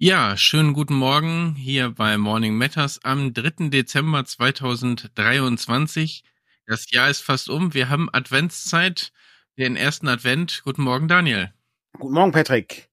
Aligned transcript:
Ja, 0.00 0.36
schönen 0.36 0.74
guten 0.74 0.94
Morgen 0.94 1.56
hier 1.56 1.90
bei 1.90 2.16
Morning 2.18 2.56
Matters 2.56 3.00
am 3.02 3.34
3. 3.34 3.68
Dezember 3.68 4.24
2023. 4.24 6.22
Das 6.68 6.88
Jahr 6.92 7.10
ist 7.10 7.20
fast 7.20 7.50
um. 7.50 7.74
Wir 7.74 7.88
haben 7.88 8.08
Adventszeit, 8.12 9.10
den 9.58 9.74
ersten 9.74 10.06
Advent. 10.06 10.62
Guten 10.62 10.82
Morgen, 10.82 11.08
Daniel. 11.08 11.52
Guten 11.98 12.14
Morgen, 12.14 12.30
Patrick. 12.30 12.88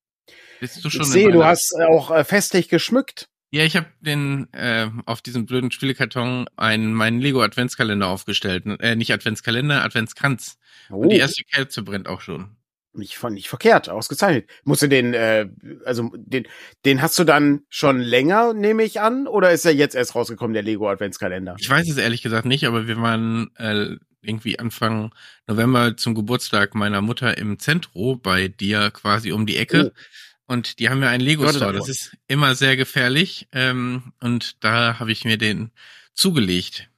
Bist 0.59 0.83
du 0.83 0.89
schon 0.89 1.01
ich 1.03 1.07
sehe, 1.09 1.31
du 1.31 1.43
hast 1.43 1.75
auch 1.79 2.09
äh, 2.09 2.23
festlich 2.23 2.69
geschmückt. 2.69 3.29
Ja, 3.51 3.63
ich 3.65 3.75
habe 3.75 3.85
den 3.99 4.51
äh, 4.51 4.89
auf 5.05 5.21
diesem 5.21 5.45
blöden 5.45 5.69
Spielekarton 5.69 6.47
einen 6.55 6.95
meinen 6.95 7.21
Lego 7.21 7.43
Adventskalender 7.43 8.07
aufgestellt. 8.07 8.65
Äh, 8.79 8.95
nicht 8.95 9.13
Adventskalender, 9.13 9.83
Adventskranz. 9.83 10.57
Oh. 10.89 10.95
Und 10.95 11.09
die 11.09 11.17
erste 11.17 11.43
Kerze 11.43 11.83
brennt 11.83 12.07
auch 12.07 12.21
schon 12.21 12.57
nicht 12.97 13.17
von 13.17 13.33
nicht 13.33 13.49
verkehrt, 13.49 13.89
ausgezeichnet. 13.89 14.49
Musst 14.63 14.81
du 14.81 14.87
den, 14.87 15.13
äh, 15.13 15.47
also 15.85 16.11
den, 16.15 16.47
den 16.85 17.01
hast 17.01 17.17
du 17.19 17.23
dann 17.23 17.61
schon 17.69 17.99
länger, 17.99 18.53
nehme 18.53 18.83
ich 18.83 19.01
an, 19.01 19.27
oder 19.27 19.51
ist 19.51 19.65
er 19.65 19.73
jetzt 19.73 19.95
erst 19.95 20.15
rausgekommen, 20.15 20.53
der 20.53 20.63
Lego 20.63 20.89
Adventskalender? 20.89 21.55
Ich 21.59 21.69
weiß 21.69 21.89
es 21.89 21.97
ehrlich 21.97 22.21
gesagt 22.21 22.45
nicht, 22.45 22.65
aber 22.65 22.87
wir 22.87 23.01
waren 23.01 23.51
äh, 23.57 23.95
irgendwie 24.21 24.59
Anfang 24.59 25.13
November 25.47 25.97
zum 25.97 26.15
Geburtstag 26.15 26.75
meiner 26.75 27.01
Mutter 27.01 27.37
im 27.37 27.59
Zentro 27.59 28.15
bei 28.15 28.47
dir 28.47 28.91
quasi 28.91 29.31
um 29.31 29.45
die 29.45 29.57
Ecke. 29.57 29.93
Oh. 29.93 29.99
Und 30.47 30.79
die 30.79 30.89
haben 30.89 31.01
ja 31.01 31.09
einen 31.09 31.23
Lego 31.23 31.47
Store. 31.49 31.73
Das 31.73 31.89
ist 31.89 32.15
immer 32.27 32.55
sehr 32.55 32.77
gefährlich. 32.77 33.47
Ähm, 33.51 34.13
und 34.19 34.63
da 34.63 34.99
habe 34.99 35.11
ich 35.11 35.25
mir 35.25 35.37
den 35.37 35.71
zugelegt. 36.13 36.89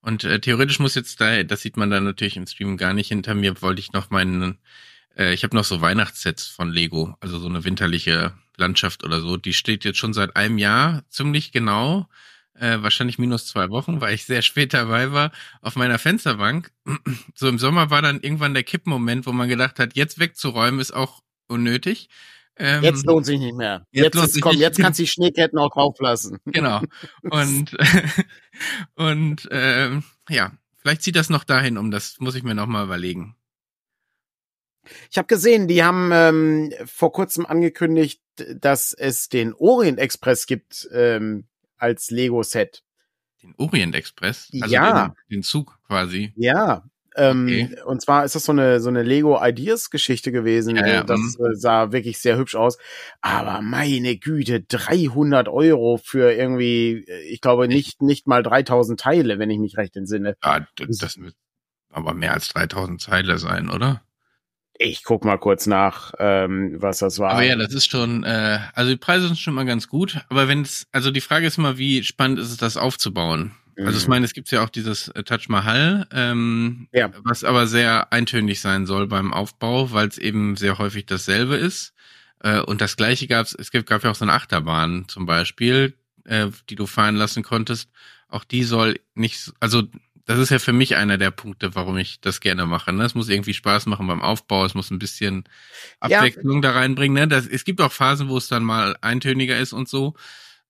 Und 0.00 0.22
äh, 0.24 0.38
theoretisch 0.38 0.78
muss 0.78 0.94
jetzt 0.94 1.20
da, 1.20 1.42
das 1.42 1.62
sieht 1.62 1.76
man 1.76 1.90
dann 1.90 2.04
natürlich 2.04 2.36
im 2.36 2.46
Stream 2.46 2.76
gar 2.76 2.92
nicht 2.92 3.08
hinter 3.08 3.34
mir, 3.34 3.60
wollte 3.62 3.80
ich 3.80 3.92
noch 3.92 4.10
meinen 4.10 4.58
äh, 5.16 5.32
ich 5.32 5.44
habe 5.44 5.56
noch 5.56 5.64
so 5.64 5.80
Weihnachtssets 5.80 6.46
von 6.46 6.70
Lego, 6.70 7.16
also 7.20 7.38
so 7.38 7.48
eine 7.48 7.64
winterliche 7.64 8.34
Landschaft 8.56 9.04
oder 9.04 9.20
so. 9.20 9.36
Die 9.36 9.52
steht 9.52 9.84
jetzt 9.84 9.98
schon 9.98 10.12
seit 10.12 10.36
einem 10.36 10.58
Jahr 10.58 11.02
ziemlich 11.08 11.52
genau, 11.52 12.08
äh, 12.54 12.78
wahrscheinlich 12.80 13.18
minus 13.18 13.46
zwei 13.46 13.68
Wochen, 13.70 14.00
weil 14.00 14.14
ich 14.14 14.24
sehr 14.24 14.42
spät 14.42 14.74
dabei 14.74 15.12
war, 15.12 15.32
auf 15.60 15.76
meiner 15.76 15.98
Fensterbank. 15.98 16.70
So 17.34 17.48
im 17.48 17.58
Sommer 17.58 17.90
war 17.90 18.00
dann 18.00 18.20
irgendwann 18.20 18.54
der 18.54 18.62
Kippmoment, 18.62 19.26
wo 19.26 19.32
man 19.32 19.48
gedacht 19.48 19.80
hat, 19.80 19.96
jetzt 19.96 20.20
wegzuräumen 20.20 20.78
ist 20.78 20.94
auch 20.94 21.20
unnötig. 21.48 22.08
Ähm, 22.56 22.84
jetzt 22.84 23.04
lohnt 23.04 23.26
sich 23.26 23.40
nicht 23.40 23.56
mehr. 23.56 23.84
Jetzt, 23.90 24.14
jetzt, 24.14 24.40
komm, 24.40 24.56
jetzt 24.56 24.78
kannst 24.78 25.00
du 25.00 25.02
die 25.02 25.08
Schneeketten 25.08 25.58
auch 25.58 25.70
drauflassen. 25.70 26.38
Genau. 26.46 26.80
Und, 27.22 27.76
und 28.94 29.48
ähm, 29.50 30.04
ja, 30.28 30.52
vielleicht 30.76 31.02
zieht 31.02 31.16
das 31.16 31.30
noch 31.30 31.42
dahin 31.42 31.76
um. 31.76 31.90
Das 31.90 32.20
muss 32.20 32.36
ich 32.36 32.44
mir 32.44 32.54
noch 32.54 32.66
mal 32.66 32.84
überlegen. 32.84 33.34
Ich 35.10 35.18
habe 35.18 35.26
gesehen, 35.26 35.68
die 35.68 35.82
haben 35.82 36.10
ähm, 36.12 36.72
vor 36.86 37.12
kurzem 37.12 37.46
angekündigt, 37.46 38.20
dass 38.56 38.92
es 38.92 39.28
den 39.28 39.54
Orient 39.54 39.98
Express 39.98 40.46
gibt 40.46 40.88
ähm, 40.92 41.46
als 41.76 42.10
Lego-Set. 42.10 42.82
Den 43.42 43.54
Orient 43.58 43.94
Express? 43.94 44.50
Also 44.60 44.72
ja. 44.72 45.08
Den, 45.08 45.36
den 45.36 45.42
Zug 45.42 45.78
quasi. 45.86 46.32
Ja. 46.36 46.84
Ähm, 47.16 47.44
okay. 47.44 47.82
Und 47.84 48.02
zwar 48.02 48.24
ist 48.24 48.34
das 48.34 48.44
so 48.44 48.52
eine 48.52 48.80
so 48.80 48.88
eine 48.88 49.02
Lego 49.02 49.38
Ideas 49.40 49.90
Geschichte 49.90 50.32
gewesen. 50.32 50.76
Ja, 50.76 50.86
ja. 50.86 51.04
Das 51.04 51.20
mhm. 51.38 51.46
äh, 51.46 51.54
sah 51.54 51.92
wirklich 51.92 52.18
sehr 52.18 52.36
hübsch 52.36 52.56
aus. 52.56 52.78
Aber 53.20 53.62
meine 53.62 54.16
Güte, 54.16 54.62
300 54.62 55.48
Euro 55.48 56.00
für 56.02 56.32
irgendwie, 56.32 57.04
äh, 57.06 57.20
ich 57.28 57.40
glaube 57.40 57.68
nicht 57.68 58.02
nicht 58.02 58.26
mal 58.26 58.42
3000 58.42 58.98
Teile, 58.98 59.38
wenn 59.38 59.50
ich 59.50 59.58
mich 59.58 59.76
recht 59.76 59.96
entsinne. 59.96 60.36
Ja, 60.42 60.66
das, 60.76 60.98
das 60.98 61.18
wird 61.18 61.36
aber 61.90 62.14
mehr 62.14 62.34
als 62.34 62.48
3000 62.48 63.02
Teile 63.02 63.38
sein, 63.38 63.70
oder? 63.70 64.02
Ich 64.78 65.04
guck 65.04 65.24
mal 65.24 65.38
kurz 65.38 65.66
nach, 65.66 66.12
ähm, 66.18 66.76
was 66.80 66.98
das 66.98 67.18
war. 67.20 67.30
Aber 67.30 67.44
ja, 67.44 67.54
das 67.54 67.72
ist 67.72 67.88
schon, 67.88 68.24
äh, 68.24 68.58
also 68.74 68.90
die 68.90 68.96
Preise 68.96 69.28
sind 69.28 69.38
schon 69.38 69.54
mal 69.54 69.64
ganz 69.64 69.88
gut. 69.88 70.20
Aber 70.28 70.48
wenn 70.48 70.62
es, 70.62 70.86
also 70.90 71.10
die 71.12 71.20
Frage 71.20 71.46
ist 71.46 71.58
immer, 71.58 71.78
wie 71.78 72.02
spannend 72.02 72.40
ist 72.40 72.50
es, 72.50 72.56
das 72.56 72.76
aufzubauen? 72.76 73.52
Mhm. 73.76 73.86
Also 73.86 73.98
ich 73.98 74.04
mhm. 74.06 74.10
meine, 74.10 74.24
es 74.24 74.32
gibt 74.32 74.50
ja 74.50 74.64
auch 74.64 74.68
dieses 74.68 75.08
äh, 75.08 75.22
Touch 75.22 75.48
Mahal, 75.48 76.08
ähm, 76.12 76.88
ja. 76.92 77.10
was 77.22 77.44
aber 77.44 77.68
sehr 77.68 78.12
eintönig 78.12 78.60
sein 78.60 78.86
soll 78.86 79.06
beim 79.06 79.32
Aufbau, 79.32 79.92
weil 79.92 80.08
es 80.08 80.18
eben 80.18 80.56
sehr 80.56 80.78
häufig 80.78 81.06
dasselbe 81.06 81.54
ist. 81.54 81.94
Äh, 82.40 82.60
und 82.60 82.80
das 82.80 82.96
gleiche 82.96 83.26
gab 83.28 83.46
es, 83.46 83.54
es 83.54 83.70
gab 83.70 84.02
ja 84.02 84.10
auch 84.10 84.14
so 84.16 84.24
eine 84.24 84.32
Achterbahn 84.32 85.04
zum 85.06 85.24
Beispiel, 85.24 85.94
äh, 86.24 86.48
die 86.68 86.74
du 86.74 86.86
fahren 86.86 87.16
lassen 87.16 87.42
konntest. 87.42 87.90
Auch 88.28 88.44
die 88.44 88.64
soll 88.64 88.98
nicht, 89.14 89.52
also 89.60 89.84
das 90.26 90.38
ist 90.38 90.50
ja 90.50 90.58
für 90.58 90.72
mich 90.72 90.96
einer 90.96 91.18
der 91.18 91.30
Punkte, 91.30 91.74
warum 91.74 91.98
ich 91.98 92.20
das 92.20 92.40
gerne 92.40 92.64
mache. 92.64 92.92
Ne? 92.92 93.04
Es 93.04 93.14
muss 93.14 93.28
irgendwie 93.28 93.54
Spaß 93.54 93.86
machen 93.86 94.06
beim 94.06 94.22
Aufbau, 94.22 94.64
es 94.64 94.74
muss 94.74 94.90
ein 94.90 94.98
bisschen 94.98 95.44
Abwechslung 96.00 96.62
ja. 96.62 96.72
da 96.72 96.78
reinbringen. 96.78 97.14
Ne? 97.14 97.28
Das, 97.28 97.46
es 97.46 97.64
gibt 97.64 97.80
auch 97.80 97.92
Phasen, 97.92 98.28
wo 98.28 98.38
es 98.38 98.48
dann 98.48 98.64
mal 98.64 98.96
eintöniger 99.02 99.58
ist 99.58 99.72
und 99.72 99.88
so. 99.88 100.14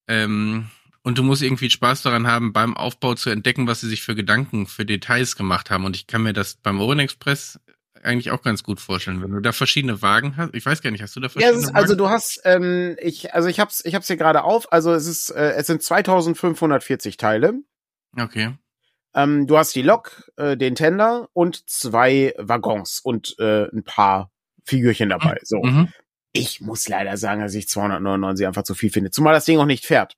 Ähm, 0.08 0.66
und 1.02 1.18
du 1.18 1.22
musst 1.22 1.42
irgendwie 1.42 1.70
Spaß 1.70 2.02
daran 2.02 2.26
haben, 2.26 2.52
beim 2.52 2.76
Aufbau 2.76 3.14
zu 3.14 3.30
entdecken, 3.30 3.66
was 3.66 3.80
sie 3.80 3.88
sich 3.88 4.02
für 4.02 4.14
Gedanken, 4.14 4.66
für 4.66 4.84
Details 4.84 5.36
gemacht 5.36 5.70
haben. 5.70 5.84
Und 5.84 5.94
ich 5.94 6.06
kann 6.06 6.22
mir 6.22 6.32
das 6.32 6.56
beim 6.56 6.80
Orient 6.80 7.02
Express 7.02 7.60
eigentlich 8.02 8.30
auch 8.32 8.42
ganz 8.42 8.62
gut 8.62 8.80
vorstellen, 8.80 9.22
wenn 9.22 9.30
du 9.30 9.40
da 9.40 9.52
verschiedene 9.52 10.02
Wagen 10.02 10.36
hast. 10.36 10.54
Ich 10.54 10.66
weiß 10.66 10.82
gar 10.82 10.90
nicht, 10.90 11.02
hast 11.02 11.14
du 11.14 11.20
da 11.20 11.28
verschiedene 11.28 11.60
ja, 11.60 11.68
ist, 11.68 11.74
Also 11.74 11.94
du 11.94 12.08
hast, 12.08 12.40
ähm, 12.44 12.96
ich, 13.00 13.34
also 13.34 13.48
ich 13.48 13.60
hab's, 13.60 13.84
ich 13.84 13.94
hab's 13.94 14.08
hier 14.08 14.16
gerade 14.16 14.42
auf. 14.44 14.72
Also 14.72 14.92
es 14.92 15.06
ist, 15.06 15.30
äh, 15.30 15.52
es 15.52 15.66
sind 15.66 15.82
2540 15.82 17.16
Teile. 17.16 17.54
Okay. 18.16 18.54
Ähm, 19.14 19.46
du 19.46 19.56
hast 19.56 19.74
die 19.74 19.82
Lok, 19.82 20.30
äh, 20.36 20.56
den 20.56 20.74
Tender 20.74 21.28
und 21.32 21.68
zwei 21.68 22.34
Waggons 22.38 23.00
und 23.00 23.36
äh, 23.38 23.68
ein 23.72 23.84
paar 23.84 24.30
Figürchen 24.64 25.10
dabei. 25.10 25.38
So. 25.42 25.62
Mhm. 25.62 25.88
Ich 26.32 26.60
muss 26.60 26.88
leider 26.88 27.16
sagen, 27.16 27.40
dass 27.40 27.54
ich 27.54 27.68
299 27.68 28.46
einfach 28.46 28.64
zu 28.64 28.74
viel 28.74 28.90
finde. 28.90 29.10
Zumal 29.10 29.34
das 29.34 29.44
Ding 29.44 29.58
auch 29.58 29.66
nicht 29.66 29.86
fährt. 29.86 30.16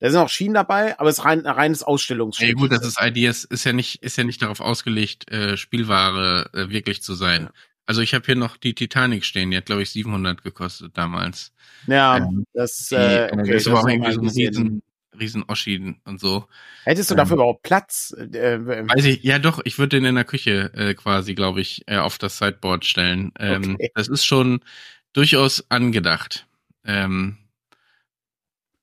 Da 0.00 0.10
sind 0.10 0.20
auch 0.20 0.28
Schienen 0.28 0.54
dabei, 0.54 0.98
aber 0.98 1.08
es 1.08 1.18
ist 1.18 1.24
rein, 1.24 1.46
ein 1.46 1.54
reines 1.54 1.82
Ausstellungsstück. 1.82 2.48
Ja 2.48 2.54
gut, 2.54 2.72
das 2.72 2.84
ist 2.84 3.00
Ideas, 3.00 3.44
ist 3.44 3.64
ja 3.64 3.72
nicht, 3.72 4.02
ist 4.02 4.18
ja 4.18 4.24
nicht 4.24 4.42
darauf 4.42 4.60
ausgelegt, 4.60 5.30
äh, 5.30 5.56
Spielware 5.56 6.50
äh, 6.52 6.68
wirklich 6.70 7.02
zu 7.02 7.14
sein. 7.14 7.48
Also 7.86 8.00
ich 8.00 8.14
habe 8.14 8.24
hier 8.26 8.36
noch 8.36 8.56
die 8.56 8.74
Titanic 8.74 9.24
stehen, 9.24 9.50
die 9.50 9.56
hat 9.56 9.66
glaube 9.66 9.82
ich 9.82 9.90
700 9.90 10.42
gekostet 10.42 10.96
damals. 10.98 11.52
Ja, 11.86 12.16
ähm, 12.16 12.44
das, 12.52 12.88
die, 12.88 12.96
äh, 12.96 13.30
okay, 13.32 13.52
das, 13.52 13.64
das 13.64 13.72
war 13.72 13.82
auch 13.82 13.88
irgendwie 13.88 14.12
so 14.12 14.20
ein 14.20 14.28
riesen, 14.28 14.82
riesen 15.18 15.44
Oschi 15.46 15.96
und 16.04 16.20
so. 16.20 16.46
Hättest 16.84 17.10
du 17.10 17.14
dafür 17.14 17.34
ähm, 17.34 17.40
überhaupt 17.40 17.62
Platz? 17.62 18.14
Äh, 18.18 18.54
äh, 18.54 18.88
weiß 18.88 19.04
ich, 19.04 19.22
ja 19.22 19.38
doch, 19.38 19.60
ich 19.64 19.78
würde 19.78 19.96
den 19.96 20.04
in 20.04 20.14
der 20.14 20.24
Küche 20.24 20.72
äh, 20.74 20.94
quasi, 20.94 21.34
glaube 21.34 21.60
ich, 21.60 21.82
äh, 21.86 21.96
auf 21.96 22.18
das 22.18 22.38
Sideboard 22.38 22.84
stellen. 22.84 23.32
Ähm, 23.38 23.74
okay. 23.74 23.90
Das 23.94 24.08
ist 24.08 24.24
schon 24.24 24.60
durchaus 25.12 25.64
angedacht. 25.70 26.46
Ähm, 26.84 27.38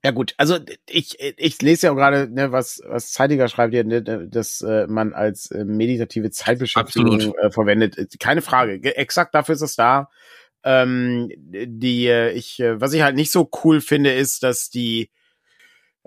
ja 0.03 0.09
gut, 0.09 0.33
also 0.37 0.57
ich, 0.89 1.19
ich 1.19 1.61
lese 1.61 1.87
ja 1.87 1.93
auch 1.93 1.95
gerade, 1.95 2.27
ne, 2.27 2.51
was, 2.51 2.81
was 2.87 3.11
Zeitiger 3.11 3.47
schreibt 3.47 3.71
hier, 3.71 3.83
ne, 3.83 4.01
dass 4.01 4.61
äh, 4.61 4.87
man 4.87 5.13
als 5.13 5.51
äh, 5.51 5.63
meditative 5.63 6.31
Zeitbeschäftigung 6.31 7.35
äh, 7.35 7.51
verwendet. 7.51 7.97
Keine 8.19 8.41
Frage. 8.41 8.95
Exakt 8.95 9.35
dafür 9.35 9.53
ist 9.53 9.61
es 9.61 9.75
da. 9.75 10.09
Ähm, 10.63 11.31
die, 11.37 12.07
äh, 12.07 12.31
ich, 12.31 12.59
äh, 12.59 12.81
was 12.81 12.93
ich 12.93 13.03
halt 13.03 13.15
nicht 13.15 13.31
so 13.31 13.49
cool 13.63 13.79
finde, 13.79 14.11
ist, 14.11 14.41
dass 14.41 14.71
die 14.71 15.11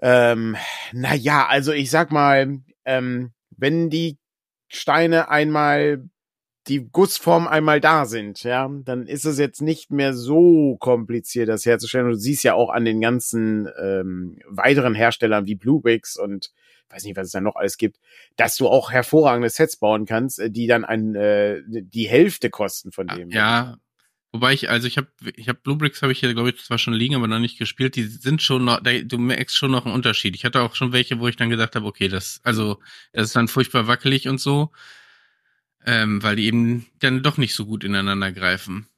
ähm, 0.03 0.57
na 0.93 1.15
ja, 1.15 1.47
also 1.47 1.73
ich 1.73 1.91
sag 1.91 2.11
mal, 2.13 2.61
ähm, 2.85 3.33
wenn 3.57 3.91
die 3.91 4.19
Steine 4.69 5.29
einmal 5.29 6.09
die 6.67 6.89
Gussform 6.91 7.47
einmal 7.47 7.81
da 7.81 8.07
sind, 8.07 8.43
ja, 8.43 8.71
dann 8.85 9.07
ist 9.07 9.27
es 9.27 9.39
jetzt 9.39 9.61
nicht 9.61 9.91
mehr 9.91 10.15
so 10.15 10.77
kompliziert, 10.79 11.49
das 11.49 11.67
herzustellen. 11.67 12.09
Du 12.09 12.15
siehst 12.15 12.43
ja 12.43 12.55
auch 12.55 12.71
an 12.71 12.87
den 12.87 13.01
ganzen 13.01 13.69
ähm, 13.79 14.39
weiteren 14.49 14.95
Herstellern 14.95 15.47
wie 15.47 15.57
Bluebricks 15.57 16.17
und 16.17 16.51
weiß 16.89 17.05
nicht, 17.05 17.17
was 17.17 17.27
es 17.27 17.33
da 17.33 17.41
noch 17.41 17.57
alles 17.57 17.77
gibt, 17.77 17.99
dass 18.37 18.57
du 18.57 18.69
auch 18.69 18.91
hervorragende 18.93 19.51
Sets 19.51 19.77
bauen 19.77 20.07
kannst, 20.07 20.39
äh, 20.39 20.51
die 20.51 20.67
dann 20.67 20.85
ein, 20.85 21.15
äh, 21.15 21.61
die 21.67 22.09
Hälfte 22.09 22.51
kosten 22.51 22.93
von 22.93 23.09
dem. 23.09 23.31
Ja, 23.31 23.77
Wobei 24.35 24.53
ich, 24.53 24.69
also 24.69 24.89
ich 24.89 24.99
habe, 24.99 25.07
ich 25.37 25.49
habe 25.49 25.61
Bluebricks 25.63 26.03
habe 26.03 26.11
ich 26.11 26.19
hier, 26.19 26.35
glaube 26.35 26.51
ich, 26.51 26.65
zwar 26.65 26.77
schon 26.77 26.93
liegen, 26.93 27.15
aber 27.15 27.29
noch 27.29 27.39
nicht 27.39 27.57
gespielt. 27.57 27.95
Die 27.95 28.03
sind 28.03 28.43
schon 28.43 28.65
noch, 28.65 28.81
du 28.83 29.17
merkst 29.17 29.57
schon 29.57 29.71
noch 29.71 29.87
einen 29.87 29.95
Unterschied. 29.95 30.35
Ich 30.35 30.45
hatte 30.45 30.61
auch 30.63 30.75
schon 30.75 30.93
welche, 30.93 31.21
wo 31.21 31.29
ich 31.29 31.37
dann 31.37 31.51
gesagt 31.51 31.77
habe, 31.77 31.87
okay, 31.87 32.09
das, 32.09 32.41
also 32.43 32.81
das 33.13 33.27
ist 33.27 33.37
dann 33.37 33.47
furchtbar 33.47 33.87
wackelig 33.87 34.27
und 34.27 34.41
so, 34.41 34.73
ähm, 35.87 36.21
weil 36.21 36.35
die 36.35 36.47
eben 36.47 36.85
dann 36.99 37.23
doch 37.23 37.37
nicht 37.37 37.55
so 37.55 37.65
gut 37.65 37.85
ineinander 37.85 38.33
greifen. 38.33 38.89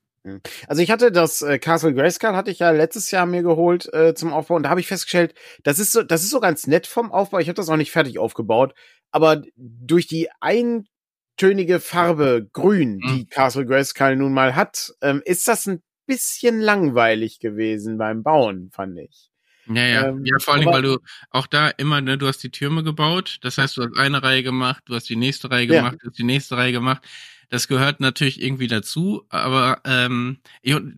Also 0.69 0.81
ich 0.81 0.91
hatte 0.91 1.13
das 1.13 1.43
äh, 1.43 1.59
Castle 1.59 1.93
Grayskull 1.93 2.35
hatte 2.35 2.51
ich 2.51 2.61
ja 2.61 2.71
letztes 2.71 3.11
Jahr 3.11 3.27
mir 3.27 3.43
geholt 3.43 3.93
äh, 3.93 4.15
zum 4.15 4.33
Aufbau 4.33 4.55
und 4.55 4.63
da 4.63 4.71
habe 4.71 4.81
ich 4.81 4.87
festgestellt, 4.87 5.35
das 5.65 5.79
ist 5.79 5.93
so, 5.93 6.03
das 6.03 6.23
ist 6.23 6.31
so 6.31 6.41
ganz 6.41 6.67
nett 6.67 6.87
vom 6.87 7.13
Aufbau. 7.13 7.41
Ich 7.41 7.49
habe 7.49 7.57
das 7.57 7.69
auch 7.69 7.77
nicht 7.77 7.93
fertig 7.93 8.19
aufgebaut, 8.19 8.75
aber 9.11 9.43
durch 9.55 10.07
die 10.07 10.31
ein 10.41 10.89
tönige 11.37 11.81
Farbe 11.81 12.49
grün, 12.53 13.01
mhm. 13.03 13.09
die 13.09 13.27
Castle 13.27 13.67
Grayskull 13.67 14.17
nun 14.17 14.33
mal 14.33 14.55
hat, 14.55 14.93
ähm, 15.03 15.23
ist 15.25 15.47
das 15.49 15.67
ein 15.67 15.83
bisschen 16.07 16.61
langweilig 16.61 17.41
gewesen 17.41 17.99
beim 17.99 18.23
Bauen, 18.23 18.71
fand 18.73 18.99
ich. 18.99 19.31
Ja, 19.69 19.85
ja. 19.85 20.09
Ähm, 20.09 20.25
ja, 20.25 20.37
vor 20.39 20.55
allen 20.55 20.63
Dingen, 20.63 20.73
weil 20.73 20.83
du 20.83 20.99
auch 21.31 21.47
da 21.47 21.69
immer, 21.69 22.01
ne, 22.01 22.19
du 22.19 22.27
hast 22.27 22.43
die 22.43 22.51
Türme 22.51 22.85
gebaut, 22.85 23.39
das 23.43 23.59
heißt, 23.59 23.77
du 23.77 23.83
hast 23.83 23.99
eine 23.99 24.23
Reihe 24.23 24.43
gemacht, 24.43 24.85
du 24.87 24.95
hast 24.95 25.09
die 25.09 25.17
nächste 25.17 25.51
Reihe 25.51 25.67
gemacht, 25.67 25.95
ja. 25.95 25.99
du 26.03 26.09
hast 26.09 26.19
die 26.19 26.25
nächste 26.25 26.57
Reihe 26.57 26.73
gemacht. 26.73 27.03
Das 27.49 27.69
gehört 27.69 28.01
natürlich 28.01 28.43
irgendwie 28.43 28.67
dazu, 28.67 29.25
aber 29.29 29.81
ähm, 29.85 30.39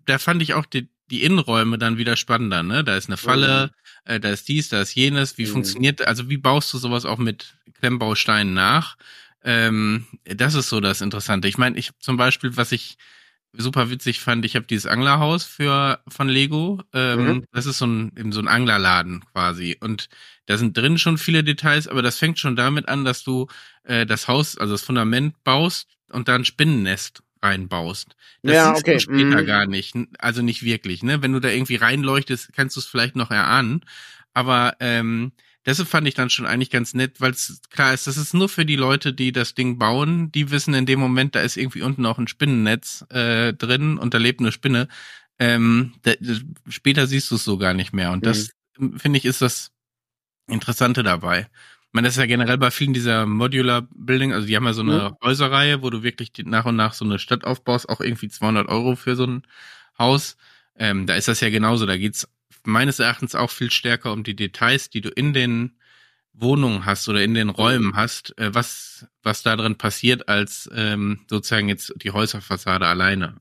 da 0.07 0.19
fand 0.19 0.43
ich 0.43 0.55
auch 0.55 0.67
die, 0.67 0.89
die 1.11 1.23
Innenräume 1.23 1.79
dann 1.79 1.99
wieder 1.99 2.17
spannender, 2.17 2.63
ne? 2.63 2.85
Da 2.85 2.97
ist 2.97 3.09
eine 3.09 3.19
Falle, 3.19 3.71
mhm. 4.07 4.13
äh, 4.13 4.21
da 4.21 4.31
ist 4.31 4.49
dies, 4.49 4.69
da 4.69 4.81
ist 4.81 4.95
jenes. 4.95 5.37
Wie 5.37 5.47
mhm. 5.47 5.51
funktioniert, 5.51 6.07
also 6.07 6.29
wie 6.31 6.39
baust 6.39 6.73
du 6.73 6.79
sowas 6.79 7.05
auch 7.05 7.19
mit 7.19 7.57
Klemmbausteinen 7.81 8.55
nach? 8.55 8.97
Ähm, 9.45 10.07
das 10.25 10.55
ist 10.55 10.69
so 10.69 10.81
das 10.81 11.01
Interessante. 11.01 11.49
Ich 11.49 11.59
meine, 11.59 11.79
ich 11.79 11.91
zum 11.99 12.17
Beispiel, 12.17 12.57
was 12.57 12.73
ich 12.73 12.97
super 13.53 13.91
witzig 13.91 14.21
fand, 14.21 14.45
ich 14.45 14.57
habe 14.57 14.67
dieses 14.67 14.87
Anglerhaus 14.87 15.45
für 15.45 16.01
von 16.09 16.29
Lego. 16.29 16.83
Ähm, 16.93 17.27
mhm. 17.27 17.45
Das 17.53 17.67
ist 17.67 17.79
so 17.79 17.87
ein 17.87 18.13
eben 18.17 18.33
so 18.33 18.41
ein 18.41 18.49
Anglerladen 18.49 19.25
quasi 19.33 19.77
und 19.81 20.09
da 20.47 20.57
sind 20.57 20.77
drin 20.77 20.99
schon 20.99 21.19
viele 21.19 21.45
Details, 21.45 21.89
aber 21.89 22.03
das 22.03 22.19
fängt 22.19 22.39
schon 22.39 22.57
damit 22.57 22.89
an, 22.89 23.05
dass 23.05 23.25
du 23.25 23.47
äh, 23.85 24.07
das 24.07 24.29
Haus, 24.29 24.57
also 24.59 24.75
das 24.75 24.83
Fundament 24.83 25.43
baust 25.45 25.89
und 26.11 26.29
da 26.29 26.35
ein 26.35 26.45
Spinnennest 26.45 27.23
reinbaust. 27.43 28.17
Das 28.43 28.55
ja, 28.55 28.75
okay. 28.75 28.95
du 28.95 29.01
später 29.01 29.43
mhm. 29.43 29.47
gar 29.47 29.67
nicht, 29.67 29.95
also 30.19 30.43
nicht 30.43 30.63
wirklich. 30.63 31.03
Ne, 31.03 31.23
wenn 31.23 31.33
du 31.33 31.41
da 31.41 31.49
irgendwie 31.49 31.77
reinleuchtest, 31.77 32.53
kannst 32.53 32.77
du 32.77 32.81
es 32.81 32.87
vielleicht 32.87 33.17
noch 33.17 33.31
erahnen, 33.31 33.85
aber 34.35 34.77
ähm, 34.81 35.33
Deshalb 35.69 35.91
fand 35.91 36.09
ich 36.09 36.15
dann 36.15 36.31
schon 36.31 36.47
eigentlich 36.47 36.71
ganz 36.71 36.95
nett, 36.95 37.21
weil 37.21 37.33
es 37.33 37.61
klar 37.69 37.93
ist, 37.93 38.07
das 38.07 38.17
ist 38.17 38.33
nur 38.33 38.49
für 38.49 38.65
die 38.65 38.77
Leute, 38.77 39.13
die 39.13 39.33
das 39.33 39.55
Ding 39.55 39.79
bauen, 39.79 40.33
die 40.33 40.51
wissen 40.51 40.73
in 40.73 40.87
dem 40.87 40.99
Moment, 40.99 41.35
da 41.35 41.41
ist 41.41 41.59
irgendwie 41.59 41.83
unten 41.83 42.07
auch 42.07 42.17
ein 42.17 42.27
Spinnennetz 42.27 43.05
äh, 43.11 43.53
drin 43.53 43.99
und 43.99 44.15
da 44.15 44.19
lebt 44.19 44.41
eine 44.41 44.51
Spinne. 44.51 44.89
Ähm, 45.39 45.93
da, 46.05 46.13
später 46.69 47.07
siehst 47.07 47.31
du 47.31 47.35
es 47.35 47.45
so 47.45 47.59
gar 47.59 47.75
nicht 47.75 47.93
mehr. 47.93 48.13
Und 48.13 48.25
das, 48.25 48.53
mhm. 48.79 48.99
finde 48.99 49.19
ich, 49.19 49.27
ist 49.27 49.43
das 49.43 49.71
Interessante 50.47 51.03
dabei. 51.03 51.41
Ich 51.41 51.93
meine, 51.93 52.09
das 52.09 52.15
ist 52.15 52.21
ja 52.21 52.25
generell 52.25 52.57
bei 52.57 52.71
vielen 52.71 52.95
dieser 52.95 53.27
Modular 53.27 53.87
Building, 53.95 54.33
also 54.33 54.47
die 54.47 54.57
haben 54.57 54.65
ja 54.65 54.73
so 54.73 54.81
eine 54.81 55.11
mhm. 55.11 55.17
Häuserreihe, 55.23 55.83
wo 55.83 55.91
du 55.91 56.03
wirklich 56.03 56.33
nach 56.47 56.65
und 56.65 56.77
nach 56.77 56.95
so 56.95 57.05
eine 57.05 57.19
Stadt 57.19 57.45
aufbaust, 57.45 57.91
auch 57.91 58.01
irgendwie 58.01 58.29
200 58.29 58.71
Euro 58.71 58.97
für 58.97 59.17
so 59.17 59.27
ein 59.27 59.43
Haus. 59.99 60.39
Ähm, 60.77 61.07
da 61.07 61.15
ist 61.15 61.29
das 61.29 61.41
ja 61.41 61.51
genauso. 61.51 61.85
Da 61.85 61.99
geht's 61.99 62.27
meines 62.69 62.99
Erachtens 62.99 63.35
auch 63.35 63.51
viel 63.51 63.71
stärker 63.71 64.13
um 64.13 64.23
die 64.23 64.37
Details, 64.37 64.91
die 64.91 65.01
du 65.01 65.09
in 65.09 65.33
den 65.33 65.79
Wohnungen 66.33 66.87
hast 66.87 67.09
oder 67.09 67.23
in 67.23 67.35
den 67.35 67.49
Räumen 67.49 67.97
hast, 67.97 68.39
äh, 68.39 68.55
was, 68.55 69.07
was 69.23 69.43
da 69.43 69.57
drin 69.57 69.77
passiert, 69.77 70.29
als 70.29 70.71
ähm, 70.73 71.25
sozusagen 71.29 71.69
jetzt 71.69 71.93
die 71.97 72.13
Häuserfassade 72.13 72.87
alleine. 72.87 73.41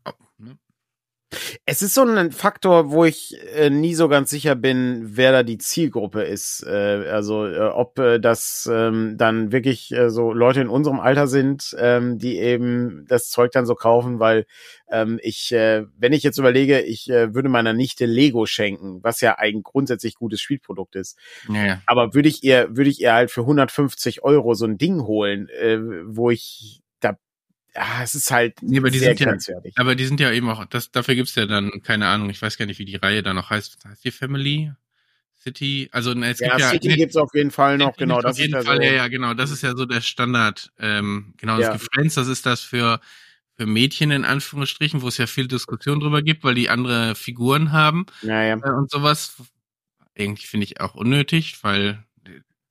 Es 1.65 1.81
ist 1.81 1.93
so 1.93 2.03
ein 2.03 2.31
Faktor, 2.31 2.91
wo 2.91 3.03
ich 3.03 3.35
äh, 3.53 3.69
nie 3.69 3.95
so 3.95 4.07
ganz 4.07 4.29
sicher 4.29 4.55
bin, 4.55 5.01
wer 5.17 5.33
da 5.33 5.43
die 5.43 5.57
Zielgruppe 5.57 6.23
ist. 6.23 6.63
Äh, 6.65 7.09
also 7.11 7.45
äh, 7.45 7.59
ob 7.59 7.99
äh, 7.99 8.19
das 8.19 8.69
ähm, 8.71 9.15
dann 9.17 9.51
wirklich 9.51 9.91
äh, 9.91 10.09
so 10.09 10.31
Leute 10.31 10.61
in 10.61 10.69
unserem 10.69 11.01
Alter 11.01 11.27
sind, 11.27 11.75
ähm, 11.77 12.17
die 12.17 12.37
eben 12.37 13.05
das 13.09 13.29
Zeug 13.29 13.51
dann 13.51 13.65
so 13.65 13.75
kaufen, 13.75 14.19
weil 14.19 14.45
ähm, 14.89 15.19
ich, 15.21 15.51
äh, 15.51 15.83
wenn 15.97 16.13
ich 16.13 16.23
jetzt 16.23 16.37
überlege, 16.37 16.79
ich 16.79 17.09
äh, 17.09 17.33
würde 17.33 17.49
meiner 17.49 17.73
Nichte 17.73 18.05
Lego 18.05 18.45
schenken, 18.45 19.03
was 19.03 19.19
ja 19.19 19.35
ein 19.37 19.63
grundsätzlich 19.63 20.15
gutes 20.15 20.39
Spielprodukt 20.39 20.95
ist. 20.95 21.17
Ja. 21.53 21.81
Aber 21.87 22.13
würde 22.13 22.29
ich 22.29 22.41
ihr, 22.43 22.69
würde 22.77 22.89
ich 22.89 23.01
ihr 23.01 23.13
halt 23.13 23.31
für 23.31 23.41
150 23.41 24.23
Euro 24.23 24.53
so 24.53 24.65
ein 24.65 24.77
Ding 24.77 25.01
holen, 25.01 25.49
äh, 25.49 25.77
wo 26.05 26.29
ich 26.29 26.81
ja, 27.77 28.03
es 28.03 28.15
ist 28.15 28.31
halt 28.31 28.61
nee, 28.61 28.79
aber 28.79 28.89
die 28.89 28.99
sehr 28.99 29.15
sind. 29.15 29.47
Ja, 29.47 29.55
aber 29.75 29.95
die 29.95 30.05
sind 30.05 30.19
ja 30.19 30.31
eben 30.31 30.49
auch, 30.49 30.65
das, 30.65 30.91
dafür 30.91 31.15
gibt's 31.15 31.35
ja 31.35 31.45
dann, 31.45 31.83
keine 31.83 32.07
Ahnung, 32.07 32.29
ich 32.29 32.41
weiß 32.41 32.57
gar 32.57 32.65
nicht, 32.65 32.79
wie 32.79 32.85
die 32.85 32.95
Reihe 32.95 33.21
da 33.21 33.33
noch 33.33 33.51
heißt. 33.51 33.77
Heißt 33.85 34.03
die 34.03 34.11
Family? 34.11 34.71
City? 35.39 35.87
Also 35.91 36.13
ne, 36.13 36.31
es 36.31 36.39
ja, 36.39 36.49
gibt 36.49 36.59
ja 36.59 36.69
City 36.71 36.95
gibt's 36.95 37.15
auf 37.15 37.33
jeden 37.35 37.51
Fall 37.51 37.77
noch, 37.77 37.95
genau. 37.95 38.19
Das 38.19 38.31
auf 38.31 38.39
jeden 38.39 38.61
Fall, 38.61 38.83
ja, 38.83 38.89
so. 38.89 38.95
ja, 38.95 39.07
genau. 39.07 39.33
Das 39.35 39.51
ist 39.51 39.61
ja 39.61 39.75
so 39.75 39.85
der 39.85 40.01
Standard. 40.01 40.71
Ähm, 40.79 41.35
genau, 41.37 41.59
ja. 41.59 41.73
das 41.73 41.83
Friends, 41.93 42.15
das 42.15 42.27
ist 42.27 42.45
das 42.45 42.61
für 42.61 42.99
für 43.55 43.65
Mädchen 43.65 44.11
in 44.11 44.23
Anführungsstrichen, 44.23 45.01
wo 45.01 45.07
es 45.07 45.17
ja 45.17 45.25
viel 45.25 45.47
Diskussion 45.47 45.99
drüber 45.99 46.21
gibt, 46.21 46.43
weil 46.43 46.53
die 46.53 46.69
andere 46.69 47.15
Figuren 47.15 47.71
haben 47.71 48.05
naja. 48.21 48.55
äh, 48.63 48.69
und 48.69 48.91
sowas. 48.91 49.35
Irgendwie 50.13 50.45
finde 50.45 50.65
ich 50.65 50.79
auch 50.79 50.95
unnötig, 50.95 51.63
weil, 51.63 52.03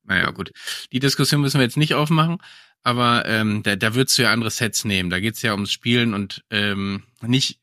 naja, 0.05 0.31
gut. 0.31 0.51
Die 0.93 1.01
Diskussion 1.01 1.41
müssen 1.41 1.59
wir 1.59 1.65
jetzt 1.65 1.77
nicht 1.77 1.95
aufmachen 1.95 2.39
aber 2.87 3.25
ähm, 3.27 3.65
da, 3.65 3.75
da 3.75 3.97
würdest 3.97 4.17
du 4.17 4.23
ja 4.23 4.31
andere 4.31 4.51
Sets 4.51 4.85
nehmen. 4.85 5.11
Da 5.11 5.19
geht's 5.19 5.43
ja 5.43 5.53
ums 5.53 5.73
Spielen 5.73 6.15
und 6.15 6.45
ähm, 6.51 7.03
nicht 7.21 7.59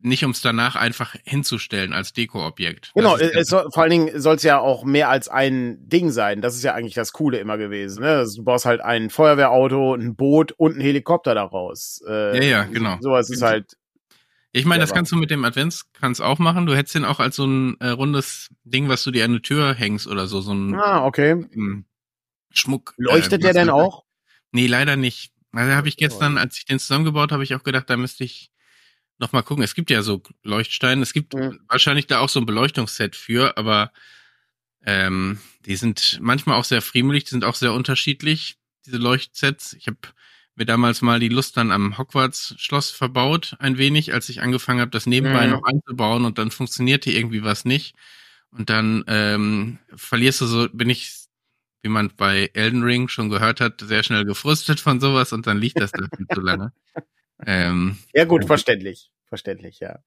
nicht 0.00 0.22
ums 0.22 0.40
danach 0.40 0.76
einfach 0.76 1.16
hinzustellen 1.24 1.92
als 1.92 2.12
Dekoobjekt. 2.12 2.92
Genau, 2.94 3.16
es 3.16 3.48
soll, 3.48 3.68
vor 3.72 3.82
allen 3.82 3.90
Dingen 3.90 4.20
soll 4.20 4.36
es 4.36 4.44
ja 4.44 4.60
auch 4.60 4.84
mehr 4.84 5.08
als 5.08 5.28
ein 5.28 5.88
Ding 5.88 6.12
sein. 6.12 6.40
Das 6.40 6.54
ist 6.54 6.62
ja 6.62 6.72
eigentlich 6.74 6.94
das 6.94 7.12
Coole 7.12 7.38
immer 7.38 7.58
gewesen. 7.58 8.02
Ne? 8.02 8.10
Also 8.10 8.36
du 8.36 8.44
baust 8.44 8.64
halt 8.64 8.80
ein 8.80 9.10
Feuerwehrauto, 9.10 9.96
ein 9.96 10.14
Boot 10.14 10.52
und 10.52 10.76
ein 10.76 10.80
Helikopter 10.80 11.34
daraus. 11.34 12.00
Äh, 12.08 12.36
ja, 12.36 12.58
ja, 12.58 12.64
genau. 12.64 12.96
Sowas 13.00 13.30
ist 13.30 13.42
halt. 13.42 13.76
Ich 14.52 14.66
meine, 14.66 14.80
das 14.80 14.94
kannst 14.94 15.10
du 15.10 15.16
mit 15.16 15.30
dem 15.32 15.44
Adventskranz 15.44 16.20
auch 16.20 16.38
machen. 16.38 16.66
Du 16.66 16.76
hättest 16.76 16.94
den 16.94 17.04
auch 17.04 17.18
als 17.18 17.34
so 17.34 17.44
ein 17.44 17.76
äh, 17.80 17.88
rundes 17.88 18.50
Ding, 18.62 18.88
was 18.88 19.02
du 19.02 19.10
dir 19.10 19.24
an 19.24 19.32
eine 19.32 19.42
Tür 19.42 19.74
hängst 19.74 20.06
oder 20.06 20.28
so, 20.28 20.40
so 20.40 20.52
ein 20.52 20.76
ah, 20.76 21.04
okay. 21.04 21.44
Schmuck. 22.50 22.94
Leuchtet 22.98 23.40
äh, 23.40 23.46
der 23.46 23.52
denn 23.52 23.70
auch? 23.70 24.04
Nee, 24.52 24.66
leider 24.66 24.96
nicht. 24.96 25.32
Also 25.52 25.72
habe 25.72 25.88
ich 25.88 25.96
gestern, 25.96 26.38
als 26.38 26.58
ich 26.58 26.64
den 26.64 26.78
zusammengebaut 26.78 27.32
habe, 27.32 27.42
ich 27.42 27.54
auch 27.54 27.62
gedacht, 27.62 27.88
da 27.88 27.96
müsste 27.96 28.24
ich 28.24 28.50
noch 29.18 29.32
mal 29.32 29.42
gucken. 29.42 29.64
Es 29.64 29.74
gibt 29.74 29.90
ja 29.90 30.02
so 30.02 30.22
Leuchtsteine. 30.42 31.02
Es 31.02 31.12
gibt 31.12 31.34
mhm. 31.34 31.60
wahrscheinlich 31.68 32.06
da 32.06 32.20
auch 32.20 32.28
so 32.28 32.40
ein 32.40 32.46
Beleuchtungsset 32.46 33.16
für, 33.16 33.56
aber 33.56 33.92
ähm, 34.84 35.38
die 35.66 35.76
sind 35.76 36.18
manchmal 36.20 36.56
auch 36.56 36.64
sehr 36.64 36.82
friemelig, 36.82 37.24
die 37.24 37.30
sind 37.30 37.44
auch 37.44 37.56
sehr 37.56 37.72
unterschiedlich, 37.72 38.58
diese 38.86 38.98
Leuchtsets. 38.98 39.72
Ich 39.74 39.86
habe 39.86 39.98
mir 40.54 40.66
damals 40.66 41.02
mal 41.02 41.20
die 41.20 41.28
Lust 41.28 41.56
dann 41.56 41.70
am 41.70 41.98
Hogwarts-Schloss 41.98 42.90
verbaut, 42.90 43.56
ein 43.58 43.78
wenig, 43.78 44.12
als 44.12 44.28
ich 44.28 44.40
angefangen 44.42 44.80
habe, 44.80 44.90
das 44.90 45.06
nebenbei 45.06 45.46
mhm. 45.46 45.52
noch 45.52 45.64
einzubauen 45.64 46.24
und 46.24 46.38
dann 46.38 46.50
funktionierte 46.50 47.10
irgendwie 47.10 47.44
was 47.44 47.64
nicht. 47.64 47.94
Und 48.50 48.70
dann 48.70 49.04
ähm, 49.08 49.78
verlierst 49.94 50.40
du 50.40 50.46
so, 50.46 50.68
bin 50.72 50.90
ich 50.90 51.27
wie 51.82 51.88
man 51.88 52.10
bei 52.16 52.50
Elden 52.54 52.82
Ring 52.82 53.08
schon 53.08 53.30
gehört 53.30 53.60
hat, 53.60 53.80
sehr 53.80 54.02
schnell 54.02 54.24
gefrustet 54.24 54.80
von 54.80 55.00
sowas 55.00 55.32
und 55.32 55.46
dann 55.46 55.58
liegt 55.58 55.80
das 55.80 55.92
da 55.92 56.06
viel 56.16 56.26
zu 56.32 56.40
lange. 56.40 56.72
Ähm, 57.46 57.96
ja 58.12 58.24
gut, 58.24 58.46
verständlich. 58.46 59.12
Verständlich, 59.28 59.78
ja. 59.80 60.00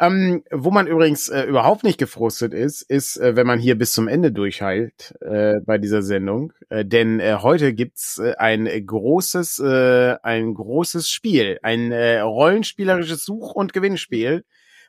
Ähm, 0.00 0.42
wo 0.50 0.70
man 0.70 0.86
übrigens 0.86 1.28
äh, 1.28 1.44
überhaupt 1.44 1.84
nicht 1.84 1.98
gefrustet 1.98 2.52
ist, 2.52 2.82
ist, 2.82 3.16
äh, 3.16 3.36
wenn 3.36 3.46
man 3.46 3.58
hier 3.58 3.76
bis 3.76 3.92
zum 3.92 4.08
Ende 4.08 4.32
durchheilt 4.32 5.14
äh, 5.20 5.60
bei 5.64 5.78
dieser 5.78 6.02
Sendung. 6.02 6.52
Äh, 6.68 6.84
denn 6.84 7.20
äh, 7.20 7.36
heute 7.40 7.72
gibt's 7.72 8.18
äh, 8.18 8.34
ein 8.36 8.66
großes, 8.66 9.60
äh, 9.60 10.16
ein 10.22 10.54
großes 10.54 11.08
Spiel, 11.08 11.58
ein 11.62 11.92
äh, 11.92 12.20
rollenspielerisches 12.20 13.24
Such- 13.24 13.54
und 13.54 13.72
Gewinnspiel, 13.72 14.44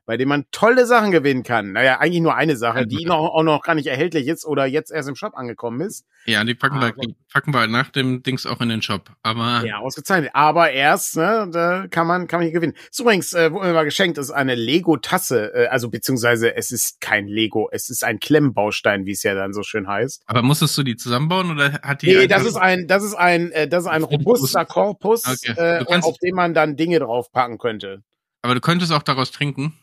bei 0.09 0.17
dem 0.17 0.27
man 0.27 0.45
tolle 0.49 0.87
Sachen 0.87 1.11
gewinnen 1.11 1.43
kann. 1.43 1.73
Naja, 1.73 1.99
eigentlich 1.99 2.21
nur 2.21 2.33
eine 2.33 2.57
Sache, 2.57 2.87
die 2.87 3.05
noch, 3.05 3.19
auch 3.19 3.43
noch 3.43 3.61
gar 3.61 3.75
nicht 3.75 3.85
erhältlich 3.85 4.25
ist 4.25 4.43
oder 4.43 4.65
jetzt 4.65 4.89
erst 4.91 5.07
im 5.07 5.15
Shop 5.15 5.37
angekommen 5.37 5.81
ist. 5.81 6.03
Ja, 6.25 6.43
die 6.43 6.55
packen, 6.55 6.81
wir, 6.81 6.93
die 6.93 7.15
packen 7.31 7.53
wir 7.53 7.67
nach 7.67 7.91
dem 7.91 8.23
Dings 8.23 8.47
auch 8.47 8.59
in 8.59 8.69
den 8.69 8.81
Shop. 8.81 9.11
Aber 9.21 9.63
ja, 9.63 9.77
ausgezeichnet. 9.77 10.31
Aber 10.33 10.71
erst, 10.71 11.15
ne, 11.15 11.47
da 11.51 11.85
kann 11.91 12.07
man 12.07 12.25
kann 12.25 12.39
man 12.39 12.45
hier 12.47 12.53
gewinnen. 12.53 12.73
Ist 12.89 12.99
übrigens, 12.99 13.33
äh, 13.33 13.51
wurde 13.51 13.67
mir 13.67 13.73
mal 13.73 13.83
geschenkt, 13.83 14.17
ist 14.17 14.31
eine 14.31 14.55
Lego-Tasse, 14.55 15.53
äh, 15.53 15.67
also 15.67 15.91
beziehungsweise 15.91 16.55
es 16.55 16.71
ist 16.71 16.99
kein 17.01 17.27
Lego, 17.27 17.69
es 17.71 17.91
ist 17.91 18.03
ein 18.03 18.19
Klemmbaustein, 18.19 19.05
wie 19.05 19.11
es 19.11 19.21
ja 19.21 19.35
dann 19.35 19.53
so 19.53 19.61
schön 19.61 19.87
heißt. 19.87 20.23
Aber 20.25 20.41
musstest 20.41 20.75
du 20.75 20.81
die 20.81 20.95
zusammenbauen 20.95 21.51
oder 21.51 21.73
hat 21.83 22.01
die? 22.01 22.15
Nee, 22.15 22.25
das 22.25 22.47
ist 22.47 22.55
ein, 22.55 22.87
das 22.87 23.03
ist 23.03 23.13
ein, 23.13 23.51
äh, 23.51 23.67
das 23.67 23.83
ist 23.83 23.89
ein 23.91 24.01
robuster 24.01 24.65
Korpus, 24.65 25.21
okay. 25.27 25.83
äh, 25.83 25.85
auf 26.01 26.17
dem 26.17 26.33
man 26.33 26.55
dann 26.55 26.77
Dinge 26.77 26.97
draufpacken 26.97 27.59
könnte. 27.59 28.01
Aber 28.41 28.55
du 28.55 28.61
könntest 28.61 28.91
auch 28.91 29.03
daraus 29.03 29.29
trinken. 29.29 29.75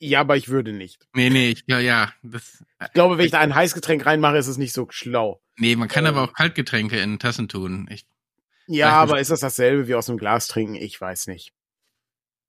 Ja, 0.00 0.20
aber 0.20 0.36
ich 0.36 0.48
würde 0.48 0.72
nicht. 0.72 1.08
Nee, 1.14 1.30
nee, 1.30 1.50
ich, 1.50 1.64
ja, 1.66 1.80
ja. 1.80 2.12
Das, 2.22 2.64
ich 2.84 2.92
glaube, 2.92 3.18
wenn 3.18 3.24
ich 3.24 3.32
da 3.32 3.40
ein 3.40 3.54
Heißgetränk 3.54 4.06
reinmache, 4.06 4.36
ist 4.36 4.46
es 4.46 4.56
nicht 4.56 4.72
so 4.72 4.86
schlau. 4.90 5.40
Nee, 5.56 5.74
man 5.74 5.88
kann 5.88 6.04
äh, 6.04 6.08
aber 6.08 6.22
auch 6.22 6.32
Kaltgetränke 6.32 6.98
in 7.00 7.18
Tassen 7.18 7.48
tun. 7.48 7.88
Ich, 7.90 8.06
ja, 8.68 8.90
aber 8.90 9.18
ist 9.18 9.30
das 9.30 9.40
dasselbe 9.40 9.88
wie 9.88 9.94
aus 9.94 10.08
einem 10.08 10.18
Glas 10.18 10.46
trinken? 10.46 10.76
Ich 10.76 11.00
weiß 11.00 11.26
nicht. 11.26 11.52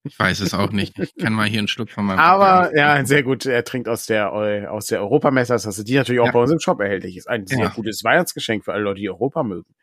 Ich 0.03 0.17
weiß 0.17 0.39
es 0.39 0.53
auch 0.53 0.71
nicht. 0.71 0.97
Ich 0.97 1.15
kann 1.15 1.33
mal 1.33 1.47
hier 1.47 1.59
einen 1.59 1.67
Schluck 1.67 1.89
von 1.89 2.05
meinem. 2.05 2.19
Aber 2.19 2.75
ja, 2.75 3.03
sehr 3.05 3.21
gut. 3.21 3.45
Er 3.45 3.65
trinkt 3.65 3.89
aus 3.89 4.05
der 4.05 4.31
aus 4.31 4.85
der 4.85 5.01
Europamessertasse, 5.01 5.83
die 5.83 5.95
natürlich 5.95 6.21
auch 6.21 6.27
ja. 6.27 6.31
bei 6.31 6.39
uns 6.39 6.51
im 6.51 6.59
Shop 6.59 6.79
erhältlich 6.79 7.17
ist. 7.17 7.27
Ein 7.27 7.45
sehr 7.47 7.59
ja. 7.59 7.69
gutes 7.69 8.03
Weihnachtsgeschenk 8.03 8.63
für 8.63 8.71
alle 8.71 8.83
Leute, 8.83 9.01
die 9.01 9.09
Europa 9.09 9.43
mögen. 9.43 9.75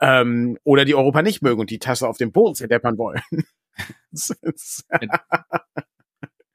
Ähm, 0.00 0.58
oder 0.64 0.84
die 0.84 0.94
Europa 0.94 1.22
nicht 1.22 1.40
mögen 1.40 1.60
und 1.60 1.70
die 1.70 1.78
Tasse 1.78 2.06
auf 2.06 2.18
dem 2.18 2.32
Boden 2.32 2.54
zerdeppern 2.54 2.98
wollen. 2.98 3.22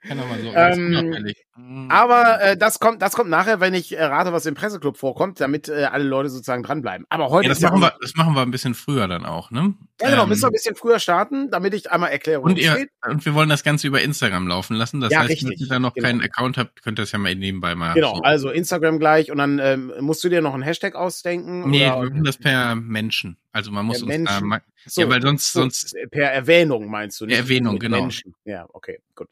Kann 0.07 0.19
auch 0.19 0.27
mal 0.27 0.39
so 0.39 0.53
ähm, 0.53 1.25
mhm. 1.57 1.91
aber 1.91 2.41
äh, 2.41 2.57
das 2.57 2.79
kommt, 2.79 3.01
das 3.01 3.13
kommt 3.13 3.29
nachher, 3.29 3.59
wenn 3.59 3.73
ich 3.73 3.97
äh, 3.97 4.03
rate, 4.03 4.31
was 4.31 4.45
im 4.45 4.55
Presseclub 4.55 4.97
vorkommt, 4.97 5.41
damit 5.41 5.67
äh, 5.69 5.85
alle 5.85 6.03
Leute 6.03 6.29
sozusagen 6.29 6.63
dranbleiben. 6.63 7.05
Aber 7.09 7.29
heute. 7.29 7.47
Ja, 7.47 7.53
das 7.53 7.61
machen 7.61 7.81
wir, 7.81 7.93
das 7.99 8.15
machen 8.15 8.33
wir 8.33 8.41
ein 8.41 8.51
bisschen 8.51 8.73
früher 8.73 9.07
dann 9.07 9.25
auch, 9.25 9.51
ne? 9.51 9.73
Ja, 9.99 10.09
genau, 10.09 10.23
ähm, 10.23 10.29
müssen 10.29 10.43
wir 10.43 10.47
ein 10.47 10.53
bisschen 10.53 10.75
früher 10.75 10.99
starten, 10.99 11.49
damit 11.51 11.73
ich 11.73 11.91
einmal 11.91 12.11
erkläre, 12.11 12.41
und 12.41 12.57
ihr, 12.57 12.71
steht. 12.71 12.89
Und 13.05 13.25
wir 13.25 13.33
wollen 13.33 13.49
das 13.49 13.63
Ganze 13.63 13.87
über 13.87 14.01
Instagram 14.01 14.47
laufen 14.47 14.75
lassen. 14.75 15.01
Das 15.01 15.11
ja, 15.11 15.19
heißt, 15.19 15.29
richtig, 15.29 15.49
wenn 15.49 15.57
ihr 15.57 15.67
da 15.67 15.79
noch 15.79 15.93
genau. 15.93 16.07
keinen 16.07 16.21
Account 16.21 16.57
habt, 16.57 16.81
könnt 16.83 16.99
ihr 16.99 17.03
das 17.03 17.11
ja 17.11 17.19
mal 17.19 17.35
nebenbei 17.35 17.75
mal. 17.75 17.93
Genau, 17.93 18.15
so. 18.15 18.21
also 18.21 18.49
Instagram 18.49 18.99
gleich 18.99 19.31
und 19.31 19.37
dann 19.37 19.59
ähm, 19.59 19.91
musst 19.99 20.23
du 20.23 20.29
dir 20.29 20.41
noch 20.41 20.53
einen 20.53 20.63
Hashtag 20.63 20.95
ausdenken. 20.95 21.69
Nee, 21.69 21.87
oder? 21.87 22.03
wir 22.03 22.09
machen 22.11 22.23
das 22.23 22.37
per 22.37 22.75
Menschen. 22.75 23.37
Also 23.51 23.71
man 23.71 23.85
muss 23.85 24.01
uns 24.01 24.07
Menschen. 24.07 24.49
da 24.49 24.61
so, 24.85 25.01
ja, 25.01 25.09
weil 25.09 25.21
sonst, 25.21 25.51
sonst. 25.51 25.95
Per 26.11 26.31
Erwähnung 26.31 26.89
meinst 26.89 27.19
du 27.19 27.25
nicht? 27.25 27.37
Erwähnung, 27.37 27.77
genau. 27.77 28.01
Menschen. 28.01 28.33
Ja, 28.45 28.67
okay, 28.71 28.99
gut. 29.15 29.27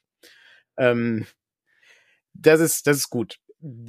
Ähm, 0.78 1.26
das 2.34 2.60
ist, 2.60 2.88
das 2.88 2.98
ist 2.98 3.10
gut. 3.10 3.40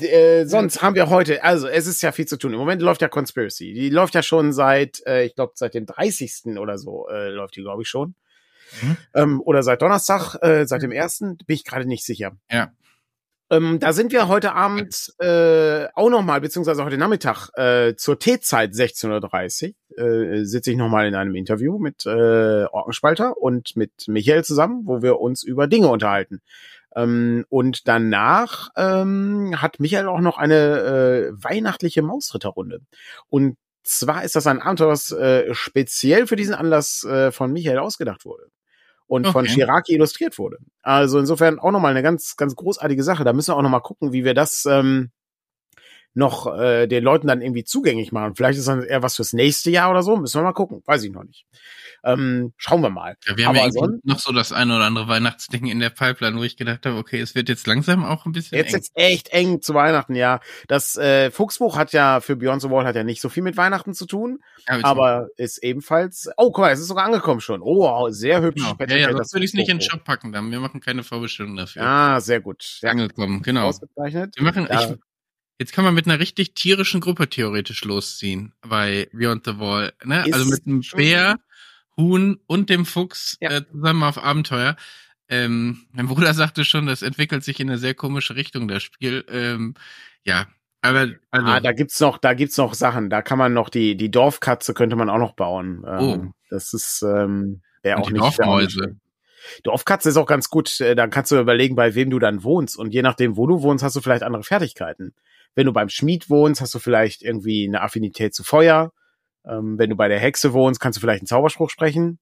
Äh, 0.00 0.46
sonst 0.46 0.80
haben 0.80 0.94
wir 0.94 1.10
heute, 1.10 1.44
also 1.44 1.66
es 1.68 1.86
ist 1.86 2.02
ja 2.02 2.12
viel 2.12 2.26
zu 2.26 2.38
tun. 2.38 2.52
Im 2.52 2.58
Moment 2.58 2.80
läuft 2.80 3.02
ja 3.02 3.08
Conspiracy. 3.08 3.74
Die 3.74 3.90
läuft 3.90 4.14
ja 4.14 4.22
schon 4.22 4.52
seit, 4.52 5.04
äh, 5.06 5.24
ich 5.24 5.34
glaube, 5.34 5.52
seit 5.56 5.74
dem 5.74 5.86
30. 5.86 6.58
oder 6.58 6.78
so 6.78 7.08
äh, 7.08 7.28
läuft 7.28 7.56
die, 7.56 7.62
glaube 7.62 7.82
ich, 7.82 7.88
schon. 7.88 8.14
Mhm. 8.80 8.96
Ähm, 9.14 9.40
oder 9.44 9.62
seit 9.62 9.82
Donnerstag, 9.82 10.36
äh, 10.42 10.66
seit 10.66 10.82
dem 10.82 10.92
ersten, 10.92 11.36
bin 11.36 11.54
ich 11.54 11.64
gerade 11.64 11.86
nicht 11.86 12.04
sicher. 12.04 12.36
Ja. 12.50 12.72
Ähm, 13.48 13.78
da 13.78 13.92
sind 13.92 14.10
wir 14.10 14.26
heute 14.26 14.54
Abend 14.54 15.14
äh, 15.20 15.86
auch 15.94 16.10
nochmal, 16.10 16.40
beziehungsweise 16.40 16.84
heute 16.84 16.98
Nachmittag 16.98 17.50
äh, 17.54 17.94
zur 17.94 18.18
T-Zeit 18.18 18.72
16.30 18.72 19.74
Uhr 19.96 20.04
äh, 20.04 20.44
sitze 20.44 20.72
ich 20.72 20.76
nochmal 20.76 21.06
in 21.06 21.14
einem 21.14 21.36
Interview 21.36 21.78
mit 21.78 22.06
äh, 22.06 22.64
Orkenspalter 22.64 23.36
und 23.36 23.76
mit 23.76 24.08
Michael 24.08 24.42
zusammen, 24.42 24.82
wo 24.84 25.00
wir 25.00 25.20
uns 25.20 25.44
über 25.44 25.68
Dinge 25.68 25.86
unterhalten. 25.86 26.40
Ähm, 26.96 27.44
und 27.50 27.86
danach 27.86 28.70
ähm, 28.76 29.54
hat 29.60 29.78
Michael 29.78 30.08
auch 30.08 30.20
noch 30.20 30.38
eine 30.38 30.54
äh, 30.54 31.32
weihnachtliche 31.32 32.02
Mausritterrunde. 32.02 32.80
Und 33.28 33.56
zwar 33.82 34.24
ist 34.24 34.34
das 34.34 34.46
ein 34.46 34.60
Abenteuer, 34.60 34.88
das 34.88 35.12
äh, 35.12 35.54
speziell 35.54 36.26
für 36.26 36.36
diesen 36.36 36.54
Anlass 36.54 37.04
äh, 37.04 37.30
von 37.30 37.52
Michael 37.52 37.78
ausgedacht 37.78 38.24
wurde 38.24 38.48
und 39.06 39.26
okay. 39.26 39.32
von 39.32 39.46
Shiraki 39.46 39.94
illustriert 39.94 40.38
wurde. 40.38 40.58
Also 40.82 41.18
insofern 41.18 41.58
auch 41.58 41.70
nochmal 41.70 41.92
eine 41.92 42.02
ganz, 42.02 42.36
ganz 42.36 42.56
großartige 42.56 43.02
Sache. 43.02 43.24
Da 43.24 43.32
müssen 43.32 43.52
wir 43.52 43.56
auch 43.56 43.62
nochmal 43.62 43.82
gucken, 43.82 44.12
wie 44.12 44.24
wir 44.24 44.34
das 44.34 44.64
ähm, 44.66 45.10
noch 46.16 46.46
äh, 46.58 46.86
den 46.86 47.04
Leuten 47.04 47.26
dann 47.26 47.42
irgendwie 47.42 47.64
zugänglich 47.64 48.10
machen. 48.10 48.34
Vielleicht 48.34 48.58
ist 48.58 48.68
das 48.68 48.84
eher 48.84 49.02
was 49.02 49.16
fürs 49.16 49.32
nächste 49.32 49.70
Jahr 49.70 49.90
oder 49.90 50.02
so. 50.02 50.16
Müssen 50.16 50.40
wir 50.40 50.44
mal 50.44 50.52
gucken. 50.52 50.82
Weiß 50.86 51.04
ich 51.04 51.12
noch 51.12 51.24
nicht. 51.24 51.46
Ähm, 52.04 52.52
schauen 52.56 52.82
wir 52.82 52.90
mal. 52.90 53.16
Ja, 53.26 53.36
wir 53.36 53.46
haben 53.46 53.58
Aber 53.58 53.68
ja 53.68 53.98
noch 54.04 54.18
so 54.18 54.32
das 54.32 54.52
eine 54.52 54.76
oder 54.76 54.84
andere 54.84 55.08
Weihnachtsding 55.08 55.66
in 55.66 55.80
der 55.80 55.90
Pipeline, 55.90 56.38
wo 56.38 56.42
ich 56.44 56.56
gedacht 56.56 56.86
habe, 56.86 56.96
okay, 56.96 57.20
es 57.20 57.34
wird 57.34 57.48
jetzt 57.48 57.66
langsam 57.66 58.04
auch 58.04 58.26
ein 58.26 58.32
bisschen 58.32 58.56
Jetzt 58.56 58.74
eng. 58.74 58.76
jetzt 58.76 58.92
echt 58.94 59.28
eng 59.30 59.60
zu 59.60 59.74
Weihnachten, 59.74 60.14
ja. 60.14 60.40
Das 60.68 60.96
äh, 60.96 61.30
Fuchsbuch 61.30 61.76
hat 61.76 61.92
ja 61.92 62.20
für 62.20 62.36
Beyond 62.36 62.62
the 62.62 62.70
Wall 62.70 62.86
hat 62.86 62.94
ja 62.94 63.02
nicht 63.02 63.20
so 63.20 63.28
viel 63.28 63.42
mit 63.42 63.56
Weihnachten 63.56 63.92
zu 63.92 64.06
tun, 64.06 64.38
ja, 64.68 64.78
aber 64.84 65.28
ist 65.36 65.58
ebenfalls. 65.58 66.30
Oh, 66.36 66.52
guck 66.52 66.58
mal, 66.58 66.72
es 66.72 66.80
ist 66.80 66.88
sogar 66.88 67.04
angekommen 67.04 67.40
schon. 67.40 67.60
Oh, 67.60 68.08
sehr 68.10 68.40
hübsch. 68.40 68.62
Genau. 68.62 68.76
Ja, 68.88 68.96
ja, 68.96 69.12
das 69.12 69.32
würde 69.32 69.44
ich 69.44 69.54
nicht 69.54 69.68
in 69.68 69.78
den 69.78 69.82
Shop 69.82 70.04
packen, 70.04 70.32
dann. 70.32 70.50
Wir 70.50 70.60
machen 70.60 70.80
keine 70.80 71.02
Vorbestellung 71.02 71.56
dafür. 71.56 71.82
Ah, 71.82 72.20
sehr 72.20 72.40
gut. 72.40 72.78
Ja. 72.82 72.90
Angekommen, 72.90 73.42
genau. 73.42 73.66
Ausgezeichnet. 73.66 74.34
Wir 74.36 74.44
machen, 74.44 74.68
ja. 74.70 74.92
ich, 74.92 74.96
Jetzt 75.58 75.72
kann 75.72 75.84
man 75.84 75.94
mit 75.94 76.06
einer 76.06 76.18
richtig 76.18 76.54
tierischen 76.54 77.00
Gruppe 77.00 77.28
theoretisch 77.28 77.84
losziehen 77.84 78.52
bei 78.60 79.08
Beyond 79.12 79.46
the 79.46 79.58
Wall. 79.58 79.92
Ne? 80.04 80.24
also 80.24 80.44
mit 80.44 80.66
einem 80.66 80.82
Bär, 80.94 81.38
Huhn 81.96 82.38
und 82.46 82.68
dem 82.68 82.84
Fuchs 82.84 83.38
ja. 83.40 83.50
äh, 83.50 83.66
zusammen 83.70 84.02
auf 84.02 84.22
Abenteuer. 84.22 84.76
Ähm, 85.28 85.86
mein 85.92 86.06
Bruder 86.06 86.34
sagte 86.34 86.64
schon, 86.64 86.86
das 86.86 87.02
entwickelt 87.02 87.42
sich 87.42 87.58
in 87.58 87.68
eine 87.68 87.78
sehr 87.78 87.94
komische 87.94 88.36
Richtung, 88.36 88.68
das 88.68 88.82
Spiel. 88.82 89.24
Ähm, 89.28 89.74
ja, 90.24 90.46
aber 90.82 91.08
also. 91.30 91.46
Ah, 91.46 91.60
da 91.60 91.72
gibt's 91.72 91.98
noch, 92.00 92.18
da 92.18 92.34
gibt's 92.34 92.56
noch 92.58 92.74
Sachen. 92.74 93.10
Da 93.10 93.22
kann 93.22 93.38
man 93.38 93.52
noch 93.52 93.68
die 93.68 93.96
die 93.96 94.10
Dorfkatze 94.10 94.74
könnte 94.74 94.94
man 94.94 95.10
auch 95.10 95.18
noch 95.18 95.32
bauen. 95.32 95.84
Ähm, 95.86 96.00
oh. 96.00 96.32
Das 96.50 96.74
ist 96.74 97.02
ähm, 97.02 97.62
wäre 97.82 97.98
auch 97.98 98.10
nicht. 98.10 98.22
Dorfmäuse. 98.22 98.96
Dorfkatze 99.62 100.10
ist 100.10 100.16
auch 100.16 100.26
ganz 100.26 100.48
gut. 100.48 100.80
Äh, 100.80 100.94
dann 100.94 101.10
kannst 101.10 101.32
du 101.32 101.40
überlegen, 101.40 101.76
bei 101.76 101.94
wem 101.94 102.10
du 102.10 102.18
dann 102.18 102.44
wohnst 102.44 102.78
und 102.78 102.92
je 102.92 103.02
nachdem, 103.02 103.36
wo 103.36 103.46
du 103.46 103.62
wohnst, 103.62 103.82
hast 103.82 103.96
du 103.96 104.00
vielleicht 104.00 104.22
andere 104.22 104.44
Fertigkeiten. 104.44 105.14
Wenn 105.56 105.66
du 105.66 105.72
beim 105.72 105.88
Schmied 105.88 106.30
wohnst, 106.30 106.60
hast 106.60 106.74
du 106.74 106.78
vielleicht 106.78 107.22
irgendwie 107.22 107.66
eine 107.66 107.80
Affinität 107.80 108.34
zu 108.34 108.44
Feuer. 108.44 108.92
Ähm, 109.44 109.78
wenn 109.78 109.90
du 109.90 109.96
bei 109.96 110.06
der 110.06 110.20
Hexe 110.20 110.52
wohnst, 110.52 110.78
kannst 110.78 110.98
du 110.98 111.00
vielleicht 111.00 111.22
einen 111.22 111.26
Zauberspruch 111.26 111.70
sprechen. 111.70 112.20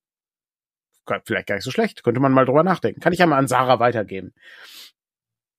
Vielleicht 1.26 1.49
gar 1.49 1.57
nicht 1.57 1.64
so 1.64 1.71
schlecht. 1.71 2.03
Könnte 2.03 2.21
man 2.21 2.33
mal 2.33 2.47
drüber 2.47 2.62
nachdenken. 2.62 3.00
Kann 3.00 3.12
ich 3.12 3.19
ja 3.19 3.26
mal 3.26 3.37
an 3.37 3.49
Sarah 3.49 3.79
weitergeben. 3.79 4.33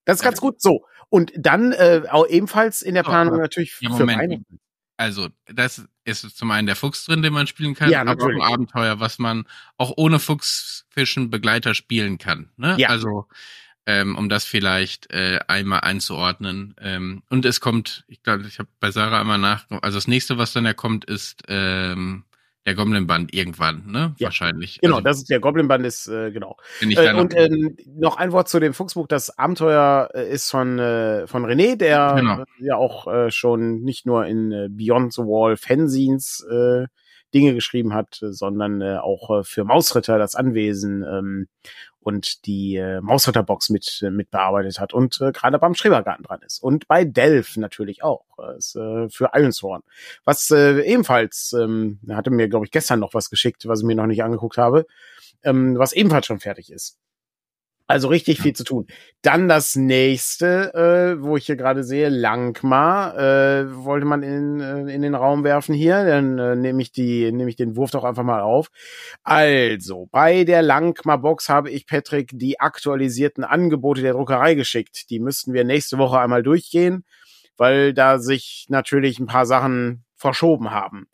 Das 0.05 0.17
ist 0.17 0.23
ganz 0.23 0.41
gut 0.41 0.59
so. 0.61 0.85
Und 1.09 1.33
dann 1.35 1.71
äh, 1.73 2.03
auch 2.09 2.27
ebenfalls 2.27 2.81
in 2.81 2.95
der 2.95 3.03
Planung 3.03 3.39
natürlich 3.39 3.77
ja, 3.79 3.93
für 3.93 4.07
Weihnachten. 4.07 4.59
Also, 4.97 5.27
das 5.45 5.85
ist 6.05 6.37
zum 6.37 6.51
einen 6.51 6.67
der 6.67 6.75
Fuchs 6.75 7.05
drin, 7.05 7.21
den 7.21 7.33
man 7.33 7.47
spielen 7.47 7.75
kann, 7.75 7.89
ja, 7.89 8.03
natürlich. 8.03 8.37
aber 8.37 8.45
auch 8.45 8.47
ein 8.47 8.53
Abenteuer, 8.53 8.99
was 9.01 9.19
man 9.19 9.45
auch 9.77 9.93
ohne 9.97 10.19
Fuchsfischen 10.19 11.29
Begleiter 11.29 11.73
spielen 11.73 12.17
kann. 12.17 12.49
Ne? 12.55 12.75
Ja. 12.77 12.89
Also 12.89 13.27
ähm, 13.85 14.17
um 14.17 14.29
das 14.29 14.45
vielleicht 14.45 15.11
äh, 15.11 15.39
einmal 15.47 15.81
einzuordnen. 15.81 16.75
Ähm, 16.81 17.23
und 17.29 17.45
es 17.45 17.59
kommt, 17.59 18.03
ich 18.07 18.23
glaube, 18.23 18.45
ich 18.47 18.59
habe 18.59 18.69
bei 18.79 18.91
Sarah 18.91 19.21
einmal 19.21 19.37
nach, 19.37 19.65
also 19.81 19.97
das 19.97 20.07
nächste, 20.07 20.37
was 20.37 20.53
dann 20.53 20.65
ja 20.65 20.73
kommt, 20.73 21.05
ist 21.05 21.43
ähm, 21.47 22.23
der 22.65 22.73
Goblin-Band 22.73 23.33
irgendwann, 23.33 23.83
ne? 23.85 24.15
Ja, 24.17 24.25
Wahrscheinlich. 24.25 24.79
Genau, 24.81 24.95
also, 24.95 25.03
das 25.03 25.17
ist 25.17 25.29
der 25.29 25.39
Goblin-Band 25.39 25.85
ist, 25.85 26.07
äh, 26.07 26.31
genau. 26.31 26.57
Äh, 26.81 27.13
und 27.13 27.33
noch, 27.33 27.39
ähm, 27.39 27.77
noch 27.95 28.17
ein 28.17 28.31
Wort 28.31 28.49
zu 28.49 28.59
dem 28.59 28.73
Fuchsbuch. 28.73 29.07
Das 29.07 29.37
Abenteuer 29.37 30.09
äh, 30.15 30.31
ist 30.31 30.49
von, 30.49 30.79
äh, 30.79 31.27
von 31.27 31.45
René, 31.45 31.75
der 31.75 32.15
genau. 32.15 32.39
äh, 32.39 32.45
ja 32.59 32.75
auch 32.75 33.05
äh, 33.05 33.29
schon 33.29 33.83
nicht 33.83 34.07
nur 34.07 34.25
in 34.25 34.51
äh, 34.51 34.67
Beyond 34.69 35.13
the 35.13 35.21
Wall 35.21 35.57
Fanzines 35.57 36.43
äh, 36.49 36.87
Dinge 37.35 37.53
geschrieben 37.53 37.93
hat, 37.93 38.17
sondern 38.19 38.81
äh, 38.81 38.97
auch 38.97 39.41
äh, 39.41 39.43
für 39.43 39.63
Mausritter 39.63 40.17
das 40.17 40.35
Anwesen 40.35 41.03
ähm, 41.03 41.47
und 42.05 42.45
die 42.45 42.75
äh, 42.75 43.01
Mausritterbox 43.01 43.71
mit, 43.71 44.01
äh, 44.03 44.11
mit 44.11 44.29
bearbeitet 44.29 44.79
hat 44.79 44.93
und 44.93 45.19
äh, 45.21 45.31
gerade 45.31 45.57
beim 45.57 45.73
Schrebergarten 45.73 46.23
dran 46.23 46.41
ist. 46.45 46.61
Und 46.61 46.87
bei 46.87 47.03
Delph 47.03 47.57
natürlich 47.57 48.03
auch. 48.03 48.25
Äh, 48.37 48.57
ist, 48.57 48.75
äh, 48.75 49.09
für 49.09 49.31
Ironsworn. 49.33 49.81
Was 50.23 50.51
äh, 50.51 50.81
ebenfalls, 50.81 51.53
ähm, 51.53 51.99
hatte 52.07 52.29
mir, 52.29 52.47
glaube 52.47 52.65
ich, 52.65 52.71
gestern 52.71 52.99
noch 52.99 53.15
was 53.15 53.31
geschickt, 53.31 53.67
was 53.67 53.79
ich 53.79 53.85
mir 53.85 53.95
noch 53.95 54.05
nicht 54.05 54.23
angeguckt 54.23 54.57
habe, 54.57 54.85
ähm, 55.43 55.79
was 55.79 55.93
ebenfalls 55.93 56.27
schon 56.27 56.39
fertig 56.39 56.71
ist. 56.71 56.99
Also 57.87 58.07
richtig 58.07 58.41
viel 58.41 58.53
zu 58.53 58.63
tun. 58.63 58.87
Dann 59.21 59.47
das 59.47 59.75
nächste, 59.75 60.73
äh, 60.73 61.23
wo 61.23 61.37
ich 61.37 61.45
hier 61.45 61.55
gerade 61.55 61.83
sehe, 61.83 62.09
Langma, 62.09 63.13
äh, 63.13 63.75
wollte 63.75 64.07
man 64.07 64.23
in, 64.23 64.59
äh, 64.59 64.91
in 64.91 65.03
den 65.03 65.13
Raum 65.13 65.43
werfen 65.43 65.75
hier. 65.75 66.03
Dann 66.03 66.39
äh, 66.39 66.55
nehme 66.55 66.81
ich 66.81 66.91
die, 66.91 67.31
nehme 67.31 67.47
ich 67.47 67.57
den 67.57 67.75
Wurf 67.75 67.91
doch 67.91 68.03
einfach 68.03 68.23
mal 68.23 68.41
auf. 68.41 68.69
Also, 69.23 70.07
bei 70.11 70.45
der 70.45 70.63
Langma-Box 70.63 71.47
habe 71.47 71.69
ich 71.69 71.85
Patrick 71.85 72.31
die 72.33 72.59
aktualisierten 72.59 73.43
Angebote 73.43 74.01
der 74.01 74.13
Druckerei 74.13 74.55
geschickt. 74.55 75.11
Die 75.11 75.19
müssten 75.19 75.53
wir 75.53 75.63
nächste 75.63 75.99
Woche 75.99 76.19
einmal 76.19 76.41
durchgehen, 76.41 77.05
weil 77.55 77.93
da 77.93 78.17
sich 78.17 78.65
natürlich 78.69 79.19
ein 79.19 79.27
paar 79.27 79.45
Sachen 79.45 80.05
verschoben 80.15 80.71
haben. 80.71 81.07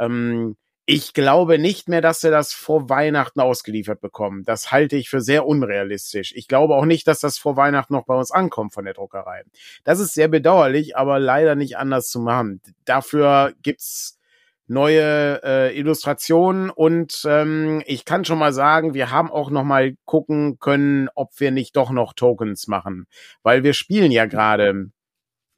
Ähm, 0.00 0.56
ich 0.88 1.14
glaube 1.14 1.58
nicht 1.58 1.88
mehr, 1.88 2.00
dass 2.00 2.22
wir 2.22 2.30
das 2.30 2.52
vor 2.52 2.88
Weihnachten 2.88 3.40
ausgeliefert 3.40 4.00
bekommen. 4.00 4.44
Das 4.44 4.70
halte 4.70 4.96
ich 4.96 5.10
für 5.10 5.20
sehr 5.20 5.44
unrealistisch. 5.44 6.32
Ich 6.36 6.46
glaube 6.46 6.76
auch 6.76 6.84
nicht, 6.84 7.08
dass 7.08 7.18
das 7.18 7.38
vor 7.38 7.56
Weihnachten 7.56 7.92
noch 7.92 8.06
bei 8.06 8.14
uns 8.14 8.30
ankommt 8.30 8.72
von 8.72 8.84
der 8.84 8.94
Druckerei. 8.94 9.42
Das 9.82 9.98
ist 9.98 10.14
sehr 10.14 10.28
bedauerlich, 10.28 10.96
aber 10.96 11.18
leider 11.18 11.56
nicht 11.56 11.76
anders 11.76 12.08
zu 12.08 12.20
machen. 12.20 12.60
Dafür 12.84 13.52
gibt's 13.62 14.20
neue 14.68 15.42
äh, 15.42 15.76
Illustrationen 15.76 16.70
und 16.70 17.22
ähm, 17.24 17.82
ich 17.86 18.04
kann 18.04 18.24
schon 18.24 18.38
mal 18.38 18.52
sagen, 18.52 18.94
wir 18.94 19.10
haben 19.10 19.30
auch 19.30 19.50
noch 19.50 19.64
mal 19.64 19.96
gucken 20.04 20.58
können, 20.60 21.08
ob 21.14 21.38
wir 21.38 21.50
nicht 21.50 21.76
doch 21.76 21.90
noch 21.90 22.14
Tokens 22.14 22.66
machen, 22.68 23.06
weil 23.42 23.62
wir 23.64 23.74
spielen 23.74 24.10
ja 24.10 24.26
gerade 24.26 24.90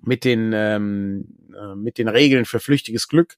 mit 0.00 0.24
den 0.24 0.52
ähm, 0.54 1.36
äh, 1.54 1.74
mit 1.74 1.98
den 1.98 2.08
Regeln 2.08 2.44
für 2.44 2.60
flüchtiges 2.60 3.08
Glück 3.08 3.36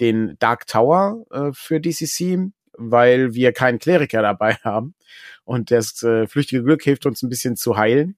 den 0.00 0.36
Dark 0.38 0.66
Tower 0.66 1.24
äh, 1.30 1.50
für 1.52 1.80
DCC, 1.80 2.50
weil 2.72 3.34
wir 3.34 3.52
keinen 3.52 3.78
Kleriker 3.78 4.22
dabei 4.22 4.54
haben. 4.62 4.94
Und 5.44 5.70
das 5.70 6.02
äh, 6.02 6.26
flüchtige 6.26 6.62
Glück 6.62 6.82
hilft 6.82 7.06
uns 7.06 7.22
ein 7.22 7.28
bisschen 7.28 7.56
zu 7.56 7.76
heilen. 7.76 8.16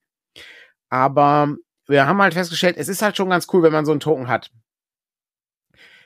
Aber 0.88 1.56
wir 1.86 2.06
haben 2.06 2.22
halt 2.22 2.34
festgestellt, 2.34 2.76
es 2.78 2.88
ist 2.88 3.02
halt 3.02 3.16
schon 3.16 3.30
ganz 3.30 3.46
cool, 3.52 3.62
wenn 3.62 3.72
man 3.72 3.84
so 3.84 3.92
einen 3.92 4.00
Token 4.00 4.28
hat. 4.28 4.50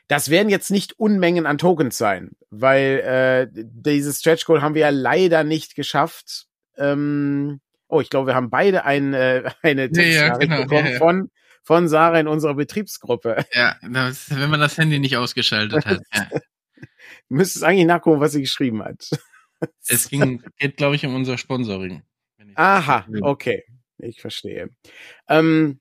Das 0.08 0.30
werden 0.30 0.48
jetzt 0.48 0.70
nicht 0.70 0.98
Unmengen 0.98 1.44
an 1.44 1.58
Tokens 1.58 1.98
sein, 1.98 2.30
weil 2.48 3.00
äh, 3.00 3.46
dieses 3.52 4.20
Stretch 4.20 4.46
Goal 4.46 4.62
haben 4.62 4.74
wir 4.74 4.82
ja 4.82 4.88
leider 4.88 5.44
nicht 5.44 5.74
geschafft. 5.74 6.46
Ähm, 6.78 7.60
oh, 7.88 8.00
ich 8.00 8.08
glaube, 8.08 8.28
wir 8.28 8.34
haben 8.34 8.48
beide 8.48 8.84
ein, 8.84 9.12
äh, 9.12 9.50
eine 9.62 9.90
Textnachricht 9.90 10.50
ja, 10.50 10.56
genau, 10.56 10.62
bekommen 10.62 10.86
ja, 10.86 10.92
ja. 10.92 10.98
von 10.98 11.30
von 11.68 11.86
Sarah 11.86 12.18
in 12.18 12.28
unserer 12.28 12.54
Betriebsgruppe. 12.54 13.44
Ja, 13.52 13.76
das, 13.82 14.30
wenn 14.30 14.48
man 14.48 14.58
das 14.58 14.78
Handy 14.78 14.98
nicht 14.98 15.18
ausgeschaltet 15.18 15.84
hat. 15.84 16.00
Ja. 16.14 16.26
Müsstest 17.28 17.62
eigentlich 17.62 17.86
nachgucken, 17.86 18.20
was 18.20 18.32
sie 18.32 18.40
geschrieben 18.40 18.82
hat. 18.82 19.10
Es 19.88 20.08
ging, 20.08 20.40
geht, 20.56 20.76
glaube 20.76 20.94
ich, 20.94 21.04
um 21.04 21.16
unser 21.16 21.36
Sponsoring. 21.36 22.02
Aha, 22.54 23.06
okay. 23.22 23.64
Ich 23.98 24.20
verstehe. 24.20 24.70
Ähm, 25.28 25.80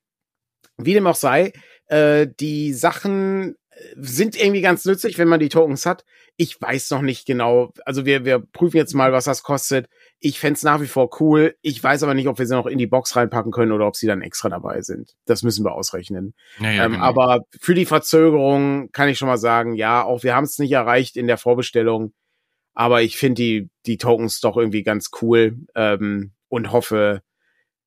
wie 0.77 0.95
dem 0.95 1.05
auch 1.05 1.15
sei, 1.15 1.53
äh, 1.85 2.25
die 2.39 2.73
Sachen 2.73 3.55
sind 3.95 4.35
irgendwie 4.35 4.61
ganz 4.61 4.83
nützlich, 4.85 5.19
wenn 5.19 5.27
man 5.27 5.39
die 5.39 5.49
Tokens 5.49 5.85
hat. 5.85 6.05
Ich 6.37 6.59
weiß 6.59 6.89
noch 6.89 7.03
nicht 7.03 7.27
genau. 7.27 7.71
Also 7.85 8.05
wir, 8.05 8.25
wir 8.25 8.39
prüfen 8.39 8.77
jetzt 8.77 8.95
mal, 8.95 9.13
was 9.13 9.25
das 9.25 9.43
kostet. 9.43 9.87
Ich 10.19 10.39
fände 10.39 10.59
nach 10.63 10.81
wie 10.81 10.87
vor 10.87 11.09
cool. 11.19 11.55
Ich 11.61 11.83
weiß 11.83 12.01
aber 12.03 12.15
nicht, 12.15 12.27
ob 12.27 12.39
wir 12.39 12.47
sie 12.47 12.55
noch 12.55 12.65
in 12.65 12.79
die 12.79 12.87
Box 12.87 13.15
reinpacken 13.15 13.51
können 13.51 13.71
oder 13.71 13.85
ob 13.87 13.95
sie 13.95 14.07
dann 14.07 14.21
extra 14.21 14.49
dabei 14.49 14.81
sind. 14.81 15.15
Das 15.25 15.43
müssen 15.43 15.63
wir 15.63 15.73
ausrechnen. 15.73 16.33
Ja, 16.59 16.71
ja, 16.71 16.85
ähm, 16.85 16.93
genau. 16.93 17.03
Aber 17.03 17.41
für 17.59 17.75
die 17.75 17.85
Verzögerung 17.85 18.91
kann 18.91 19.09
ich 19.09 19.17
schon 19.17 19.27
mal 19.27 19.37
sagen, 19.37 19.75
ja, 19.75 20.03
auch 20.03 20.23
wir 20.23 20.35
haben 20.35 20.45
es 20.45 20.57
nicht 20.57 20.71
erreicht 20.71 21.17
in 21.17 21.27
der 21.27 21.37
Vorbestellung. 21.37 22.13
Aber 22.73 23.01
ich 23.01 23.17
finde 23.17 23.41
die, 23.41 23.69
die 23.85 23.97
Tokens 23.97 24.39
doch 24.39 24.57
irgendwie 24.57 24.83
ganz 24.83 25.09
cool 25.21 25.57
ähm, 25.75 26.33
und 26.47 26.71
hoffe, 26.71 27.21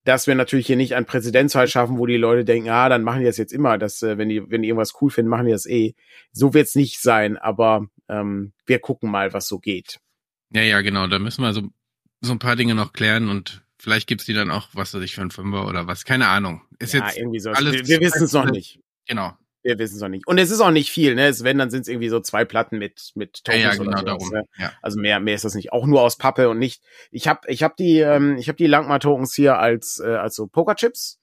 dass 0.04 0.26
wir 0.26 0.34
natürlich 0.34 0.66
hier 0.66 0.76
nicht 0.76 0.94
ein 0.94 1.04
Präzedenzfall 1.04 1.68
schaffen, 1.68 1.98
wo 1.98 2.06
die 2.06 2.16
Leute 2.16 2.44
denken, 2.44 2.70
ah, 2.70 2.88
dann 2.88 3.02
machen 3.02 3.20
die 3.20 3.26
das 3.26 3.36
jetzt 3.36 3.52
immer, 3.52 3.76
dass 3.78 4.02
äh, 4.02 4.18
wenn 4.18 4.28
die 4.28 4.50
wenn 4.50 4.62
die 4.62 4.68
irgendwas 4.68 4.94
cool 5.00 5.10
finden, 5.10 5.28
machen 5.28 5.46
die 5.46 5.52
das 5.52 5.66
eh. 5.66 5.94
So 6.32 6.54
wird's 6.54 6.74
nicht 6.74 7.00
sein, 7.00 7.36
aber 7.36 7.86
ähm, 8.08 8.52
wir 8.66 8.78
gucken 8.78 9.10
mal, 9.10 9.32
was 9.32 9.46
so 9.46 9.58
geht. 9.58 10.00
Ja, 10.52 10.62
ja, 10.62 10.80
genau. 10.80 11.06
Da 11.06 11.18
müssen 11.18 11.42
wir 11.42 11.52
so 11.52 11.68
so 12.20 12.32
ein 12.32 12.38
paar 12.38 12.56
Dinge 12.56 12.74
noch 12.74 12.92
klären 12.92 13.28
und 13.28 13.62
vielleicht 13.78 14.06
gibt's 14.06 14.26
die 14.26 14.34
dann 14.34 14.50
auch, 14.50 14.68
was 14.72 14.94
weiß 14.94 15.02
ich, 15.02 15.14
für 15.14 15.22
ein 15.22 15.30
Fünfer 15.30 15.66
oder 15.66 15.86
was. 15.86 16.04
Keine 16.04 16.28
Ahnung. 16.28 16.62
Ist 16.78 16.94
ja, 16.94 17.04
jetzt 17.04 17.18
irgendwie 17.18 17.40
so. 17.40 17.50
Alles 17.50 17.72
wir, 17.72 17.86
wir 17.86 18.00
wissen 18.00 18.24
es 18.24 18.32
noch 18.32 18.50
nicht. 18.50 18.80
Genau. 19.06 19.36
Wir 19.62 19.78
wissen 19.78 19.96
es 19.96 20.00
noch 20.00 20.08
nicht. 20.08 20.26
Und 20.26 20.38
es 20.38 20.50
ist 20.50 20.60
auch 20.60 20.70
nicht 20.70 20.90
viel, 20.90 21.14
ne? 21.14 21.26
Es, 21.26 21.44
wenn, 21.44 21.58
dann 21.58 21.70
sind 21.70 21.82
es 21.82 21.88
irgendwie 21.88 22.08
so 22.08 22.20
zwei 22.20 22.46
Platten 22.46 22.78
mit, 22.78 23.12
mit 23.14 23.44
Tokens 23.44 23.62
ja, 23.62 23.72
ja, 23.72 23.76
genau, 23.76 24.02
darum. 24.02 24.30
Ne? 24.30 24.44
Ja. 24.56 24.72
Also 24.80 24.98
mehr, 24.98 25.20
mehr 25.20 25.34
ist 25.34 25.44
das 25.44 25.54
nicht. 25.54 25.72
Auch 25.72 25.86
nur 25.86 26.00
aus 26.00 26.16
Pappe 26.16 26.48
und 26.48 26.58
nicht. 26.58 26.82
Ich 27.10 27.28
habe 27.28 27.40
ich 27.46 27.62
hab 27.62 27.76
die, 27.76 27.98
ähm, 27.98 28.36
ich 28.38 28.48
habe 28.48 28.56
die 28.56 28.66
Langmar-Tokens 28.66 29.34
hier 29.34 29.58
als, 29.58 29.98
äh, 29.98 30.14
als 30.14 30.34
so 30.34 30.46
Pokerchips. 30.46 31.18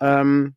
Ähm, 0.00 0.56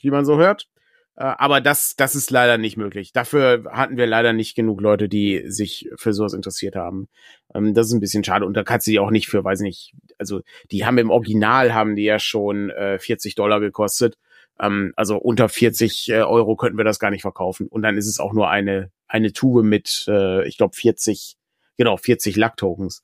wie 0.00 0.10
man 0.10 0.24
so 0.24 0.38
hört. 0.38 0.68
Äh, 1.16 1.24
aber 1.38 1.60
das, 1.60 1.96
das 1.96 2.14
ist 2.14 2.30
leider 2.30 2.58
nicht 2.58 2.76
möglich. 2.76 3.12
Dafür 3.12 3.64
hatten 3.70 3.96
wir 3.96 4.06
leider 4.06 4.32
nicht 4.32 4.54
genug 4.54 4.80
Leute, 4.80 5.08
die 5.08 5.44
sich 5.46 5.88
für 5.96 6.12
sowas 6.12 6.34
interessiert 6.34 6.76
haben. 6.76 7.08
Ähm, 7.54 7.74
das 7.74 7.86
ist 7.88 7.94
ein 7.94 8.00
bisschen 8.00 8.24
schade. 8.24 8.46
Und 8.46 8.54
da 8.54 8.62
kannst 8.62 8.86
du 8.86 8.90
die 8.90 8.98
auch 8.98 9.10
nicht 9.10 9.28
für, 9.28 9.42
weiß 9.42 9.60
nicht, 9.60 9.94
also 10.18 10.42
die 10.70 10.84
haben 10.84 10.98
im 10.98 11.10
Original 11.10 11.74
haben 11.74 11.96
die 11.96 12.04
ja 12.04 12.18
schon 12.18 12.70
äh, 12.70 12.98
40 12.98 13.34
Dollar 13.34 13.60
gekostet. 13.60 14.16
Ähm, 14.60 14.92
also 14.96 15.16
unter 15.16 15.48
40 15.48 16.10
äh, 16.10 16.22
Euro 16.22 16.56
könnten 16.56 16.78
wir 16.78 16.84
das 16.84 16.98
gar 16.98 17.10
nicht 17.10 17.22
verkaufen. 17.22 17.66
Und 17.68 17.82
dann 17.82 17.96
ist 17.96 18.06
es 18.06 18.20
auch 18.20 18.32
nur 18.32 18.50
eine, 18.50 18.90
eine 19.08 19.32
Tube 19.32 19.64
mit, 19.64 20.04
äh, 20.08 20.46
ich 20.46 20.58
glaube, 20.58 20.74
40, 20.76 21.36
genau, 21.76 21.96
40 21.96 22.36
Lack-Tokens. 22.36 23.02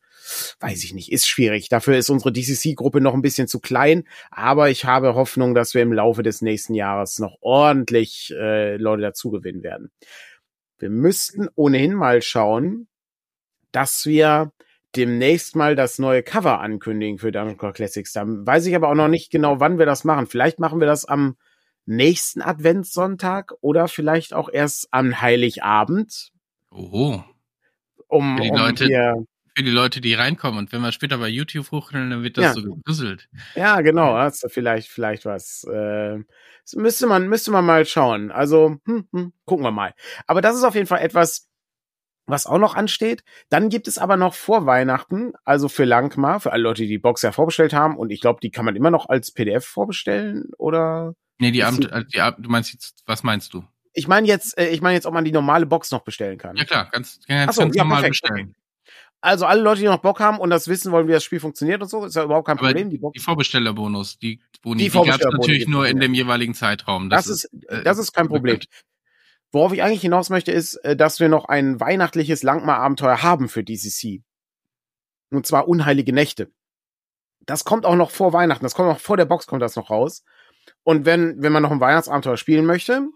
Weiß 0.60 0.84
ich 0.84 0.94
nicht, 0.94 1.10
ist 1.10 1.26
schwierig. 1.26 1.68
Dafür 1.68 1.96
ist 1.96 2.10
unsere 2.10 2.32
DCC-Gruppe 2.32 3.00
noch 3.00 3.14
ein 3.14 3.22
bisschen 3.22 3.48
zu 3.48 3.60
klein, 3.60 4.04
aber 4.30 4.70
ich 4.70 4.84
habe 4.84 5.14
Hoffnung, 5.14 5.54
dass 5.54 5.74
wir 5.74 5.82
im 5.82 5.92
Laufe 5.92 6.22
des 6.22 6.42
nächsten 6.42 6.74
Jahres 6.74 7.18
noch 7.18 7.36
ordentlich 7.40 8.32
äh, 8.36 8.76
Leute 8.76 9.02
dazugewinnen 9.02 9.62
werden. 9.62 9.90
Wir 10.78 10.90
müssten 10.90 11.48
ohnehin 11.54 11.94
mal 11.94 12.22
schauen, 12.22 12.88
dass 13.72 14.06
wir 14.06 14.52
demnächst 14.94 15.56
mal 15.56 15.74
das 15.74 15.98
neue 15.98 16.22
Cover 16.22 16.60
ankündigen 16.60 17.18
für 17.18 17.32
Dungeon 17.32 17.56
Core 17.56 17.72
Classics. 17.72 18.12
Da 18.12 18.24
weiß 18.26 18.66
ich 18.66 18.76
aber 18.76 18.88
auch 18.88 18.94
noch 18.94 19.08
nicht 19.08 19.30
genau, 19.30 19.60
wann 19.60 19.78
wir 19.78 19.86
das 19.86 20.04
machen. 20.04 20.26
Vielleicht 20.26 20.58
machen 20.58 20.80
wir 20.80 20.86
das 20.86 21.04
am 21.04 21.36
nächsten 21.86 22.42
Adventssonntag 22.42 23.52
oder 23.60 23.88
vielleicht 23.88 24.34
auch 24.34 24.48
erst 24.52 24.88
am 24.90 25.20
Heiligabend. 25.20 26.32
Oho. 26.70 27.24
Um, 28.12 28.36
für 28.36 28.42
die, 28.42 28.50
um 28.50 28.56
Leute, 28.58 28.84
hier, 28.84 29.24
für 29.56 29.62
die 29.62 29.70
Leute, 29.70 30.00
die 30.02 30.12
reinkommen. 30.12 30.58
Und 30.58 30.72
wenn 30.72 30.82
wir 30.82 30.92
später 30.92 31.16
bei 31.16 31.28
YouTube 31.28 31.70
hochnimmt, 31.70 32.12
dann 32.12 32.22
wird 32.22 32.36
das 32.36 32.44
ja. 32.44 32.52
so 32.52 32.62
gedüsselt. 32.62 33.28
Ja, 33.54 33.80
genau. 33.80 34.14
Hast 34.14 34.44
du 34.44 34.48
vielleicht, 34.48 34.88
vielleicht 34.88 35.24
was. 35.24 35.64
Äh, 35.64 36.18
müsste 36.74 37.06
man, 37.06 37.28
müsste 37.28 37.50
man 37.50 37.64
mal 37.64 37.86
schauen. 37.86 38.30
Also, 38.30 38.76
hm, 38.84 39.08
hm, 39.12 39.32
gucken 39.46 39.64
wir 39.64 39.70
mal. 39.70 39.94
Aber 40.26 40.42
das 40.42 40.56
ist 40.56 40.64
auf 40.64 40.74
jeden 40.74 40.86
Fall 40.86 41.00
etwas, 41.00 41.48
was 42.26 42.46
auch 42.46 42.58
noch 42.58 42.74
ansteht. 42.74 43.24
Dann 43.48 43.70
gibt 43.70 43.88
es 43.88 43.96
aber 43.96 44.18
noch 44.18 44.34
vor 44.34 44.66
Weihnachten, 44.66 45.32
also 45.44 45.70
für 45.70 45.84
Langmar, 45.84 46.40
für 46.40 46.52
alle 46.52 46.62
Leute, 46.62 46.82
die 46.82 46.88
die 46.88 46.98
Box 46.98 47.22
ja 47.22 47.32
vorbestellt 47.32 47.72
haben, 47.72 47.96
und 47.96 48.10
ich 48.10 48.20
glaube, 48.20 48.40
die 48.42 48.50
kann 48.50 48.66
man 48.66 48.76
immer 48.76 48.90
noch 48.90 49.08
als 49.08 49.32
PDF 49.32 49.64
vorbestellen, 49.64 50.50
oder? 50.58 51.14
Nee, 51.38 51.50
die 51.50 51.64
Abend, 51.64 51.90
äh, 51.90 52.04
die 52.04 52.20
Abend, 52.20 52.44
du 52.44 52.50
meinst 52.50 52.74
jetzt, 52.74 53.02
was 53.06 53.22
meinst 53.22 53.54
du? 53.54 53.64
Ich 53.92 54.08
meine 54.08 54.26
jetzt, 54.26 54.56
äh, 54.58 54.68
ich 54.68 54.80
meine 54.80 54.94
jetzt, 54.94 55.06
ob 55.06 55.14
man 55.14 55.24
die 55.24 55.32
normale 55.32 55.66
Box 55.66 55.90
noch 55.90 56.02
bestellen 56.02 56.38
kann. 56.38 56.56
Ja 56.56 56.64
klar, 56.64 56.88
ganz, 56.90 57.20
ganz, 57.26 57.54
so, 57.54 57.62
ganz 57.62 57.76
ja, 57.76 57.84
normal 57.84 58.02
perfekt. 58.02 58.22
bestellen. 58.22 58.54
Also 59.20 59.46
alle 59.46 59.62
Leute, 59.62 59.80
die 59.80 59.86
noch 59.86 60.00
Bock 60.00 60.18
haben 60.18 60.38
und 60.38 60.50
das 60.50 60.66
wissen 60.66 60.90
wollen, 60.90 61.06
wie 61.06 61.12
das 61.12 61.22
Spiel 61.22 61.38
funktioniert 61.38 61.80
und 61.80 61.88
so, 61.88 62.04
ist 62.04 62.16
ja 62.16 62.24
überhaupt 62.24 62.48
kein 62.48 62.58
Aber 62.58 62.66
Problem. 62.66 62.90
Die, 62.90 62.98
Box 62.98 63.14
die 63.14 63.20
Vorbestellerbonus, 63.20 64.18
die 64.18 64.40
Boni, 64.62 64.82
die, 64.82 64.90
die 64.90 64.98
gab 64.98 65.20
es 65.20 65.26
natürlich 65.30 65.68
nur 65.68 65.86
in 65.86 66.00
dem 66.00 66.12
jeweiligen 66.12 66.54
Zeitraum. 66.54 67.08
Das, 67.08 67.26
das 67.26 67.44
ist, 67.44 67.68
äh, 67.68 67.84
das 67.84 67.98
ist 67.98 68.12
kein 68.12 68.26
Problem. 68.26 68.58
Worauf 69.52 69.72
ich 69.72 69.82
eigentlich 69.82 70.00
hinaus 70.00 70.28
möchte, 70.28 70.50
ist, 70.50 70.74
äh, 70.76 70.96
dass 70.96 71.20
wir 71.20 71.28
noch 71.28 71.44
ein 71.44 71.78
weihnachtliches 71.78 72.42
Langmar-Abenteuer 72.42 73.22
haben 73.22 73.48
für 73.48 73.62
DCC. 73.62 74.22
Und 75.30 75.46
zwar 75.46 75.68
Unheilige 75.68 76.12
Nächte. 76.12 76.50
Das 77.46 77.64
kommt 77.64 77.86
auch 77.86 77.96
noch 77.96 78.10
vor 78.10 78.32
Weihnachten. 78.32 78.64
Das 78.64 78.74
kommt 78.74 78.88
noch 78.88 79.00
vor 79.00 79.16
der 79.16 79.24
Box, 79.24 79.46
kommt 79.46 79.62
das 79.62 79.76
noch 79.76 79.90
raus. 79.90 80.24
Und 80.82 81.06
wenn, 81.06 81.40
wenn 81.42 81.52
man 81.52 81.62
noch 81.62 81.70
ein 81.70 81.80
Weihnachtsabenteuer 81.80 82.36
spielen 82.36 82.66
möchte, 82.66 83.08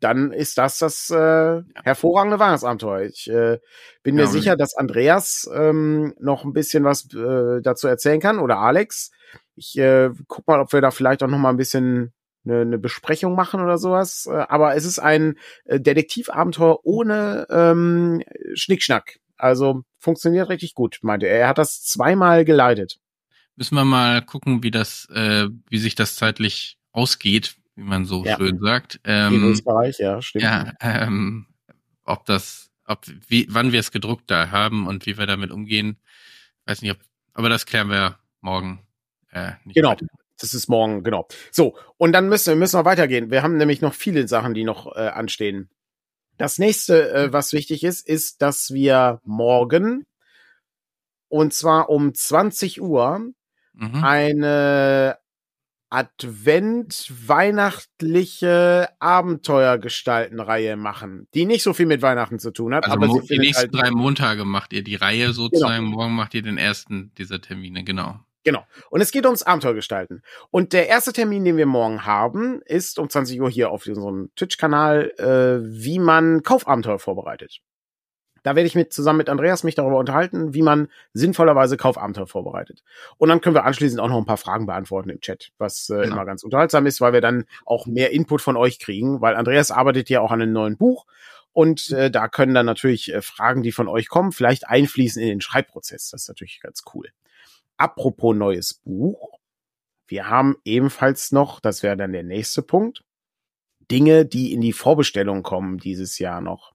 dann 0.00 0.32
ist 0.32 0.58
das 0.58 0.78
das 0.78 1.10
äh, 1.10 1.62
hervorragende 1.82 2.38
Weihnachtsabenteuer. 2.38 3.02
Ich 3.02 3.28
äh, 3.28 3.58
bin 4.02 4.16
ja, 4.16 4.24
mir 4.24 4.28
sicher, 4.28 4.56
dass 4.56 4.76
Andreas 4.76 5.48
ähm, 5.52 6.14
noch 6.18 6.44
ein 6.44 6.52
bisschen 6.52 6.84
was 6.84 7.12
äh, 7.14 7.60
dazu 7.62 7.88
erzählen 7.88 8.20
kann 8.20 8.38
oder 8.38 8.58
Alex. 8.58 9.10
Ich 9.54 9.76
äh, 9.78 10.10
guck 10.26 10.46
mal, 10.46 10.60
ob 10.60 10.72
wir 10.72 10.80
da 10.80 10.90
vielleicht 10.90 11.22
auch 11.22 11.28
noch 11.28 11.38
mal 11.38 11.50
ein 11.50 11.56
bisschen 11.56 12.12
eine, 12.44 12.60
eine 12.60 12.78
Besprechung 12.78 13.34
machen 13.34 13.60
oder 13.60 13.78
sowas. 13.78 14.26
Äh, 14.30 14.46
aber 14.48 14.76
es 14.76 14.84
ist 14.84 14.98
ein 14.98 15.36
äh, 15.64 15.80
Detektivabenteuer 15.80 16.78
ohne 16.84 17.46
ähm, 17.50 18.22
Schnickschnack. 18.54 19.18
Also 19.36 19.82
funktioniert 19.98 20.48
richtig 20.48 20.74
gut, 20.74 20.98
meinte 21.02 21.26
er. 21.26 21.40
Er 21.40 21.48
hat 21.48 21.58
das 21.58 21.82
zweimal 21.82 22.44
geleitet. 22.44 22.98
Müssen 23.56 23.74
wir 23.74 23.84
mal 23.84 24.22
gucken, 24.22 24.62
wie 24.62 24.70
das, 24.70 25.08
äh, 25.12 25.48
wie 25.68 25.78
sich 25.78 25.94
das 25.94 26.14
zeitlich 26.14 26.78
ausgeht, 26.92 27.56
wie 27.78 27.84
man 27.84 28.04
so 28.04 28.24
ja. 28.24 28.36
schön 28.36 28.58
sagt. 28.58 29.00
Ähm, 29.04 29.34
In 29.34 29.44
Österreich, 29.52 29.98
ja, 29.98 30.20
stimmt. 30.20 30.42
Ja, 30.42 30.72
ähm, 30.80 31.46
ob 32.04 32.24
das, 32.24 32.70
ob, 32.84 33.06
wie, 33.28 33.46
wann 33.50 33.70
wir 33.70 33.78
es 33.78 33.92
gedruckt 33.92 34.30
da 34.30 34.50
haben 34.50 34.88
und 34.88 35.06
wie 35.06 35.16
wir 35.16 35.26
damit 35.26 35.52
umgehen, 35.52 35.96
weiß 36.66 36.82
nicht, 36.82 36.90
ob, 36.90 36.98
aber 37.34 37.48
das 37.48 37.66
klären 37.66 37.88
wir 37.88 38.18
morgen. 38.40 38.80
Äh, 39.30 39.52
nicht 39.64 39.76
genau. 39.76 39.90
Weiter. 39.90 40.06
Das 40.40 40.54
ist 40.54 40.68
morgen, 40.68 41.04
genau. 41.04 41.28
So, 41.52 41.76
und 41.96 42.12
dann 42.12 42.28
müssen 42.28 42.48
wir 42.48 42.56
müssen 42.56 42.78
wir 42.78 42.84
weitergehen. 42.84 43.30
Wir 43.30 43.42
haben 43.42 43.56
nämlich 43.56 43.80
noch 43.80 43.94
viele 43.94 44.26
Sachen, 44.26 44.54
die 44.54 44.64
noch 44.64 44.96
äh, 44.96 45.08
anstehen. 45.08 45.70
Das 46.36 46.58
nächste, 46.58 47.12
äh, 47.12 47.32
was 47.32 47.52
wichtig 47.52 47.84
ist, 47.84 48.08
ist, 48.08 48.42
dass 48.42 48.72
wir 48.72 49.20
morgen 49.24 50.04
und 51.28 51.54
zwar 51.54 51.90
um 51.90 52.12
20 52.12 52.80
Uhr 52.80 53.30
mhm. 53.72 54.04
eine 54.04 55.17
Advent-weihnachtliche 55.90 58.88
Abenteuergestalten-Reihe 58.98 60.76
machen, 60.76 61.28
die 61.34 61.46
nicht 61.46 61.62
so 61.62 61.72
viel 61.72 61.86
mit 61.86 62.02
Weihnachten 62.02 62.38
zu 62.38 62.50
tun 62.50 62.74
hat. 62.74 62.84
Also 62.84 62.96
aber 62.96 63.06
die 63.06 63.38
nächsten 63.38 63.62
halt 63.62 63.74
drei 63.74 63.90
Montage 63.90 64.44
macht 64.44 64.72
ihr 64.72 64.84
die 64.84 64.96
Reihe 64.96 65.32
sozusagen, 65.32 65.86
genau. 65.86 65.96
morgen 65.96 66.14
macht 66.14 66.34
ihr 66.34 66.42
den 66.42 66.58
ersten 66.58 67.12
dieser 67.16 67.40
Termine, 67.40 67.84
genau. 67.84 68.20
Genau. 68.44 68.64
Und 68.90 69.00
es 69.00 69.10
geht 69.10 69.26
ums 69.26 69.42
Abenteuergestalten. 69.42 70.22
Und 70.50 70.72
der 70.72 70.86
erste 70.88 71.12
Termin, 71.12 71.44
den 71.44 71.56
wir 71.56 71.66
morgen 71.66 72.06
haben, 72.06 72.62
ist 72.64 72.98
um 72.98 73.10
20 73.10 73.40
Uhr 73.40 73.50
hier 73.50 73.70
auf 73.70 73.86
unserem 73.86 74.30
Twitch-Kanal, 74.36 75.10
äh, 75.18 75.60
wie 75.62 75.98
man 75.98 76.42
Kaufabenteuer 76.42 76.98
vorbereitet. 76.98 77.60
Da 78.42 78.56
werde 78.56 78.66
ich 78.66 78.74
mit 78.74 78.92
zusammen 78.92 79.18
mit 79.18 79.28
Andreas 79.28 79.64
mich 79.64 79.74
darüber 79.74 79.98
unterhalten, 79.98 80.54
wie 80.54 80.62
man 80.62 80.88
sinnvollerweise 81.12 81.76
Kaufabenteuer 81.76 82.26
vorbereitet. 82.26 82.82
Und 83.16 83.28
dann 83.28 83.40
können 83.40 83.54
wir 83.54 83.64
anschließend 83.64 84.00
auch 84.00 84.08
noch 84.08 84.18
ein 84.18 84.26
paar 84.26 84.36
Fragen 84.36 84.66
beantworten 84.66 85.10
im 85.10 85.20
Chat, 85.20 85.50
was 85.58 85.90
äh, 85.90 86.02
genau. 86.02 86.14
immer 86.14 86.24
ganz 86.24 86.42
unterhaltsam 86.42 86.86
ist, 86.86 87.00
weil 87.00 87.12
wir 87.12 87.20
dann 87.20 87.44
auch 87.66 87.86
mehr 87.86 88.12
Input 88.12 88.42
von 88.42 88.56
euch 88.56 88.78
kriegen, 88.78 89.20
weil 89.20 89.36
Andreas 89.36 89.70
arbeitet 89.70 90.08
ja 90.10 90.20
auch 90.20 90.30
an 90.30 90.42
einem 90.42 90.52
neuen 90.52 90.76
Buch 90.76 91.06
und 91.52 91.90
äh, 91.90 92.10
da 92.10 92.28
können 92.28 92.54
dann 92.54 92.66
natürlich 92.66 93.12
äh, 93.12 93.20
Fragen, 93.20 93.64
die 93.64 93.72
von 93.72 93.88
euch 93.88 94.08
kommen, 94.08 94.30
vielleicht 94.30 94.68
einfließen 94.68 95.20
in 95.20 95.28
den 95.28 95.40
Schreibprozess. 95.40 96.10
Das 96.10 96.22
ist 96.22 96.28
natürlich 96.28 96.60
ganz 96.60 96.84
cool. 96.94 97.08
Apropos 97.76 98.36
neues 98.36 98.74
Buch. 98.74 99.40
Wir 100.06 100.28
haben 100.28 100.56
ebenfalls 100.64 101.32
noch, 101.32 101.60
das 101.60 101.82
wäre 101.82 101.96
dann 101.96 102.12
der 102.12 102.22
nächste 102.22 102.62
Punkt, 102.62 103.02
Dinge, 103.90 104.24
die 104.24 104.52
in 104.52 104.60
die 104.60 104.72
Vorbestellung 104.72 105.42
kommen 105.42 105.78
dieses 105.78 106.18
Jahr 106.18 106.40
noch. 106.40 106.74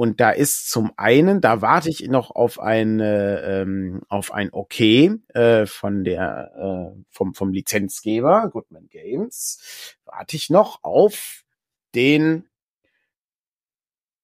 Und 0.00 0.20
da 0.20 0.30
ist 0.30 0.70
zum 0.70 0.92
einen, 0.96 1.40
da 1.40 1.60
warte 1.60 1.90
ich 1.90 2.06
noch 2.06 2.30
auf 2.30 2.60
ein 2.60 3.00
ähm, 3.02 4.02
auf 4.08 4.32
ein 4.32 4.50
Okay 4.52 5.16
äh, 5.34 5.66
von 5.66 6.04
der 6.04 6.94
äh, 6.94 7.02
vom 7.10 7.34
vom 7.34 7.52
Lizenzgeber 7.52 8.48
Goodman 8.52 8.86
Games. 8.90 9.96
Warte 10.04 10.36
ich 10.36 10.50
noch 10.50 10.84
auf 10.84 11.42
den 11.96 12.48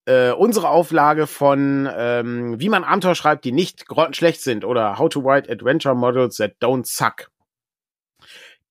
äh, 0.06 0.30
unsere 0.30 0.68
Auflage 0.68 1.26
von 1.26 1.90
ähm, 1.92 2.60
wie 2.60 2.68
man 2.68 2.84
Abenteuer 2.84 3.16
schreibt, 3.16 3.44
die 3.44 3.50
nicht 3.50 3.88
grottenschlecht 3.88 4.42
sind 4.42 4.64
oder 4.64 4.98
How 5.00 5.08
to 5.08 5.24
Write 5.24 5.50
Adventure 5.50 5.96
Models 5.96 6.36
that 6.36 6.52
don't 6.60 6.86
suck. 6.86 7.32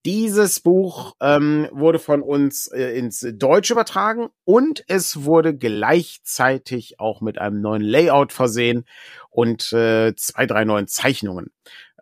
Dieses 0.06 0.60
Buch 0.60 1.16
ähm, 1.22 1.70
wurde 1.72 2.00
von 2.00 2.22
uns 2.22 2.68
äh, 2.68 2.98
ins 2.98 3.26
Deutsch 3.36 3.72
übertragen 3.72 4.30
und 4.44 4.84
es 4.88 5.24
wurde 5.24 5.56
gleichzeitig 5.56 7.00
auch 7.00 7.22
mit 7.22 7.39
einem 7.39 7.62
neuen 7.62 7.82
Layout 7.82 8.34
versehen 8.34 8.86
und 9.30 9.72
äh, 9.72 10.13
zwei, 10.16 10.46
drei 10.46 10.66
neuen 10.66 10.88
Zeichnungen 10.88 11.52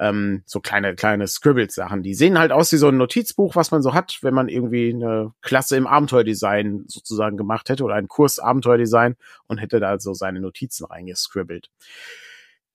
ähm, 0.02 0.42
so 0.48 0.60
kleine, 0.60 0.96
kleine 0.96 1.28
Scribbles-Sachen. 1.28 2.02
Die 2.02 2.16
sehen 2.16 2.40
halt 2.40 2.52
aus 2.52 2.72
wie 2.72 2.78
so 2.78 2.88
ein 2.88 2.98
Notizbuch, 2.98 3.56
was 3.56 3.70
man 3.70 3.84
so 3.84 3.94
hat, 3.94 4.18
wenn 4.24 4.34
man 4.34 4.50
irgendwie 4.50 4.92
eine 4.92 5.32
Klasse 5.42 5.78
im 5.78 5.86
Abenteuerdesign 5.86 6.86
sozusagen 6.88 7.38
gemacht 7.38 7.70
hätte 7.70 7.84
oder 7.84 7.96
einen 7.96 8.08
Kurs 8.08 8.40
Abenteuerdesign 8.40 9.16
und 9.46 9.60
hätte 9.60 9.80
da 9.80 10.00
so 10.00 10.16
seine 10.16 10.42
Notizen 10.42 10.86
reingescribbelt. 10.86 11.70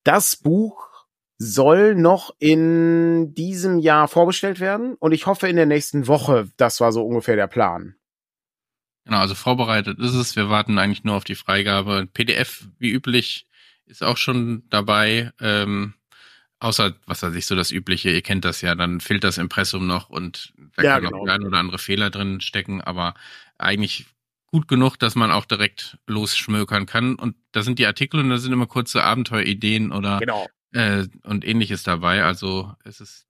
Das 0.04 0.36
Buch 0.36 0.95
soll 1.38 1.94
noch 1.94 2.34
in 2.38 3.34
diesem 3.34 3.78
Jahr 3.78 4.08
vorbestellt 4.08 4.60
werden 4.60 4.94
und 4.94 5.12
ich 5.12 5.26
hoffe 5.26 5.48
in 5.48 5.56
der 5.56 5.66
nächsten 5.66 6.06
Woche. 6.06 6.48
Das 6.56 6.80
war 6.80 6.92
so 6.92 7.04
ungefähr 7.04 7.36
der 7.36 7.46
Plan. 7.46 7.94
Genau, 9.04 9.18
also 9.18 9.34
vorbereitet 9.34 9.98
ist 9.98 10.14
es. 10.14 10.34
Wir 10.34 10.50
warten 10.50 10.78
eigentlich 10.78 11.04
nur 11.04 11.14
auf 11.14 11.24
die 11.24 11.36
Freigabe. 11.36 12.08
PDF, 12.12 12.66
wie 12.78 12.90
üblich, 12.90 13.46
ist 13.86 14.02
auch 14.02 14.16
schon 14.16 14.64
dabei. 14.68 15.30
Ähm, 15.40 15.94
außer, 16.58 16.94
was 17.06 17.22
weiß 17.22 17.34
ich, 17.34 17.46
so 17.46 17.54
das 17.54 17.70
Übliche, 17.70 18.10
ihr 18.10 18.22
kennt 18.22 18.44
das 18.44 18.62
ja, 18.62 18.74
dann 18.74 19.00
fehlt 19.00 19.22
das 19.22 19.38
Impressum 19.38 19.86
noch 19.86 20.08
und 20.08 20.54
da 20.74 20.82
ja, 20.82 20.94
kann 20.94 21.04
genau. 21.04 21.24
noch 21.24 21.32
ein 21.32 21.44
oder 21.44 21.58
andere 21.58 21.78
Fehler 21.78 22.10
drin 22.10 22.40
stecken, 22.40 22.80
aber 22.80 23.14
eigentlich 23.58 24.06
gut 24.46 24.68
genug, 24.68 24.96
dass 24.96 25.14
man 25.14 25.30
auch 25.30 25.44
direkt 25.44 25.98
losschmökern 26.06 26.86
kann. 26.86 27.14
Und 27.14 27.36
da 27.52 27.62
sind 27.62 27.78
die 27.78 27.86
Artikel 27.86 28.20
und 28.20 28.30
da 28.30 28.38
sind 28.38 28.52
immer 28.52 28.66
kurze 28.66 29.04
Abenteuerideen 29.04 29.92
oder 29.92 30.18
genau. 30.18 30.46
Äh, 30.76 31.06
und 31.24 31.44
ähnliches 31.46 31.82
dabei. 31.82 32.22
Also 32.22 32.72
es 32.84 33.00
ist 33.00 33.26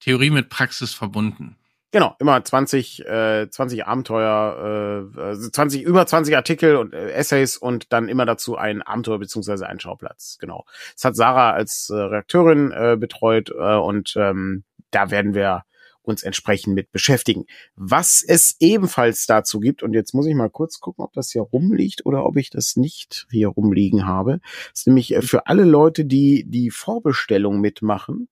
Theorie 0.00 0.30
mit 0.30 0.48
Praxis 0.48 0.92
verbunden. 0.94 1.56
Genau, 1.90 2.16
immer 2.20 2.42
20, 2.42 3.04
äh, 3.06 3.50
20 3.50 3.86
Abenteuer, 3.86 5.10
äh, 5.14 5.50
20, 5.50 5.80
also 5.80 5.90
über 5.90 6.06
20 6.06 6.36
Artikel 6.36 6.76
und 6.76 6.94
äh, 6.94 7.10
Essays 7.10 7.58
und 7.58 7.92
dann 7.92 8.08
immer 8.08 8.24
dazu 8.24 8.56
ein 8.56 8.80
Abenteuer 8.80 9.18
beziehungsweise 9.18 9.66
ein 9.66 9.78
Schauplatz. 9.78 10.38
Genau. 10.40 10.64
Das 10.94 11.04
hat 11.04 11.16
Sarah 11.16 11.50
als 11.52 11.90
äh, 11.90 11.96
Redakteurin 11.96 12.72
äh, 12.72 12.96
betreut 12.98 13.50
äh, 13.50 13.74
und 13.74 14.14
ähm, 14.16 14.64
da 14.90 15.10
werden 15.10 15.34
wir 15.34 15.64
uns 16.02 16.22
entsprechend 16.22 16.74
mit 16.74 16.90
beschäftigen. 16.92 17.44
Was 17.76 18.22
es 18.26 18.56
ebenfalls 18.60 19.26
dazu 19.26 19.60
gibt, 19.60 19.82
und 19.82 19.94
jetzt 19.94 20.14
muss 20.14 20.26
ich 20.26 20.34
mal 20.34 20.50
kurz 20.50 20.80
gucken, 20.80 21.04
ob 21.04 21.12
das 21.12 21.30
hier 21.30 21.42
rumliegt 21.42 22.04
oder 22.06 22.24
ob 22.24 22.36
ich 22.36 22.50
das 22.50 22.76
nicht 22.76 23.26
hier 23.30 23.48
rumliegen 23.48 24.06
habe, 24.06 24.40
ist 24.72 24.86
nämlich 24.86 25.14
äh, 25.14 25.22
für 25.22 25.46
alle 25.46 25.64
Leute, 25.64 26.04
die 26.04 26.44
die 26.46 26.70
Vorbestellung 26.70 27.60
mitmachen, 27.60 28.28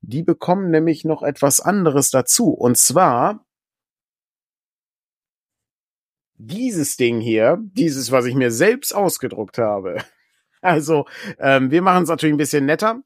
die 0.00 0.22
bekommen 0.22 0.70
nämlich 0.70 1.04
noch 1.04 1.22
etwas 1.22 1.60
anderes 1.60 2.10
dazu. 2.10 2.50
Und 2.50 2.78
zwar 2.78 3.44
dieses 6.40 6.96
Ding 6.96 7.20
hier, 7.20 7.58
dieses, 7.60 8.10
was 8.12 8.24
ich 8.24 8.34
mir 8.34 8.50
selbst 8.50 8.94
ausgedruckt 8.94 9.58
habe. 9.58 9.98
Also, 10.62 11.06
ähm, 11.38 11.70
wir 11.70 11.80
machen 11.80 12.02
es 12.02 12.10
natürlich 12.10 12.34
ein 12.34 12.36
bisschen 12.36 12.66
netter, 12.66 13.02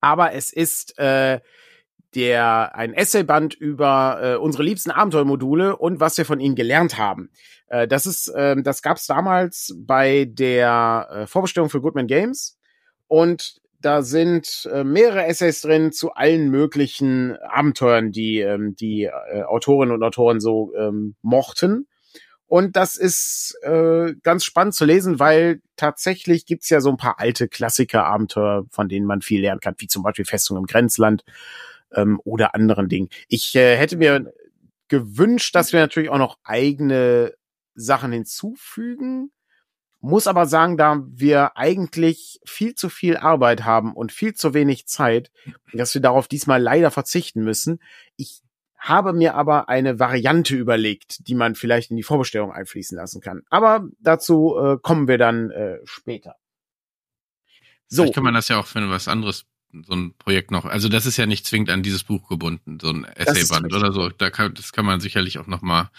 aber 0.00 0.32
es 0.32 0.52
ist 0.52 0.98
äh, 0.98 1.38
der 2.14 2.74
ein 2.74 2.94
Essayband 2.94 3.54
über 3.54 4.18
äh, 4.22 4.36
unsere 4.36 4.62
liebsten 4.62 4.90
Abenteuermodule 4.90 5.76
und 5.76 6.00
was 6.00 6.16
wir 6.18 6.24
von 6.24 6.40
ihnen 6.40 6.54
gelernt 6.54 6.98
haben. 6.98 7.30
Äh, 7.68 7.88
das 7.88 8.06
ist, 8.06 8.28
äh, 8.28 8.56
das 8.62 8.82
gab 8.82 8.96
es 8.96 9.06
damals 9.06 9.74
bei 9.76 10.26
der 10.28 11.08
äh, 11.10 11.26
Vorbestellung 11.26 11.70
für 11.70 11.80
Goodman 11.80 12.06
Games 12.06 12.58
und 13.08 13.60
da 13.80 14.00
sind 14.00 14.68
äh, 14.72 14.82
mehrere 14.82 15.26
Essays 15.26 15.60
drin 15.60 15.92
zu 15.92 16.12
allen 16.12 16.50
möglichen 16.50 17.36
Abenteuern, 17.36 18.12
die 18.12 18.40
ähm, 18.40 18.74
die 18.74 19.04
äh, 19.04 19.42
Autorinnen 19.42 19.94
und 19.94 20.02
Autoren 20.02 20.40
so 20.40 20.72
ähm, 20.74 21.16
mochten. 21.20 21.86
Und 22.46 22.76
das 22.76 22.96
ist 22.96 23.58
äh, 23.62 24.14
ganz 24.22 24.44
spannend 24.44 24.74
zu 24.74 24.84
lesen, 24.84 25.18
weil 25.18 25.60
tatsächlich 25.76 26.46
gibt's 26.46 26.70
ja 26.70 26.80
so 26.80 26.90
ein 26.90 26.96
paar 26.96 27.18
alte 27.18 27.48
Klassiker-Abenteuer, 27.48 28.64
von 28.70 28.88
denen 28.88 29.06
man 29.06 29.22
viel 29.22 29.40
lernen 29.40 29.60
kann, 29.60 29.74
wie 29.78 29.86
zum 29.86 30.02
Beispiel 30.02 30.24
Festung 30.24 30.56
im 30.56 30.66
Grenzland 30.66 31.24
ähm, 31.94 32.20
oder 32.24 32.54
anderen 32.54 32.88
Dingen. 32.88 33.08
Ich 33.28 33.54
äh, 33.54 33.76
hätte 33.76 33.96
mir 33.96 34.32
gewünscht, 34.88 35.54
dass 35.54 35.72
wir 35.72 35.80
natürlich 35.80 36.10
auch 36.10 36.18
noch 36.18 36.38
eigene 36.44 37.34
Sachen 37.74 38.12
hinzufügen. 38.12 39.30
Muss 40.00 40.26
aber 40.26 40.46
sagen, 40.46 40.76
da 40.76 41.02
wir 41.06 41.56
eigentlich 41.56 42.38
viel 42.44 42.74
zu 42.74 42.90
viel 42.90 43.16
Arbeit 43.16 43.64
haben 43.64 43.94
und 43.94 44.12
viel 44.12 44.34
zu 44.34 44.52
wenig 44.52 44.86
Zeit, 44.86 45.30
dass 45.72 45.94
wir 45.94 46.02
darauf 46.02 46.28
diesmal 46.28 46.60
leider 46.60 46.90
verzichten 46.90 47.42
müssen. 47.42 47.80
Ich 48.16 48.42
habe 48.76 49.14
mir 49.14 49.34
aber 49.34 49.70
eine 49.70 49.98
Variante 49.98 50.54
überlegt, 50.54 51.26
die 51.26 51.34
man 51.34 51.54
vielleicht 51.54 51.90
in 51.90 51.96
die 51.96 52.02
Vorbestellung 52.02 52.52
einfließen 52.52 52.98
lassen 52.98 53.22
kann. 53.22 53.42
Aber 53.48 53.88
dazu 53.98 54.56
äh, 54.58 54.76
kommen 54.82 55.08
wir 55.08 55.16
dann 55.16 55.50
äh, 55.50 55.78
später. 55.84 56.36
So. 57.88 58.02
Vielleicht 58.02 58.14
kann 58.14 58.24
man 58.24 58.34
das 58.34 58.48
ja 58.48 58.60
auch 58.60 58.66
für 58.66 58.86
was 58.90 59.08
anderes, 59.08 59.46
so 59.82 59.94
ein 59.94 60.14
Projekt 60.18 60.50
noch. 60.50 60.64
Also 60.64 60.88
das 60.88 61.06
ist 61.06 61.16
ja 61.16 61.26
nicht 61.26 61.46
zwingend 61.46 61.70
an 61.70 61.82
dieses 61.82 62.04
Buch 62.04 62.28
gebunden, 62.28 62.78
so 62.80 62.90
ein 62.90 63.04
Essayband 63.04 63.72
oder 63.72 63.92
so. 63.92 64.08
Da 64.08 64.30
kann, 64.30 64.54
das 64.54 64.72
kann 64.72 64.84
man 64.84 65.00
sicherlich 65.00 65.38
auch 65.38 65.46
noch 65.46 65.62
mal 65.62 65.90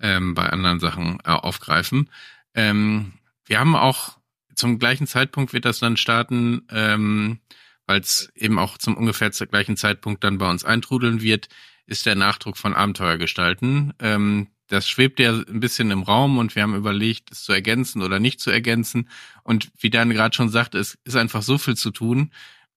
ähm, 0.00 0.34
bei 0.34 0.48
anderen 0.48 0.80
Sachen 0.80 1.18
äh, 1.24 1.30
aufgreifen. 1.30 2.08
Ähm, 2.54 3.12
wir 3.44 3.60
haben 3.60 3.76
auch 3.76 4.18
zum 4.54 4.78
gleichen 4.78 5.06
Zeitpunkt 5.06 5.52
wird 5.52 5.64
das 5.64 5.78
dann 5.78 5.96
starten, 5.96 6.62
ähm, 6.70 7.38
weil 7.86 8.00
es 8.00 8.30
eben 8.34 8.58
auch 8.58 8.78
zum 8.78 8.96
ungefähr 8.96 9.32
zur 9.32 9.46
gleichen 9.46 9.76
Zeitpunkt 9.76 10.22
dann 10.22 10.38
bei 10.38 10.50
uns 10.50 10.64
eintrudeln 10.64 11.22
wird, 11.22 11.48
ist 11.86 12.06
der 12.06 12.14
Nachdruck 12.14 12.56
von 12.56 12.74
Abenteuer 12.74 13.16
gestalten. 13.16 13.92
Ähm, 13.98 14.48
das 14.68 14.88
schwebt 14.88 15.18
ja 15.18 15.32
ein 15.32 15.58
bisschen 15.58 15.90
im 15.90 16.04
Raum 16.04 16.38
und 16.38 16.54
wir 16.54 16.62
haben 16.62 16.76
überlegt, 16.76 17.32
es 17.32 17.42
zu 17.42 17.52
ergänzen 17.52 18.02
oder 18.02 18.20
nicht 18.20 18.38
zu 18.40 18.50
ergänzen. 18.50 19.08
Und 19.42 19.72
wie 19.80 19.90
Dan 19.90 20.10
gerade 20.10 20.34
schon 20.34 20.48
sagte, 20.48 20.78
es 20.78 20.96
ist 21.04 21.16
einfach 21.16 21.42
so 21.42 21.58
viel 21.58 21.76
zu 21.76 21.90
tun, 21.90 22.30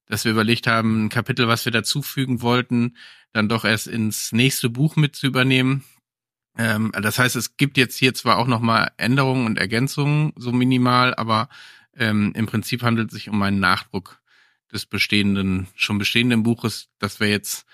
dass 0.07 0.25
wir 0.25 0.31
überlegt 0.31 0.67
haben, 0.67 1.05
ein 1.05 1.09
Kapitel, 1.09 1.47
was 1.47 1.65
wir 1.65 1.71
dazufügen 1.71 2.41
wollten, 2.41 2.97
dann 3.31 3.49
doch 3.49 3.65
erst 3.65 3.87
ins 3.87 4.31
nächste 4.31 4.69
Buch 4.69 4.95
mit 4.95 5.15
zu 5.15 5.27
übernehmen. 5.27 5.83
Ähm, 6.57 6.91
das 7.01 7.19
heißt, 7.19 7.35
es 7.35 7.57
gibt 7.57 7.77
jetzt 7.77 7.97
hier 7.97 8.13
zwar 8.13 8.37
auch 8.37 8.47
nochmal 8.47 8.91
Änderungen 8.97 9.45
und 9.45 9.57
Ergänzungen, 9.57 10.33
so 10.35 10.51
minimal, 10.51 11.15
aber 11.15 11.49
ähm, 11.95 12.33
im 12.35 12.45
Prinzip 12.45 12.83
handelt 12.83 13.09
es 13.09 13.15
sich 13.15 13.29
um 13.29 13.41
einen 13.41 13.59
Nachdruck 13.59 14.21
des 14.71 14.85
bestehenden, 14.85 15.67
schon 15.75 15.97
bestehenden 15.97 16.43
Buches, 16.43 16.89
das 16.99 17.19
wir 17.19 17.29
jetzt 17.29 17.65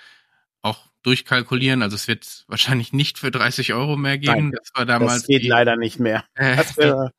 auch 0.61 0.87
durchkalkulieren. 1.03 1.81
Also 1.81 1.95
es 1.95 2.07
wird 2.07 2.45
wahrscheinlich 2.47 2.93
nicht 2.93 3.17
für 3.17 3.31
30 3.31 3.73
Euro 3.73 3.95
mehr 3.95 4.17
geben. 4.17 4.49
Nein, 4.49 4.51
das 4.51 4.71
war 4.73 4.85
damals. 4.85 5.13
Das 5.13 5.27
geht 5.27 5.43
die, 5.43 5.47
leider 5.47 5.75
nicht 5.75 5.99
mehr. 5.99 6.25
Äh, 6.35 6.57
das, 6.57 6.77
wäre, 6.77 7.11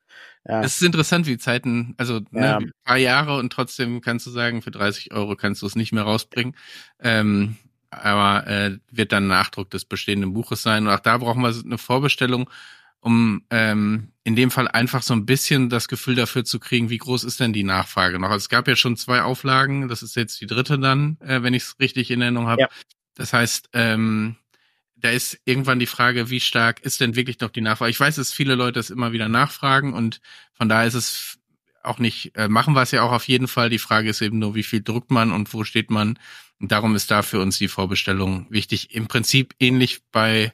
ja. 0.48 0.62
Es 0.62 0.76
ist 0.76 0.82
interessant, 0.82 1.26
wie 1.26 1.38
Zeiten, 1.38 1.94
also 1.98 2.20
ne, 2.30 2.40
ja. 2.40 2.56
ein 2.58 2.72
paar 2.84 2.96
Jahre 2.96 3.38
und 3.38 3.52
trotzdem 3.52 4.00
kannst 4.00 4.26
du 4.26 4.30
sagen, 4.30 4.62
für 4.62 4.70
30 4.70 5.12
Euro 5.12 5.36
kannst 5.36 5.62
du 5.62 5.66
es 5.66 5.76
nicht 5.76 5.92
mehr 5.92 6.04
rausbringen. 6.04 6.56
Ähm, 6.98 7.56
aber 7.90 8.46
äh, 8.46 8.78
wird 8.90 9.12
dann 9.12 9.26
Nachdruck 9.26 9.70
des 9.70 9.84
bestehenden 9.84 10.32
Buches 10.32 10.62
sein. 10.62 10.86
Und 10.86 10.92
auch 10.92 11.00
da 11.00 11.18
brauchen 11.18 11.42
wir 11.42 11.52
eine 11.64 11.78
Vorbestellung, 11.78 12.48
um 13.00 13.42
ähm, 13.50 14.12
in 14.24 14.36
dem 14.36 14.50
Fall 14.50 14.68
einfach 14.68 15.02
so 15.02 15.12
ein 15.14 15.26
bisschen 15.26 15.68
das 15.70 15.88
Gefühl 15.88 16.14
dafür 16.14 16.44
zu 16.44 16.60
kriegen, 16.60 16.88
wie 16.88 16.98
groß 16.98 17.24
ist 17.24 17.40
denn 17.40 17.52
die 17.52 17.64
Nachfrage 17.64 18.18
noch. 18.18 18.28
Also 18.28 18.44
es 18.44 18.48
gab 18.48 18.68
ja 18.68 18.76
schon 18.76 18.96
zwei 18.96 19.22
Auflagen, 19.22 19.88
das 19.88 20.02
ist 20.02 20.16
jetzt 20.16 20.40
die 20.40 20.46
dritte 20.46 20.78
dann, 20.78 21.18
äh, 21.20 21.42
wenn 21.42 21.54
ich 21.54 21.64
es 21.64 21.80
richtig 21.80 22.10
in 22.10 22.22
Erinnerung 22.22 22.48
habe. 22.48 22.62
Ja. 22.62 22.68
Das 23.14 23.32
heißt, 23.32 23.70
ähm, 23.72 24.36
da 25.00 25.10
ist 25.10 25.38
irgendwann 25.44 25.78
die 25.78 25.86
Frage, 25.86 26.30
wie 26.30 26.40
stark 26.40 26.80
ist 26.80 27.00
denn 27.00 27.16
wirklich 27.16 27.40
noch 27.40 27.50
die 27.50 27.60
Nachfrage? 27.60 27.90
Ich 27.90 28.00
weiß, 28.00 28.16
dass 28.16 28.32
viele 28.32 28.54
Leute 28.54 28.78
das 28.78 28.90
immer 28.90 29.12
wieder 29.12 29.28
nachfragen 29.28 29.94
und 29.94 30.20
von 30.54 30.68
daher 30.68 30.86
ist 30.86 30.94
es 30.94 31.38
auch 31.82 31.98
nicht, 31.98 32.36
äh, 32.36 32.48
machen 32.48 32.74
wir 32.74 32.82
es 32.82 32.90
ja 32.90 33.02
auch 33.02 33.12
auf 33.12 33.26
jeden 33.28 33.48
Fall. 33.48 33.70
Die 33.70 33.78
Frage 33.78 34.10
ist 34.10 34.20
eben 34.20 34.38
nur, 34.38 34.54
wie 34.54 34.62
viel 34.62 34.82
druckt 34.82 35.10
man 35.10 35.32
und 35.32 35.52
wo 35.54 35.64
steht 35.64 35.90
man 35.90 36.18
und 36.60 36.72
darum 36.72 36.94
ist 36.94 37.10
da 37.10 37.22
für 37.22 37.40
uns 37.40 37.58
die 37.58 37.68
Vorbestellung 37.68 38.46
wichtig. 38.50 38.94
Im 38.94 39.08
Prinzip 39.08 39.54
ähnlich 39.58 40.02
bei, 40.12 40.52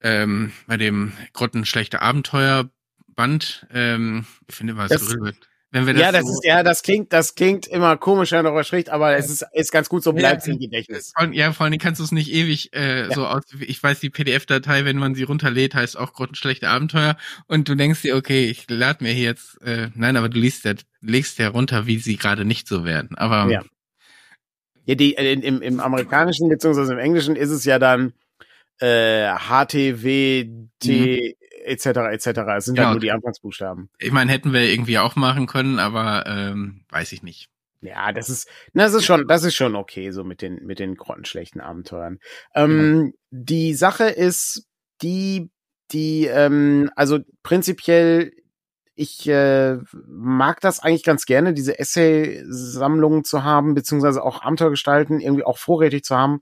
ähm, 0.00 0.52
bei 0.66 0.76
dem 0.76 1.12
Grottenschlechte 1.32 2.00
Abenteuerband. 2.00 3.66
Ähm, 3.72 4.24
ich 4.48 4.54
finde 4.54 4.74
immer, 4.74 4.86
das, 4.86 5.16
wenn 5.74 5.86
wir 5.86 5.94
das 5.94 6.02
ja, 6.02 6.12
das 6.12 6.22
so 6.22 6.32
ist, 6.34 6.44
ja, 6.44 6.62
das 6.62 6.82
klingt, 6.84 7.12
das 7.12 7.34
klingt 7.34 7.66
immer 7.66 7.96
komisch 7.96 8.32
an 8.32 8.46
eurer 8.46 8.62
Schrift, 8.62 8.90
aber 8.90 9.16
es 9.16 9.28
ist, 9.28 9.44
ist 9.52 9.72
ganz 9.72 9.88
gut, 9.88 10.04
so 10.04 10.12
bleibt 10.12 10.42
es 10.42 10.46
im 10.46 10.60
Gedächtnis. 10.60 11.12
Ja, 11.32 11.52
vor 11.52 11.66
allem 11.66 11.78
kannst 11.78 11.98
du 11.98 12.04
es 12.04 12.12
nicht 12.12 12.32
ewig 12.32 12.72
äh, 12.76 13.08
ja. 13.08 13.10
so 13.12 13.26
aus. 13.26 13.42
Ich 13.58 13.82
weiß, 13.82 13.98
die 13.98 14.08
PDF-Datei, 14.08 14.84
wenn 14.84 14.98
man 14.98 15.16
sie 15.16 15.24
runterlädt, 15.24 15.74
heißt 15.74 15.98
auch 15.98 16.12
grottenschlechte 16.12 16.68
Abenteuer. 16.68 17.16
Und 17.48 17.68
du 17.68 17.74
denkst 17.74 18.02
dir, 18.02 18.14
okay, 18.14 18.44
ich 18.48 18.70
lade 18.70 19.02
mir 19.02 19.12
hier 19.12 19.24
jetzt, 19.24 19.60
äh, 19.62 19.88
nein, 19.96 20.16
aber 20.16 20.28
du 20.28 20.38
liest 20.38 20.64
ja, 20.64 20.74
legst 21.00 21.40
ja 21.40 21.48
runter, 21.48 21.88
wie 21.88 21.98
sie 21.98 22.18
gerade 22.18 22.44
nicht 22.44 22.68
so 22.68 22.84
werden. 22.84 23.16
Aber 23.16 23.50
ja. 23.50 23.64
Ja, 24.86 24.94
die, 24.94 25.16
äh, 25.16 25.32
im, 25.32 25.60
im 25.60 25.80
amerikanischen 25.80 26.48
beziehungsweise 26.48 26.92
im 26.92 27.00
englischen 27.00 27.34
ist 27.34 27.50
es 27.50 27.64
ja 27.64 27.80
dann 27.80 28.12
äh, 28.78 29.26
HTWT 29.26 30.84
mhm. 30.84 31.34
Etc. 31.64 31.86
etc. 32.12 32.26
Es 32.56 32.64
sind 32.66 32.76
ja 32.76 32.90
nur 32.90 33.00
die 33.00 33.12
Anfangsbuchstaben. 33.12 33.90
Ich 33.98 34.12
meine, 34.12 34.30
hätten 34.30 34.52
wir 34.52 34.62
irgendwie 34.62 34.98
auch 34.98 35.16
machen 35.16 35.46
können, 35.46 35.78
aber 35.78 36.24
ähm, 36.26 36.84
weiß 36.90 37.12
ich 37.12 37.22
nicht. 37.22 37.48
Ja, 37.80 38.12
das 38.12 38.30
ist, 38.30 38.48
das 38.72 38.94
ist 38.94 39.04
schon, 39.04 39.26
das 39.28 39.44
ist 39.44 39.54
schon 39.54 39.76
okay, 39.76 40.10
so 40.10 40.24
mit 40.24 40.40
den, 40.40 40.64
mit 40.64 40.78
den 40.78 40.94
grottenschlechten 40.94 41.60
Abenteuern. 41.60 42.18
Ähm, 42.54 43.06
ja. 43.06 43.12
Die 43.30 43.74
Sache 43.74 44.04
ist, 44.04 44.66
die, 45.02 45.50
die, 45.92 46.26
ähm, 46.26 46.90
also 46.96 47.18
prinzipiell 47.42 48.32
ich 48.96 49.28
äh, 49.28 49.78
mag 50.06 50.60
das 50.60 50.80
eigentlich 50.80 51.02
ganz 51.02 51.26
gerne, 51.26 51.52
diese 51.52 51.78
Essay-Sammlungen 51.78 53.24
zu 53.24 53.42
haben, 53.42 53.74
beziehungsweise 53.74 54.22
auch 54.22 54.42
Abenteuergestalten 54.42 55.20
irgendwie 55.20 55.44
auch 55.44 55.58
vorrätig 55.58 56.04
zu 56.04 56.16
haben, 56.16 56.40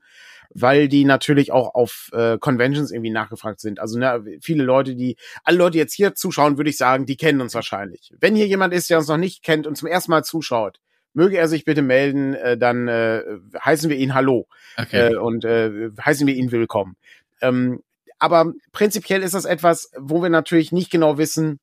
weil 0.53 0.87
die 0.87 1.05
natürlich 1.05 1.51
auch 1.51 1.73
auf 1.73 2.09
äh, 2.13 2.37
Conventions 2.37 2.91
irgendwie 2.91 3.09
nachgefragt 3.11 3.59
sind. 3.59 3.79
Also 3.79 3.97
ne, 3.97 4.23
viele 4.41 4.63
Leute, 4.63 4.95
die, 4.95 5.17
alle 5.43 5.57
Leute, 5.57 5.71
die 5.73 5.79
jetzt 5.79 5.93
hier 5.93 6.15
zuschauen, 6.15 6.57
würde 6.57 6.69
ich 6.69 6.77
sagen, 6.77 7.05
die 7.05 7.17
kennen 7.17 7.41
uns 7.41 7.53
wahrscheinlich. 7.55 8.13
Wenn 8.19 8.35
hier 8.35 8.47
jemand 8.47 8.73
ist, 8.73 8.89
der 8.89 8.97
uns 8.97 9.07
noch 9.07 9.17
nicht 9.17 9.43
kennt 9.43 9.67
und 9.67 9.75
zum 9.75 9.87
ersten 9.87 10.11
Mal 10.11 10.23
zuschaut, 10.23 10.79
möge 11.13 11.37
er 11.37 11.47
sich 11.47 11.65
bitte 11.65 11.81
melden, 11.81 12.33
äh, 12.33 12.57
dann 12.57 12.87
äh, 12.87 13.23
heißen 13.63 13.89
wir 13.89 13.97
ihn 13.97 14.13
Hallo 14.13 14.47
okay. 14.77 15.13
äh, 15.13 15.15
und 15.15 15.45
äh, 15.45 15.89
heißen 16.03 16.25
wir 16.27 16.35
ihn 16.35 16.51
willkommen. 16.51 16.95
Ähm, 17.41 17.81
aber 18.19 18.53
prinzipiell 18.71 19.21
ist 19.21 19.33
das 19.33 19.45
etwas, 19.45 19.91
wo 19.97 20.21
wir 20.21 20.29
natürlich 20.29 20.71
nicht 20.71 20.91
genau 20.91 21.17
wissen, 21.17 21.59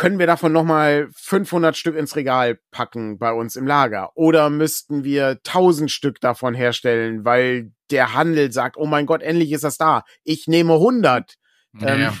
können 0.00 0.18
wir 0.18 0.26
davon 0.26 0.50
nochmal 0.50 1.10
500 1.14 1.76
Stück 1.76 1.94
ins 1.94 2.16
Regal 2.16 2.58
packen 2.70 3.18
bei 3.18 3.34
uns 3.34 3.54
im 3.54 3.66
Lager? 3.66 4.16
Oder 4.16 4.48
müssten 4.48 5.04
wir 5.04 5.40
1000 5.46 5.90
Stück 5.90 6.22
davon 6.22 6.54
herstellen, 6.54 7.26
weil 7.26 7.72
der 7.90 8.14
Handel 8.14 8.50
sagt, 8.50 8.78
oh 8.78 8.86
mein 8.86 9.04
Gott, 9.04 9.20
endlich 9.20 9.52
ist 9.52 9.62
das 9.62 9.76
da. 9.76 10.04
Ich 10.24 10.46
nehme 10.46 10.72
100. 10.72 11.34
Ja. 11.78 11.88
Ähm, 11.88 12.12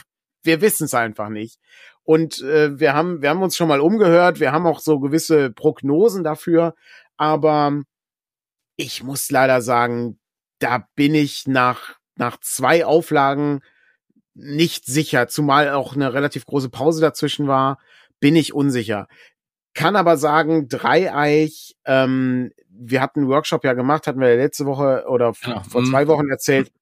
wir 0.42 0.60
wissen 0.60 0.84
es 0.84 0.92
einfach 0.92 1.30
nicht. 1.30 1.58
Und 2.02 2.42
äh, 2.42 2.78
wir 2.78 2.92
haben, 2.92 3.22
wir 3.22 3.30
haben 3.30 3.42
uns 3.42 3.56
schon 3.56 3.68
mal 3.68 3.80
umgehört. 3.80 4.40
Wir 4.40 4.52
haben 4.52 4.66
auch 4.66 4.80
so 4.80 5.00
gewisse 5.00 5.50
Prognosen 5.50 6.22
dafür. 6.22 6.74
Aber 7.16 7.80
ich 8.76 9.02
muss 9.02 9.30
leider 9.30 9.62
sagen, 9.62 10.20
da 10.58 10.86
bin 10.96 11.14
ich 11.14 11.46
nach, 11.46 11.96
nach 12.16 12.38
zwei 12.40 12.84
Auflagen 12.84 13.62
nicht 14.34 14.86
sicher, 14.86 15.28
zumal 15.28 15.70
auch 15.70 15.94
eine 15.94 16.12
relativ 16.12 16.46
große 16.46 16.70
Pause 16.70 17.00
dazwischen 17.00 17.46
war, 17.48 17.78
bin 18.20 18.36
ich 18.36 18.54
unsicher. 18.54 19.08
Kann 19.74 19.96
aber 19.96 20.16
sagen, 20.16 20.68
Dreieich, 20.68 21.76
ähm, 21.84 22.52
wir 22.68 23.00
hatten 23.00 23.20
einen 23.20 23.28
Workshop 23.28 23.64
ja 23.64 23.74
gemacht, 23.74 24.06
hatten 24.06 24.20
wir 24.20 24.36
letzte 24.36 24.66
Woche 24.66 25.04
oder 25.08 25.32
genau. 25.42 25.62
vor 25.68 25.84
zwei 25.84 26.04
mhm. 26.04 26.08
Wochen 26.08 26.28
erzählt. 26.28 26.72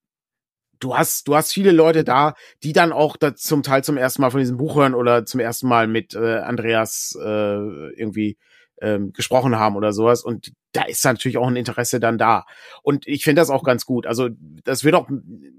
Du 0.81 0.97
hast, 0.97 1.27
du 1.27 1.35
hast 1.35 1.53
viele 1.53 1.73
Leute 1.73 2.05
da, 2.05 2.35
die 2.63 2.73
dann 2.73 2.93
auch 2.93 3.17
da 3.17 3.35
zum 3.35 3.63
Teil 3.63 3.83
zum 3.83 3.97
ersten 3.97 4.23
Mal 4.23 4.31
von 4.31 4.41
diesem 4.41 4.57
Buch 4.57 4.77
hören 4.77 4.95
oder 4.95 5.27
zum 5.27 5.41
ersten 5.41 5.67
Mal 5.67 5.89
mit 5.89 6.15
äh, 6.15 6.39
Andreas 6.39 7.19
äh, 7.21 7.91
irgendwie 7.95 8.39
ähm, 8.81 9.13
gesprochen 9.13 9.57
haben 9.57 9.77
oder 9.77 9.93
sowas. 9.93 10.23
Und 10.23 10.53
da 10.73 10.83
ist 10.83 11.05
natürlich 11.05 11.39
auch 11.39 11.47
ein 11.47 11.57
Interesse 11.57 12.01
dann 12.01 12.19
da. 12.19 12.45
Und 12.83 13.07
ich 13.07 13.25
finde 13.25 13.41
das 13.41 13.51
auch 13.51 13.65
ganz 13.65 13.85
gut. 13.85 14.07
Also 14.07 14.29
das 14.65 14.85
wird 14.85 14.95
auch 14.95 15.09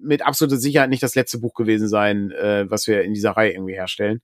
mit 0.02 0.26
absoluter 0.26 0.58
Sicherheit 0.58 0.90
nicht 0.90 1.04
das 1.04 1.16
letzte 1.16 1.40
Buch 1.40 1.54
gewesen 1.54 1.88
sein, 1.88 2.32
äh, 2.32 2.70
was 2.70 2.88
wir 2.88 3.04
in 3.04 3.14
dieser 3.14 3.32
Reihe 3.32 3.54
irgendwie 3.54 3.74
herstellen. 3.74 4.22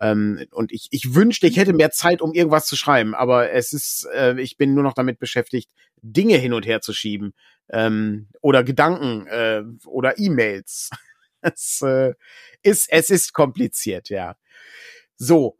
Ähm, 0.00 0.44
und 0.50 0.72
ich, 0.72 0.88
ich 0.90 1.14
wünschte, 1.14 1.46
ich 1.46 1.56
hätte 1.56 1.72
mehr 1.72 1.90
Zeit, 1.90 2.20
um 2.20 2.32
irgendwas 2.32 2.66
zu 2.66 2.76
schreiben, 2.76 3.14
aber 3.14 3.52
es 3.52 3.72
ist, 3.72 4.08
äh, 4.12 4.40
ich 4.40 4.56
bin 4.56 4.74
nur 4.74 4.82
noch 4.82 4.94
damit 4.94 5.18
beschäftigt, 5.18 5.70
Dinge 6.02 6.36
hin 6.36 6.52
und 6.52 6.66
her 6.66 6.80
zu 6.80 6.92
schieben 6.92 7.32
ähm, 7.70 8.28
oder 8.40 8.64
Gedanken 8.64 9.26
äh, 9.28 9.62
oder 9.86 10.18
E-Mails. 10.18 10.90
es 11.40 11.80
äh, 11.82 12.14
ist, 12.62 12.90
es 12.90 13.10
ist 13.10 13.32
kompliziert, 13.32 14.08
ja. 14.10 14.36
So, 15.16 15.56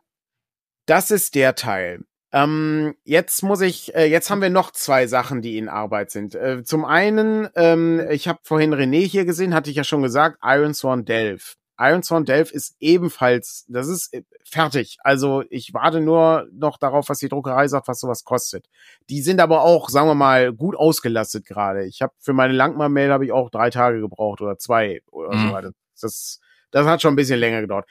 das 0.87 1.11
ist 1.11 1.35
der 1.37 1.55
Teil. 1.55 2.05
Ähm, 2.35 2.97
jetzt 3.05 3.45
muss 3.45 3.61
ich, 3.61 3.95
äh, 3.95 4.07
jetzt 4.07 4.29
haben 4.29 4.43
wir 4.43 4.51
noch 4.51 4.73
zwei 4.73 5.07
Sachen, 5.07 5.41
die 5.41 5.57
in 5.57 5.69
Arbeit 5.69 6.11
sind. 6.11 6.35
Äh, 6.35 6.65
zum 6.65 6.85
einen, 6.85 7.49
ähm, 7.55 8.05
ich 8.11 8.27
habe 8.27 8.41
vorhin 8.43 8.75
René 8.75 9.07
hier 9.07 9.25
gesehen, 9.25 9.55
hatte 9.55 9.71
ich 9.71 9.77
ja 9.77 9.85
schon 9.85 10.03
gesagt, 10.03 10.39
Iron 10.43 10.75
Sworn 10.75 11.05
Delph. 11.05 11.55
Iron 11.79 12.03
Sworn 12.03 12.25
Delph 12.25 12.51
ist 12.51 12.75
ebenfalls, 12.81 13.65
das 13.69 13.87
ist 13.87 14.13
äh, 14.13 14.25
fertig. 14.45 14.97
Also 15.05 15.45
ich 15.49 15.75
warte 15.75 16.01
nur 16.01 16.49
noch 16.53 16.77
darauf, 16.77 17.09
was 17.09 17.21
die 17.21 17.29
Druckerei 17.29 17.69
sagt, 17.69 17.87
was 17.87 18.01
sowas 18.01 18.25
kostet. 18.25 18.67
Die 19.11 19.23
sind 19.23 19.41
aber 19.41 19.63
auch, 19.63 19.89
sagen 19.89 20.09
wir 20.09 20.17
mal, 20.17 20.53
gut 20.53 20.75
ausgelastet 20.75 21.47
gerade. 21.47 21.87
Ich 21.87 22.03
habe 22.03 22.15
für 22.19 22.33
meine 22.33 22.53
Langmar-Mail 22.53 23.13
habe 23.13 23.25
ich 23.27 23.31
auch 23.31 23.49
drei 23.49 23.71
Tage 23.71 24.01
gebraucht 24.01 24.41
oder 24.41 24.59
zwei 24.59 25.03
oder 25.13 25.37
mhm. 25.37 25.47
so 25.47 25.53
weiter. 25.53 25.71
Das, 26.01 26.41
das 26.73 26.87
hat 26.89 27.01
schon 27.01 27.13
ein 27.13 27.17
bisschen 27.17 27.39
länger 27.39 27.61
gedauert. 27.61 27.89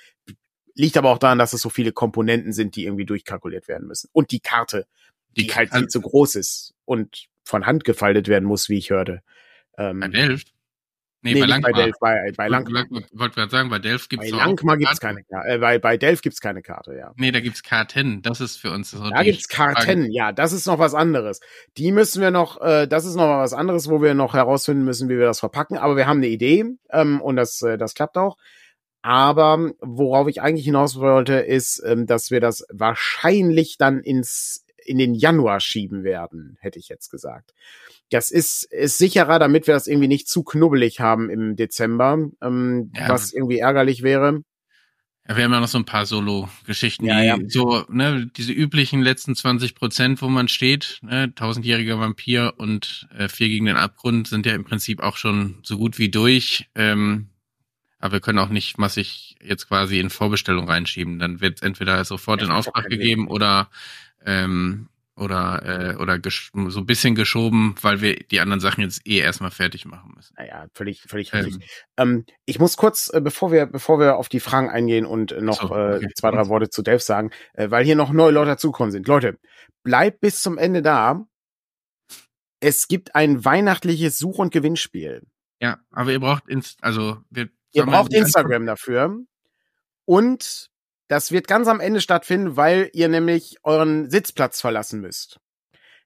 Liegt 0.75 0.97
aber 0.97 1.11
auch 1.11 1.19
daran, 1.19 1.37
dass 1.37 1.53
es 1.53 1.61
so 1.61 1.69
viele 1.69 1.91
Komponenten 1.91 2.53
sind, 2.53 2.75
die 2.75 2.85
irgendwie 2.85 3.05
durchkalkuliert 3.05 3.67
werden 3.67 3.87
müssen. 3.87 4.09
Und 4.11 4.31
die 4.31 4.39
Karte, 4.39 4.87
die, 5.37 5.47
die 5.47 5.53
halt 5.53 5.73
viel 5.73 5.87
zu 5.87 6.01
groß 6.01 6.35
ist 6.35 6.73
und 6.85 7.27
von 7.43 7.65
Hand 7.65 7.83
gefaltet 7.83 8.27
werden 8.27 8.45
muss, 8.45 8.69
wie 8.69 8.77
ich 8.77 8.89
hörte. 8.89 9.21
Ähm, 9.77 9.99
bei 9.99 10.07
Delft? 10.07 10.53
Nee, 11.23 11.35
nee 11.35 11.39
bei 11.39 11.45
Langmar. 11.45 11.71
Bei, 11.71 11.83
Delft, 11.83 11.99
bei, 11.99 12.31
bei 12.35 12.47
Langmar. 12.49 12.85
Wollte 13.13 13.35
gerade 13.35 13.49
sagen, 13.49 13.69
bei 13.69 13.79
Delft 13.79 14.09
gibt's 14.09 14.29
Bei 14.29 14.37
Langmar 14.37 14.77
gibt's 14.77 14.99
keine 14.99 15.23
Karte. 15.23 15.49
Äh, 15.49 15.57
bei, 15.57 15.79
bei 15.79 15.95
Delft 15.95 16.21
gibt's 16.21 16.41
keine 16.41 16.61
Karte, 16.61 16.95
ja. 16.95 17.13
Nee, 17.15 17.31
da 17.31 17.39
gibt's 17.39 17.63
Karten. 17.63 18.21
Das 18.21 18.41
ist 18.41 18.57
für 18.57 18.71
uns 18.71 18.91
so 18.91 19.09
Da 19.09 19.23
gibt's 19.23 19.47
Karten, 19.47 20.11
ja. 20.11 20.33
Das 20.33 20.51
ist 20.51 20.67
noch 20.67 20.79
was 20.79 20.93
anderes. 20.93 21.39
Die 21.77 21.93
müssen 21.93 22.21
wir 22.21 22.29
noch, 22.29 22.61
äh, 22.61 22.87
das 22.87 23.05
ist 23.05 23.15
noch 23.15 23.27
was 23.27 23.53
anderes, 23.53 23.89
wo 23.89 24.01
wir 24.01 24.13
noch 24.15 24.33
herausfinden 24.33 24.83
müssen, 24.83 25.07
wie 25.07 25.17
wir 25.17 25.25
das 25.25 25.39
verpacken. 25.39 25.77
Aber 25.77 25.95
wir 25.95 26.07
haben 26.07 26.17
eine 26.17 26.27
Idee 26.27 26.65
ähm, 26.91 27.21
und 27.21 27.37
das, 27.37 27.61
äh, 27.61 27.77
das 27.77 27.93
klappt 27.93 28.17
auch. 28.17 28.37
Aber 29.03 29.73
worauf 29.81 30.29
ich 30.29 30.41
eigentlich 30.41 30.65
hinaus 30.65 30.95
wollte, 30.95 31.33
ist, 31.33 31.83
ähm, 31.85 32.07
dass 32.07 32.31
wir 32.31 32.39
das 32.39 32.65
wahrscheinlich 32.71 33.77
dann 33.77 33.99
ins 33.99 34.65
in 34.85 34.97
den 34.97 35.13
Januar 35.13 35.59
schieben 35.59 36.03
werden, 36.03 36.57
hätte 36.59 36.79
ich 36.79 36.89
jetzt 36.89 37.09
gesagt. 37.09 37.53
Das 38.09 38.31
ist, 38.31 38.63
ist 38.63 38.97
sicherer, 38.97 39.39
damit 39.39 39.67
wir 39.67 39.73
das 39.73 39.87
irgendwie 39.87 40.07
nicht 40.07 40.27
zu 40.27 40.43
knubbelig 40.43 40.99
haben 40.99 41.29
im 41.29 41.55
Dezember, 41.55 42.29
ähm, 42.41 42.91
ja. 42.95 43.09
was 43.09 43.31
irgendwie 43.31 43.59
ärgerlich 43.59 44.03
wäre. 44.03 44.43
Ja, 45.27 45.37
wir 45.37 45.45
haben 45.45 45.53
ja 45.53 45.61
noch 45.61 45.69
so 45.69 45.77
ein 45.77 45.85
paar 45.85 46.05
Solo-Geschichten, 46.05 47.05
ja, 47.05 47.21
ja. 47.21 47.37
so, 47.47 47.85
ne, 47.89 48.29
diese 48.35 48.51
üblichen 48.51 49.01
letzten 49.01 49.35
20 49.35 49.73
Prozent, 49.73 50.21
wo 50.21 50.27
man 50.27 50.49
steht, 50.49 50.99
ne, 51.01 51.33
tausendjähriger 51.33 51.97
Vampir 51.97 52.55
und 52.57 53.07
äh, 53.17 53.29
vier 53.29 53.47
gegen 53.47 53.65
den 53.65 53.77
Abgrund 53.77 54.27
sind 54.27 54.45
ja 54.45 54.53
im 54.53 54.65
Prinzip 54.65 55.01
auch 55.01 55.15
schon 55.15 55.59
so 55.63 55.77
gut 55.77 55.97
wie 55.97 56.09
durch. 56.09 56.69
Ähm, 56.75 57.29
aber 58.03 58.11
wir 58.15 58.19
können 58.19 58.39
auch 58.39 58.49
nicht 58.49 58.77
massig 58.77 59.37
jetzt 59.41 59.69
quasi 59.69 59.97
in 59.97 60.09
Vorbestellung 60.09 60.67
reinschieben. 60.67 61.19
Dann 61.19 61.39
wird 61.39 61.63
entweder 61.63 62.03
sofort 62.03 62.41
in 62.41 62.51
Auftrag 62.51 62.89
gegeben 62.89 63.29
oder 63.29 63.69
ähm, 64.25 64.89
oder 65.15 65.93
äh, 65.93 65.95
oder 65.95 66.19
so 66.69 66.79
ein 66.81 66.85
bisschen 66.85 67.15
geschoben, 67.15 67.75
weil 67.81 68.01
wir 68.01 68.17
die 68.17 68.41
anderen 68.41 68.59
Sachen 68.59 68.81
jetzt 68.81 69.07
eh 69.07 69.19
erstmal 69.19 69.51
fertig 69.51 69.85
machen 69.85 70.11
müssen. 70.17 70.33
Naja, 70.37 70.67
völlig, 70.73 71.03
völlig 71.03 71.33
ähm. 71.33 71.45
richtig. 71.45 71.71
Ähm, 71.95 72.25
ich 72.43 72.59
muss 72.59 72.75
kurz, 72.75 73.09
äh, 73.13 73.21
bevor 73.21 73.53
wir, 73.53 73.67
bevor 73.67 74.01
wir 74.01 74.17
auf 74.17 74.27
die 74.27 74.41
Fragen 74.41 74.69
eingehen 74.69 75.05
und 75.05 75.41
noch 75.41 75.61
so, 75.61 75.71
okay. 75.71 76.03
äh, 76.03 76.09
zwei, 76.13 76.31
drei 76.31 76.49
Worte 76.49 76.69
zu 76.69 76.81
Delph 76.81 77.03
sagen, 77.03 77.31
äh, 77.53 77.71
weil 77.71 77.85
hier 77.85 77.95
noch 77.95 78.11
neue 78.11 78.33
Leute 78.33 78.49
dazugekommen 78.49 78.91
sind. 78.91 79.07
Leute, 79.07 79.39
bleibt 79.83 80.19
bis 80.19 80.41
zum 80.41 80.57
Ende 80.57 80.81
da. 80.81 81.25
Es 82.59 82.89
gibt 82.89 83.15
ein 83.15 83.45
weihnachtliches 83.45 84.19
Such- 84.19 84.39
und 84.39 84.51
Gewinnspiel. 84.51 85.21
Ja, 85.61 85.79
aber 85.91 86.11
ihr 86.11 86.19
braucht 86.19 86.49
Inst 86.49 86.83
also 86.83 87.23
wir 87.29 87.47
Ihr 87.73 87.85
braucht 87.85 88.13
Instagram 88.13 88.65
dafür. 88.65 89.19
Und 90.05 90.69
das 91.07 91.31
wird 91.31 91.47
ganz 91.47 91.67
am 91.67 91.79
Ende 91.79 92.01
stattfinden, 92.01 92.55
weil 92.55 92.89
ihr 92.93 93.07
nämlich 93.07 93.57
euren 93.63 94.09
Sitzplatz 94.09 94.61
verlassen 94.61 95.01
müsst. 95.01 95.39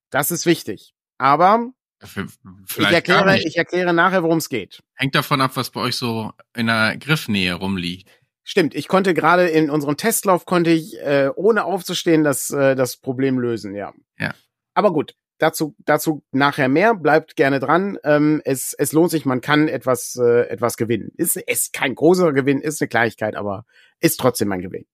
Das 0.10 0.32
ist 0.32 0.46
wichtig. 0.46 0.94
Aber 1.18 1.72
ich 2.04 2.92
erkläre, 2.92 3.40
ich 3.40 3.58
erkläre 3.58 3.94
nachher, 3.94 4.24
worum 4.24 4.38
es 4.38 4.50
geht. 4.50 4.84
Hängt 4.96 5.16
davon 5.16 5.42
ab, 5.42 5.52
was 5.56 5.72
bei 5.72 5.82
euch 5.82 5.96
so 5.96 6.32
in 6.56 6.68
der 6.68 6.98
Griffnähe 6.98 7.54
rumliegt. 7.54 8.10
Stimmt, 8.44 8.76
ich 8.76 8.88
konnte 8.88 9.14
gerade 9.14 9.48
in 9.48 9.70
unserem 9.70 9.98
Testlauf 9.98 10.46
konnte 10.46 10.70
ich 10.70 10.98
äh, 11.00 11.30
ohne 11.36 11.66
aufzustehen 11.66 12.24
das 12.24 12.50
äh, 12.50 12.76
das 12.76 12.98
Problem 12.98 13.40
lösen, 13.40 13.76
ja. 13.76 13.94
Ja. 14.18 14.34
Aber 14.74 14.94
gut, 14.94 15.16
dazu, 15.38 15.76
dazu 15.86 16.24
nachher 16.32 16.70
mehr. 16.70 16.96
Bleibt 16.96 17.36
gerne 17.36 17.60
dran. 17.60 17.98
Ähm, 18.04 18.42
es, 18.46 18.74
es 18.74 18.92
lohnt 18.92 19.12
sich, 19.12 19.26
man 19.26 19.42
kann 19.42 19.68
etwas, 19.68 20.16
äh, 20.16 20.48
etwas 20.50 20.78
gewinnen. 20.78 21.12
Ist, 21.18 21.38
ist 21.38 21.74
kein 21.74 21.96
großer 21.96 22.34
Gewinn, 22.34 22.62
ist 22.62 22.82
eine 22.82 22.90
Kleinigkeit, 22.90 23.36
aber 23.36 23.66
ist 24.00 24.20
trotzdem 24.20 24.52
ein 24.52 24.62
Gewinn. 24.62 24.86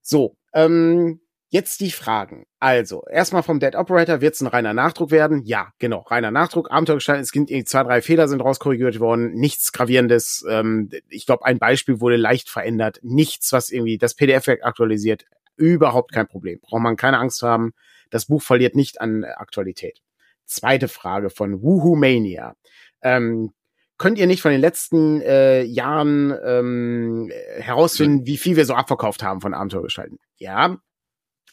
So, 0.00 0.36
ähm, 0.52 1.20
jetzt 1.48 1.80
die 1.80 1.90
Fragen. 1.90 2.46
Also, 2.58 3.04
erstmal 3.10 3.42
vom 3.42 3.60
Dead 3.60 3.74
Operator, 3.74 4.20
wird 4.20 4.34
es 4.34 4.40
ein 4.40 4.48
reiner 4.48 4.74
Nachdruck 4.74 5.10
werden? 5.10 5.42
Ja, 5.44 5.72
genau, 5.78 6.00
reiner 6.00 6.30
Nachdruck. 6.30 6.70
Abenteuergestalt, 6.70 7.20
es 7.20 7.32
gibt 7.32 7.50
zwei, 7.68 7.82
drei 7.84 8.02
Fehler 8.02 8.28
sind 8.28 8.40
rauskorrigiert 8.40 9.00
worden, 9.00 9.34
nichts 9.34 9.72
Gravierendes. 9.72 10.44
Ähm, 10.48 10.90
ich 11.08 11.26
glaube, 11.26 11.44
ein 11.44 11.58
Beispiel 11.58 12.00
wurde 12.00 12.16
leicht 12.16 12.50
verändert. 12.50 13.00
Nichts, 13.02 13.52
was 13.52 13.70
irgendwie 13.70 13.98
das 13.98 14.14
PDF-Werk 14.14 14.64
aktualisiert. 14.64 15.24
Überhaupt 15.56 16.12
kein 16.12 16.26
Problem. 16.26 16.58
Braucht 16.60 16.82
man 16.82 16.96
keine 16.96 17.18
Angst 17.18 17.42
haben. 17.42 17.72
Das 18.10 18.26
Buch 18.26 18.42
verliert 18.42 18.74
nicht 18.74 19.00
an 19.00 19.24
Aktualität. 19.24 20.00
Zweite 20.44 20.88
Frage 20.88 21.30
von 21.30 21.62
Woohoo 21.62 21.96
Mania. 21.96 22.56
Ähm, 23.02 23.52
könnt 23.98 24.18
ihr 24.18 24.26
nicht 24.26 24.42
von 24.42 24.50
den 24.50 24.60
letzten 24.60 25.20
äh, 25.22 25.62
Jahren 25.62 26.34
ähm, 26.44 27.32
herausfinden, 27.58 28.26
wie 28.26 28.36
viel 28.36 28.56
wir 28.56 28.66
so 28.66 28.74
abverkauft 28.74 29.22
haben 29.22 29.40
von 29.40 29.54
Abenteuergestalten? 29.54 30.18
Ja, 30.36 30.78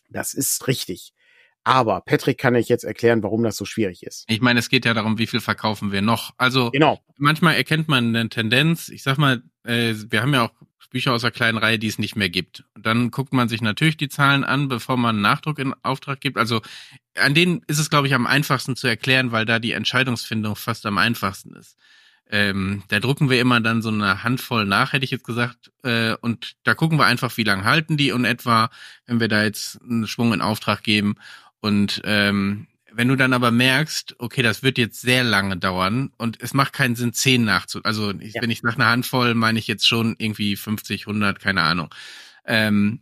das 0.09 0.33
ist 0.33 0.67
richtig. 0.67 1.13
Aber 1.63 2.01
Patrick 2.01 2.37
kann 2.37 2.55
euch 2.55 2.67
jetzt 2.67 2.83
erklären, 2.83 3.21
warum 3.21 3.43
das 3.43 3.55
so 3.55 3.65
schwierig 3.65 4.03
ist. 4.03 4.25
Ich 4.27 4.41
meine, 4.41 4.59
es 4.59 4.69
geht 4.69 4.85
ja 4.85 4.93
darum, 4.93 5.17
wie 5.19 5.27
viel 5.27 5.41
verkaufen 5.41 5.91
wir 5.91 6.01
noch. 6.01 6.33
Also 6.37 6.71
genau. 6.71 6.99
manchmal 7.17 7.55
erkennt 7.55 7.87
man 7.87 8.15
eine 8.15 8.29
Tendenz. 8.29 8.89
Ich 8.89 9.03
sag 9.03 9.17
mal, 9.17 9.43
äh, 9.63 9.93
wir 10.09 10.21
haben 10.21 10.33
ja 10.33 10.45
auch 10.45 10.51
Bücher 10.91 11.13
aus 11.13 11.21
der 11.21 11.31
kleinen 11.31 11.57
Reihe, 11.57 11.79
die 11.79 11.87
es 11.87 11.97
nicht 11.97 12.15
mehr 12.15 12.29
gibt. 12.29 12.63
Und 12.75 12.85
dann 12.85 13.09
guckt 13.09 13.33
man 13.33 13.49
sich 13.49 13.61
natürlich 13.61 13.97
die 13.97 14.09
Zahlen 14.09 14.43
an, 14.43 14.67
bevor 14.67 14.97
man 14.97 15.15
einen 15.15 15.21
Nachdruck 15.21 15.57
in 15.57 15.73
Auftrag 15.81 16.21
gibt. 16.21 16.37
Also 16.37 16.61
an 17.17 17.33
denen 17.33 17.63
ist 17.67 17.79
es, 17.79 17.89
glaube 17.89 18.07
ich, 18.07 18.13
am 18.13 18.27
einfachsten 18.27 18.75
zu 18.75 18.87
erklären, 18.87 19.31
weil 19.31 19.45
da 19.45 19.57
die 19.57 19.71
Entscheidungsfindung 19.71 20.55
fast 20.55 20.85
am 20.85 20.97
einfachsten 20.99 21.55
ist. 21.55 21.77
ähm, 22.29 22.83
da 22.87 22.99
drucken 22.99 23.29
wir 23.29 23.41
immer 23.41 23.59
dann 23.59 23.81
so 23.81 23.89
eine 23.89 24.23
Handvoll 24.23 24.65
nach, 24.65 24.93
hätte 24.93 25.03
ich 25.03 25.11
jetzt 25.11 25.25
gesagt. 25.25 25.71
Äh, 25.83 26.15
und 26.21 26.53
da 26.63 26.75
gucken 26.75 26.97
wir 26.97 27.05
einfach, 27.05 27.35
wie 27.37 27.43
lange 27.43 27.65
halten 27.65 27.97
die 27.97 28.11
und 28.11 28.25
etwa, 28.25 28.69
wenn 29.05 29.19
wir 29.19 29.27
da 29.27 29.43
jetzt 29.43 29.81
einen 29.81 30.07
Schwung 30.07 30.33
in 30.33 30.41
Auftrag 30.41 30.83
geben. 30.83 31.15
Und 31.61 32.01
ähm, 32.03 32.67
wenn 32.91 33.07
du 33.07 33.15
dann 33.15 33.33
aber 33.33 33.51
merkst, 33.51 34.15
okay, 34.19 34.41
das 34.41 34.63
wird 34.63 34.77
jetzt 34.77 35.01
sehr 35.01 35.23
lange 35.23 35.57
dauern 35.57 36.11
und 36.17 36.41
es 36.41 36.53
macht 36.53 36.73
keinen 36.73 36.95
Sinn, 36.95 37.13
zehn 37.13 37.45
nachzu, 37.45 37.81
also 37.83 38.11
ich, 38.19 38.33
ja. 38.33 38.41
wenn 38.41 38.51
ich 38.51 38.63
nach 38.63 38.75
einer 38.75 38.89
Handvoll 38.89 39.33
meine 39.33 39.59
ich 39.59 39.67
jetzt 39.67 39.87
schon 39.87 40.15
irgendwie 40.17 40.55
50, 40.55 41.07
100, 41.07 41.39
keine 41.39 41.61
Ahnung. 41.61 41.93
Ähm, 42.45 43.01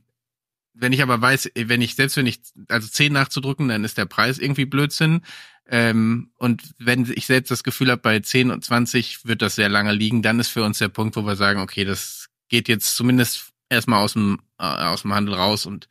wenn 0.74 0.94
ich 0.94 1.02
aber 1.02 1.20
weiß, 1.20 1.52
wenn 1.56 1.82
ich 1.82 1.96
selbst 1.96 2.18
wenn 2.18 2.28
ich 2.28 2.40
also 2.68 2.88
zehn 2.88 3.12
nachzudrücken, 3.12 3.68
dann 3.68 3.84
ist 3.84 3.98
der 3.98 4.06
Preis 4.06 4.38
irgendwie 4.38 4.66
Blödsinn. 4.66 5.22
Ähm, 5.68 6.32
und 6.38 6.64
wenn 6.80 7.12
ich 7.14 7.26
selbst 7.26 7.52
das 7.52 7.64
Gefühl 7.64 7.92
habe, 7.92 8.02
bei 8.02 8.20
10 8.20 8.50
und 8.50 8.64
20 8.66 9.26
wird 9.26 9.42
das 9.42 9.56
sehr 9.56 9.70
lange 9.70 9.94
liegen, 9.94 10.24
dann 10.24 10.40
ist 10.40 10.48
für 10.48 10.64
uns 10.64 10.80
der 10.80 10.88
Punkt, 10.90 11.16
wo 11.16 11.22
wir 11.22 11.36
sagen, 11.36 11.60
okay, 11.60 11.86
das 11.86 12.30
geht 12.48 12.68
jetzt 12.68 12.96
zumindest 12.96 13.52
erstmal 13.70 14.04
aus 14.04 14.14
dem, 14.14 14.40
äh, 14.58 14.64
aus 14.64 15.04
dem 15.04 15.14
Handel 15.14 15.36
raus 15.36 15.68
und 15.68 15.88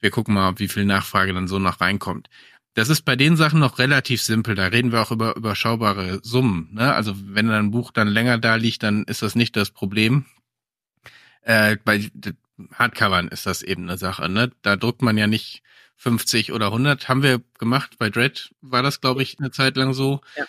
wir 0.00 0.10
gucken 0.10 0.34
mal, 0.34 0.58
wie 0.58 0.68
viel 0.68 0.84
Nachfrage 0.84 1.32
dann 1.32 1.48
so 1.48 1.58
noch 1.58 1.80
reinkommt. 1.80 2.28
Das 2.74 2.88
ist 2.88 3.02
bei 3.02 3.16
den 3.16 3.36
Sachen 3.36 3.60
noch 3.60 3.78
relativ 3.78 4.22
simpel. 4.22 4.54
Da 4.54 4.66
reden 4.66 4.92
wir 4.92 5.02
auch 5.02 5.10
über 5.10 5.36
überschaubare 5.36 6.20
Summen. 6.22 6.70
Ne? 6.72 6.94
Also 6.94 7.14
wenn 7.16 7.50
ein 7.50 7.72
Buch 7.72 7.90
dann 7.90 8.08
länger 8.08 8.38
da 8.38 8.54
liegt, 8.54 8.82
dann 8.82 9.04
ist 9.04 9.22
das 9.22 9.34
nicht 9.34 9.56
das 9.56 9.70
Problem. 9.70 10.24
Äh, 11.42 11.76
bei 11.84 12.10
Hardcovern 12.74 13.28
ist 13.28 13.46
das 13.46 13.62
eben 13.62 13.84
eine 13.84 13.98
Sache. 13.98 14.28
Ne? 14.28 14.52
Da 14.62 14.76
druckt 14.76 15.02
man 15.02 15.18
ja 15.18 15.26
nicht 15.26 15.62
50 15.96 16.52
oder 16.52 16.66
100. 16.66 17.08
Haben 17.08 17.22
wir 17.22 17.42
gemacht. 17.58 17.96
Bei 17.98 18.08
Dread 18.08 18.50
war 18.60 18.82
das, 18.82 19.00
glaube 19.00 19.22
ich, 19.22 19.38
eine 19.38 19.50
Zeit 19.50 19.76
lang 19.76 19.92
so. 19.92 20.20
Ja. 20.36 20.44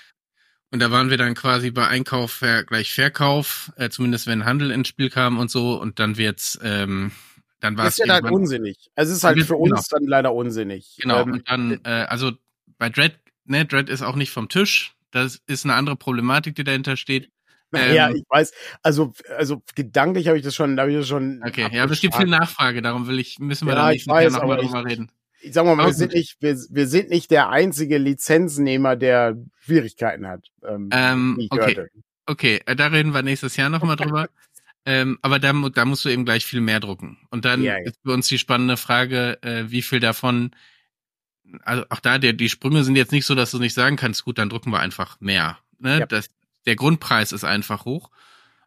Und 0.70 0.80
da 0.80 0.90
waren 0.90 1.10
wir 1.10 1.18
dann 1.18 1.34
quasi 1.34 1.70
bei 1.72 1.88
Einkauf 1.88 2.42
gleich 2.68 2.94
Verkauf, 2.94 3.74
äh, 3.76 3.90
zumindest 3.90 4.28
wenn 4.28 4.46
Handel 4.46 4.72
ins 4.72 4.88
Spiel 4.88 5.10
kam 5.10 5.38
und 5.38 5.52
so. 5.52 5.74
Und 5.82 6.00
dann 6.00 6.18
wird's 6.18 6.58
ähm, 6.64 7.12
dann 7.62 7.78
war 7.78 7.86
es 7.86 8.00
ist 8.00 8.08
ja 8.08 8.13
halt 8.13 8.26
unsinnig. 8.26 8.91
Also 8.95 9.12
es 9.12 9.19
ist 9.19 9.24
halt 9.24 9.39
für 9.39 9.54
genau. 9.54 9.76
uns 9.76 9.88
dann 9.88 10.04
leider 10.04 10.34
unsinnig. 10.34 10.97
Genau. 11.00 11.21
Ähm, 11.21 11.34
und 11.34 11.50
dann, 11.50 11.80
äh, 11.86 12.06
also 12.10 12.32
bei 12.78 12.89
Dread, 12.89 13.17
ne, 13.45 13.65
Dread 13.65 13.88
ist 13.88 14.02
auch 14.02 14.15
nicht 14.15 14.32
vom 14.32 14.50
Tisch. 14.50 14.95
Das 15.12 15.41
ist 15.45 15.65
eine 15.65 15.76
andere 15.76 15.95
Problematik, 15.95 16.56
die 16.56 16.63
dahinter 16.63 16.97
steht. 16.97 17.32
Ja, 17.74 18.10
ähm, 18.10 18.17
ich 18.17 18.24
weiß. 18.28 18.52
Also, 18.84 19.13
also 19.38 19.63
gedanklich 19.76 20.28
habe 20.28 20.38
ich 20.38 20.43
das 20.43 20.54
schon, 20.54 20.76
da 20.76 20.82
habe 20.82 20.91
ich 20.91 20.97
das 20.97 21.08
schon. 21.08 21.41
Okay, 21.41 21.69
ja, 21.71 21.84
aber 21.84 21.93
es 21.93 22.02
gibt 22.02 22.15
viel 22.15 22.28
Nachfrage, 22.28 22.82
darum 22.82 23.08
will 23.08 23.17
ich, 23.17 23.39
müssen 23.39 23.65
wir 23.65 23.76
ja, 23.76 23.84
da 23.86 23.91
nicht 23.91 24.06
weiß, 24.06 24.34
noch 24.34 24.43
mal 24.43 24.58
drüber 24.58 24.84
reden. 24.84 25.10
Ich 25.39 25.54
sag 25.54 25.63
mal, 25.63 25.78
wir 25.78 25.93
sind 25.93 26.12
nicht, 26.12 26.36
wir, 26.41 26.58
wir 26.69 26.88
sind 26.88 27.10
nicht 27.10 27.32
der 27.32 27.50
einzige 27.50 27.97
Lizenznehmer, 27.97 28.97
der 28.97 29.38
Schwierigkeiten 29.62 30.28
hat. 30.28 30.52
Ähm, 30.67 30.89
ähm 30.91 31.47
okay. 31.50 31.88
Okay, 32.26 32.62
äh, 32.65 32.76
da 32.76 32.88
reden 32.88 33.13
wir 33.13 33.24
nächstes 33.24 33.56
Jahr 33.56 33.69
nochmal 33.69 33.95
drüber. 33.95 34.28
Ähm, 34.86 35.20
aber 35.22 35.39
da, 35.39 35.54
da 35.54 35.86
musst 35.86 36.06
du 36.06 36.10
eben 36.10 36.26
gleich 36.26 36.46
viel 36.46 36.62
mehr 36.62 36.80
drucken. 36.80 37.17
Und 37.30 37.46
dann 37.46 37.62
ja, 37.62 37.78
ja. 37.78 37.86
ist 37.86 38.00
für 38.04 38.12
uns 38.12 38.28
die 38.28 38.39
spannende 38.39 38.78
Frage, 38.78 39.41
äh, 39.44 39.70
wie 39.70 39.82
viel 39.82 40.00
davon, 40.00 40.52
also 41.63 41.86
auch 41.89 42.00
da, 42.00 42.17
der, 42.17 42.34
die 42.34 42.50
Sprünge 42.50 42.84
sind 42.84 42.96
jetzt 42.96 43.12
nicht 43.12 43.26
so, 43.26 43.36
dass 43.36 43.52
du 43.52 43.60
nicht 43.60 43.74
sagen 43.74 43.96
kannst, 43.96 44.26
gut, 44.26 44.38
dann 44.38 44.50
drucken 44.50 44.72
wir 44.72 44.80
einfach 44.80 45.20
mehr. 45.20 45.60
Ne? 45.78 46.00
Ja. 46.00 46.06
Das, 46.06 46.30
der 46.65 46.76
Grundpreis 46.76 47.32
ist 47.32 47.44
einfach 47.44 47.86
hoch, 47.86 48.10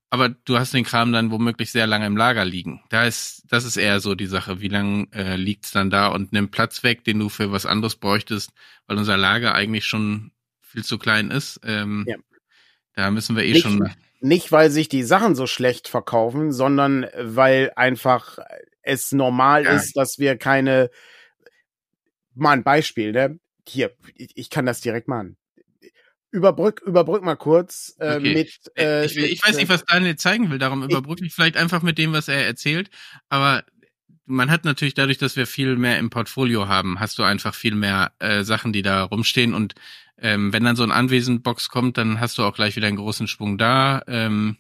aber 0.09 0.29
du 0.29 0.59
hast 0.59 0.73
den 0.73 0.85
Kram 0.85 1.13
dann 1.13 1.33
womöglich 1.33 1.73
sehr 1.73 1.89
lange 1.89 2.07
im 2.07 2.17
Lager 2.17 2.45
liegen. 2.45 2.83
Da 2.91 3.05
ist, 3.05 3.43
das 3.49 3.65
ist 3.65 3.77
eher 3.77 3.99
so 3.99 4.15
die 4.15 4.27
Sache, 4.27 4.61
wie 4.61 4.69
lange 4.69 5.09
äh, 5.13 5.35
liegt's 5.35 5.73
dann 5.73 5.91
da 5.91 6.09
und 6.09 6.33
nimmt 6.33 6.53
Platz 6.53 6.85
weg, 6.85 7.03
den 7.03 7.19
du 7.19 7.29
für 7.29 7.51
was 7.51 7.67
anderes 7.67 7.97
bräuchtest, 7.97 8.53
weil 8.87 8.99
unser 8.99 9.17
Lager 9.17 9.55
eigentlich 9.55 9.87
schon 9.87 10.31
viel 10.61 10.85
zu 10.85 10.99
klein 10.99 11.31
ist. 11.31 11.61
Ähm. 11.65 12.07
Da 12.97 13.11
müssen 13.11 13.35
wir 13.35 13.45
eh 13.45 13.55
nicht, 13.55 13.63
schon 13.63 13.91
nicht, 14.25 14.53
weil 14.53 14.71
sich 14.71 14.89
die 14.89 15.03
Sachen 15.03 15.35
so 15.35 15.47
schlecht 15.47 15.87
verkaufen, 15.87 16.51
sondern 16.51 17.07
weil 17.19 17.73
einfach 17.77 18.39
es 18.83 19.13
normal 19.13 19.65
ja. 19.65 19.73
ist, 19.73 19.97
dass 19.97 20.19
wir 20.19 20.39
keine. 20.39 20.91
Mal 22.35 22.53
ein 22.53 22.65
Beispiel, 22.65 23.13
ne? 23.13 23.39
Hier, 23.69 23.93
ich 24.17 24.51
kann 24.51 24.67
das 24.67 24.81
direkt 24.81 25.09
machen. 25.09 25.37
Überbrück, 26.31 26.83
überbrück 26.85 27.23
mal 27.23 27.37
kurz 27.37 27.97
äh, 28.01 28.17
okay. 28.17 28.35
mit. 28.35 28.73
Äh, 28.77 29.05
ich, 29.05 29.17
ich, 29.17 29.47
weiß 29.47 29.57
nicht, 29.57 29.69
was 29.69 29.85
Daniel 29.85 30.17
zeigen 30.17 30.51
will, 30.51 30.59
darum 30.59 30.83
überbrücke 30.83 31.25
ich 31.25 31.35
vielleicht 31.35 31.57
einfach 31.57 31.83
mit 31.83 31.99
dem, 31.99 32.13
was 32.13 32.29
er 32.29 32.45
erzählt. 32.47 32.89
Aber 33.29 33.63
man 34.25 34.51
hat 34.51 34.65
natürlich 34.65 34.95
dadurch, 34.95 35.19
dass 35.19 35.37
wir 35.37 35.47
viel 35.47 35.77
mehr 35.77 35.99
im 35.99 36.09
Portfolio 36.09 36.67
haben, 36.67 36.99
hast 36.99 37.19
du 37.19 37.23
einfach 37.23 37.55
viel 37.55 37.75
mehr 37.75 38.13
äh, 38.19 38.43
Sachen, 38.43 38.73
die 38.73 38.83
da 38.83 39.05
rumstehen 39.05 39.53
und 39.53 39.75
ähm, 40.19 40.53
wenn 40.53 40.65
dann 40.65 40.77
so 40.77 40.83
ein 40.83 40.93
Anwesenbox 40.93 41.69
kommt, 41.69 41.99
dann 41.99 42.21
hast 42.21 42.39
du 42.39 42.45
auch 42.45 42.55
gleich 42.55 42.77
wieder 42.77 42.87
einen 42.87 42.97
großen 42.97 43.27
Schwung 43.27 43.59
da. 43.59 44.03
Ähm, 44.07 44.57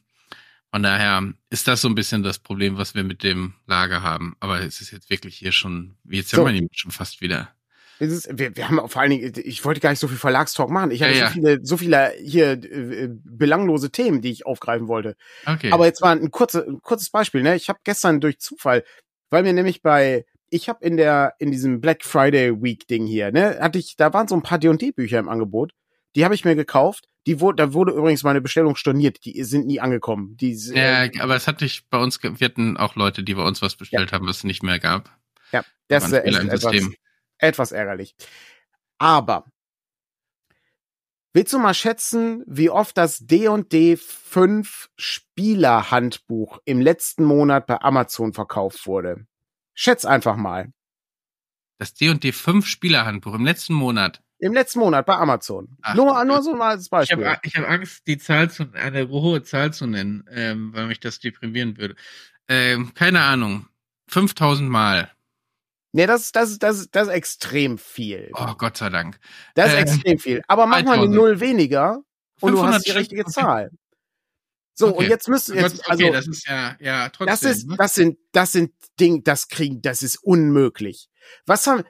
von 0.70 0.82
daher 0.82 1.22
ist 1.50 1.68
das 1.68 1.80
so 1.80 1.88
ein 1.88 1.94
bisschen 1.94 2.24
das 2.24 2.40
Problem, 2.40 2.76
was 2.76 2.96
wir 2.96 3.04
mit 3.04 3.22
dem 3.22 3.54
Lager 3.66 4.02
haben. 4.02 4.34
Aber 4.40 4.60
es 4.60 4.80
ist 4.80 4.90
jetzt 4.90 5.08
wirklich 5.08 5.36
hier 5.36 5.52
schon, 5.52 5.96
wie 6.02 6.16
jetzt 6.16 6.30
so. 6.30 6.38
haben 6.38 6.52
wir 6.52 6.60
ihn 6.60 6.68
schon 6.72 6.90
fast 6.90 7.20
wieder. 7.20 7.54
Ist, 8.00 8.28
wir, 8.36 8.56
wir 8.56 8.68
haben 8.68 8.88
vor 8.88 9.00
allen 9.00 9.10
Dingen, 9.12 9.32
ich 9.44 9.64
wollte 9.64 9.80
gar 9.80 9.90
nicht 9.90 10.00
so 10.00 10.08
viel 10.08 10.16
Verlagstalk 10.16 10.68
machen. 10.68 10.90
Ich 10.90 11.00
hatte 11.00 11.14
ja, 11.14 11.18
ja. 11.18 11.26
so 11.28 11.32
viele, 11.32 11.60
so 11.64 11.76
viele 11.76 12.12
hier 12.20 12.52
äh, 12.52 13.08
belanglose 13.08 13.90
Themen, 13.90 14.20
die 14.20 14.32
ich 14.32 14.46
aufgreifen 14.46 14.88
wollte. 14.88 15.16
Okay. 15.46 15.70
Aber 15.70 15.86
jetzt 15.86 16.02
war 16.02 16.10
ein, 16.10 16.30
kurze, 16.32 16.66
ein 16.66 16.82
kurzes 16.82 17.10
Beispiel. 17.10 17.42
Ne? 17.42 17.54
Ich 17.54 17.68
habe 17.68 17.78
gestern 17.84 18.20
durch 18.20 18.40
Zufall, 18.40 18.82
weil 19.30 19.44
mir 19.44 19.52
nämlich 19.52 19.80
bei 19.80 20.26
ich 20.54 20.68
habe 20.68 20.84
in 20.84 20.96
der 20.96 21.34
in 21.40 21.50
diesem 21.50 21.80
Black 21.80 22.04
Friday 22.04 22.62
Week 22.62 22.86
Ding 22.86 23.06
hier, 23.06 23.32
ne, 23.32 23.58
hatte 23.60 23.78
ich, 23.78 23.96
da 23.96 24.12
waren 24.12 24.28
so 24.28 24.36
ein 24.36 24.42
paar 24.42 24.58
D&D 24.58 24.92
Bücher 24.92 25.18
im 25.18 25.28
Angebot. 25.28 25.72
Die 26.14 26.24
habe 26.24 26.36
ich 26.36 26.44
mir 26.44 26.54
gekauft. 26.54 27.08
Die 27.26 27.40
wurde, 27.40 27.56
da 27.56 27.72
wurde 27.72 27.92
übrigens 27.92 28.22
meine 28.22 28.40
Bestellung 28.40 28.76
storniert. 28.76 29.24
Die 29.24 29.42
sind 29.42 29.66
nie 29.66 29.80
angekommen. 29.80 30.36
Die, 30.36 30.52
ja, 30.52 31.04
äh, 31.04 31.18
aber 31.18 31.34
es 31.34 31.48
hatte 31.48 31.64
ich 31.64 31.88
bei 31.88 31.98
uns, 31.98 32.22
wir 32.22 32.44
hatten 32.44 32.76
auch 32.76 32.94
Leute, 32.94 33.24
die 33.24 33.34
bei 33.34 33.42
uns 33.42 33.62
was 33.62 33.74
bestellt 33.74 34.12
ja. 34.12 34.16
haben, 34.16 34.28
was 34.28 34.38
es 34.38 34.44
nicht 34.44 34.62
mehr 34.62 34.78
gab. 34.78 35.10
Ja, 35.50 35.64
das 35.88 36.04
ist 36.04 36.12
etwas, 36.12 36.88
etwas 37.38 37.72
ärgerlich. 37.72 38.14
Aber 38.98 39.46
Willst 41.36 41.52
du 41.52 41.58
mal 41.58 41.74
schätzen, 41.74 42.44
wie 42.46 42.70
oft 42.70 42.96
das 42.96 43.18
D&D 43.18 43.96
5 43.96 44.88
Spielerhandbuch 44.96 46.60
im 46.64 46.80
letzten 46.80 47.24
Monat 47.24 47.66
bei 47.66 47.80
Amazon 47.80 48.32
verkauft 48.32 48.86
wurde? 48.86 49.26
Schätz 49.74 50.04
einfach 50.04 50.36
mal. 50.36 50.72
Das 51.78 51.94
D&D 51.94 52.32
5 52.32 52.66
Spielerhandbuch 52.66 53.34
im 53.34 53.44
letzten 53.44 53.74
Monat. 53.74 54.22
Im 54.38 54.52
letzten 54.52 54.80
Monat 54.80 55.06
bei 55.06 55.16
Amazon. 55.16 55.76
Ach, 55.82 55.94
nur, 55.94 56.24
nur 56.24 56.42
so 56.42 56.54
mal 56.54 56.70
als 56.70 56.88
Beispiel. 56.88 57.18
Ich 57.18 57.26
habe 57.26 57.40
ich 57.42 57.56
hab 57.56 57.68
Angst, 57.68 58.06
die 58.06 58.18
Zahl 58.18 58.50
zu, 58.50 58.72
eine 58.74 59.08
hohe 59.08 59.42
Zahl 59.42 59.72
zu 59.72 59.86
nennen, 59.86 60.24
ähm, 60.30 60.72
weil 60.74 60.86
mich 60.86 61.00
das 61.00 61.18
deprimieren 61.18 61.78
würde. 61.78 61.96
Ähm, 62.48 62.92
keine 62.94 63.22
Ahnung. 63.22 63.66
5000 64.08 64.68
Mal. 64.68 65.10
Nee, 65.92 66.06
das, 66.06 66.32
das, 66.32 66.58
das, 66.58 66.90
das 66.90 67.08
ist 67.08 67.14
extrem 67.14 67.78
viel. 67.78 68.30
Oh, 68.34 68.54
Gott 68.58 68.76
sei 68.76 68.90
Dank. 68.90 69.18
Das 69.54 69.68
ist 69.68 69.74
äh, 69.74 69.80
extrem 69.80 70.18
viel. 70.18 70.42
Aber 70.48 70.66
mach 70.66 70.78
3000. 70.78 70.96
mal 70.96 71.04
eine 71.04 71.14
Null 71.14 71.40
weniger 71.40 72.02
und 72.40 72.52
du 72.52 72.66
hast 72.66 72.86
die 72.86 72.90
richtige 72.90 73.24
Zahl. 73.24 73.70
So, 74.74 74.88
okay. 74.88 75.04
und 75.04 75.08
jetzt 75.08 75.28
müssen 75.28 75.56
jetzt, 75.56 75.88
also, 75.88 76.04
okay, 76.04 76.12
das 76.12 76.26
ist 76.26 76.48
ja, 76.48 76.76
ja, 76.80 77.08
trotzdem. 77.08 77.26
Das 77.26 77.42
ist, 77.42 77.68
ne? 77.68 77.76
das 77.78 77.94
sind, 77.94 78.18
das 78.32 78.52
sind 78.52 78.72
Ding, 78.98 79.22
das 79.22 79.48
kriegen, 79.48 79.80
das 79.82 80.02
ist 80.02 80.16
unmöglich. 80.16 81.08
Was 81.46 81.66
haben, 81.68 81.84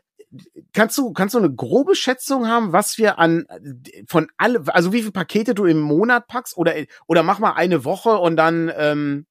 kannst 0.73 0.99
du, 0.99 1.13
kannst 1.13 1.35
du 1.35 1.39
eine 1.39 1.53
grobe 1.53 1.97
Schätzung 1.97 2.47
haben, 2.47 2.73
was 2.73 2.99
wir 2.99 3.19
an, 3.19 3.47
von 4.07 4.29
alle, 4.37 4.63
also 4.75 4.93
wie 4.93 5.01
viele 5.01 5.13
Pakete 5.13 5.55
du 5.55 5.65
im 5.65 5.81
Monat 5.81 6.27
packst 6.27 6.59
oder, 6.59 6.75
oder 7.07 7.23
mach 7.23 7.39
mal 7.39 7.53
eine 7.53 7.85
Woche 7.85 8.19
und 8.19 8.37
dann, 8.37 8.71
ähm, 8.77 9.27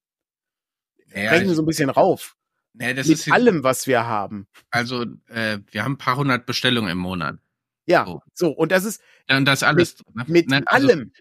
ja, 1.14 1.30
rechnen 1.30 1.54
so 1.54 1.62
ein 1.62 1.66
bisschen 1.66 1.90
rauf. 1.90 2.36
Ja, 2.74 2.92
das 2.92 3.06
Mit 3.06 3.18
ist 3.18 3.30
allem, 3.30 3.62
was 3.62 3.86
wir 3.86 4.04
haben. 4.04 4.48
Also, 4.70 5.04
äh, 5.28 5.58
wir 5.70 5.84
haben 5.84 5.92
ein 5.92 5.98
paar 5.98 6.16
hundert 6.16 6.44
Bestellungen 6.44 6.90
im 6.90 6.98
Monat. 6.98 7.38
Ja, 7.86 8.04
so, 8.04 8.22
so 8.32 8.50
und 8.50 8.72
das 8.72 8.84
ist. 8.84 9.00
Ja, 9.28 9.36
und 9.36 9.44
das 9.44 9.62
alles. 9.62 9.96
Mit, 10.12 10.28
mit 10.28 10.48
ne? 10.48 10.62
also, 10.66 10.88
allem. 10.88 11.12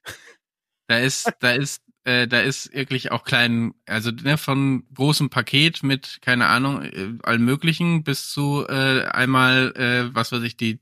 Da 0.87 0.97
ist, 0.97 1.31
da 1.39 1.51
ist 1.51 1.83
äh, 2.05 2.27
da 2.27 2.41
ist 2.41 2.73
wirklich 2.73 3.11
auch 3.11 3.23
klein, 3.23 3.73
also 3.87 4.11
ne, 4.11 4.37
von 4.37 4.83
großem 4.93 5.29
Paket 5.29 5.83
mit, 5.83 6.19
keine 6.21 6.47
Ahnung, 6.47 6.83
äh, 6.83 7.13
allem 7.23 7.45
möglichen 7.45 8.03
bis 8.03 8.29
zu 8.29 8.65
äh, 8.67 9.05
einmal, 9.05 9.73
äh, 9.75 10.13
was 10.13 10.31
weiß 10.31 10.43
ich, 10.43 10.57
die 10.57 10.79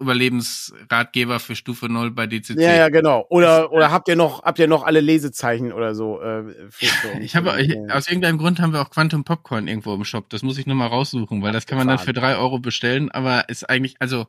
Überlebensratgeber 0.00 1.38
für 1.38 1.54
Stufe 1.54 1.88
0 1.88 2.10
bei 2.10 2.26
DCC. 2.26 2.60
Ja, 2.60 2.74
ja, 2.74 2.88
genau. 2.88 3.26
Oder 3.30 3.72
oder 3.72 3.92
habt 3.92 4.08
ihr 4.08 4.16
noch 4.16 4.42
habt 4.42 4.58
ihr 4.58 4.66
noch 4.66 4.82
alle 4.82 5.00
Lesezeichen 5.00 5.72
oder 5.72 5.94
so? 5.94 6.20
Äh, 6.20 6.52
ich 7.20 7.36
habe 7.36 7.62
ich, 7.62 7.76
aus 7.90 8.08
irgendeinem 8.08 8.38
Grund 8.38 8.60
haben 8.60 8.72
wir 8.72 8.82
auch 8.82 8.90
Quantum 8.90 9.22
Popcorn 9.22 9.68
irgendwo 9.68 9.94
im 9.94 10.04
Shop. 10.04 10.28
Das 10.30 10.42
muss 10.42 10.58
ich 10.58 10.66
nur 10.66 10.74
mal 10.74 10.88
raussuchen, 10.88 11.42
weil 11.42 11.52
das 11.52 11.66
kann 11.66 11.78
man 11.78 11.86
dann 11.86 12.00
für 12.00 12.12
drei 12.12 12.36
Euro 12.36 12.58
bestellen. 12.58 13.10
Aber 13.12 13.48
ist 13.48 13.70
eigentlich 13.70 13.94
also 14.00 14.26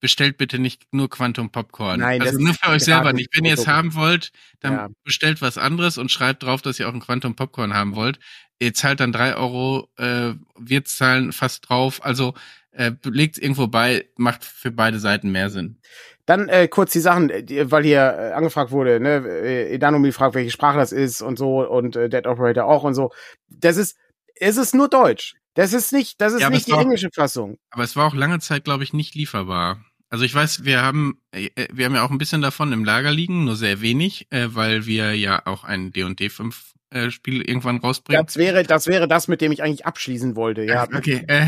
bestellt 0.00 0.38
bitte 0.38 0.58
nicht 0.58 0.82
nur 0.92 1.10
Quantum 1.10 1.50
Popcorn. 1.50 2.00
Nein, 2.00 2.22
also 2.22 2.38
nur 2.38 2.54
für 2.54 2.70
euch 2.70 2.84
selber 2.84 3.12
nicht. 3.12 3.30
Wenn 3.36 3.44
ihr 3.44 3.54
es 3.54 3.66
haben 3.66 3.94
wollt, 3.94 4.32
dann 4.60 4.72
ja. 4.72 4.88
bestellt 5.04 5.42
was 5.42 5.58
anderes 5.58 5.98
und 5.98 6.10
schreibt 6.10 6.42
drauf, 6.42 6.62
dass 6.62 6.78
ihr 6.78 6.88
auch 6.88 6.94
ein 6.94 7.00
Quantum 7.00 7.34
Popcorn 7.34 7.74
haben 7.74 7.96
wollt. 7.96 8.18
Ihr 8.60 8.74
zahlt 8.74 9.00
dann 9.00 9.12
drei 9.12 9.36
Euro, 9.36 9.88
äh, 9.98 10.34
wir 10.58 10.84
zahlen 10.84 11.32
fast 11.32 11.68
drauf. 11.68 12.04
Also 12.04 12.34
äh, 12.72 12.92
legt 13.04 13.38
irgendwo 13.38 13.66
bei, 13.66 14.06
macht 14.16 14.44
für 14.44 14.70
beide 14.70 14.98
Seiten 14.98 15.30
mehr 15.30 15.50
Sinn. 15.50 15.78
Dann 16.26 16.48
äh, 16.48 16.68
kurz 16.68 16.92
die 16.92 17.00
Sachen, 17.00 17.32
die, 17.46 17.70
weil 17.70 17.84
hier 17.84 18.00
äh, 18.00 18.32
angefragt 18.32 18.70
wurde, 18.70 19.00
ne, 19.00 19.26
äh, 19.26 20.12
fragt, 20.12 20.34
welche 20.34 20.50
Sprache 20.50 20.78
das 20.78 20.92
ist 20.92 21.22
und 21.22 21.38
so 21.38 21.66
und 21.66 21.96
äh, 21.96 22.08
Dead 22.08 22.26
Operator 22.26 22.66
auch 22.66 22.84
und 22.84 22.94
so. 22.94 23.12
Das 23.48 23.76
ist, 23.76 23.96
es 24.36 24.56
ist 24.56 24.74
nur 24.74 24.88
Deutsch. 24.88 25.34
Das 25.54 25.72
ist 25.72 25.92
nicht, 25.92 26.20
das 26.20 26.34
ist 26.34 26.42
ja, 26.42 26.50
nicht 26.50 26.68
die 26.68 26.72
englische 26.72 27.10
Fassung. 27.12 27.58
Aber 27.70 27.82
es 27.82 27.96
war 27.96 28.06
auch 28.06 28.14
lange 28.14 28.38
Zeit, 28.38 28.64
glaube 28.64 28.84
ich, 28.84 28.92
nicht 28.92 29.16
lieferbar. 29.16 29.84
Also 30.10 30.24
ich 30.24 30.34
weiß, 30.34 30.64
wir 30.64 30.82
haben, 30.82 31.20
äh, 31.32 31.50
wir 31.72 31.86
haben 31.86 31.94
ja 31.94 32.02
auch 32.02 32.10
ein 32.10 32.18
bisschen 32.18 32.40
davon 32.40 32.72
im 32.72 32.84
Lager 32.84 33.12
liegen, 33.12 33.44
nur 33.44 33.56
sehr 33.56 33.80
wenig, 33.80 34.26
äh, 34.30 34.48
weil 34.50 34.86
wir 34.86 35.14
ja 35.14 35.46
auch 35.46 35.64
ein 35.64 35.92
D&D 35.92 36.30
5 36.30 36.72
äh, 36.90 37.10
Spiel 37.10 37.42
irgendwann 37.42 37.78
rausbringen. 37.78 38.24
Das 38.24 38.36
wäre, 38.36 38.62
das 38.62 38.86
wäre 38.86 39.06
das, 39.06 39.28
mit 39.28 39.40
dem 39.40 39.52
ich 39.52 39.62
eigentlich 39.62 39.84
abschließen 39.84 40.36
wollte, 40.36 40.64
ja. 40.64 40.84
Okay, 40.84 41.24
äh, 41.28 41.46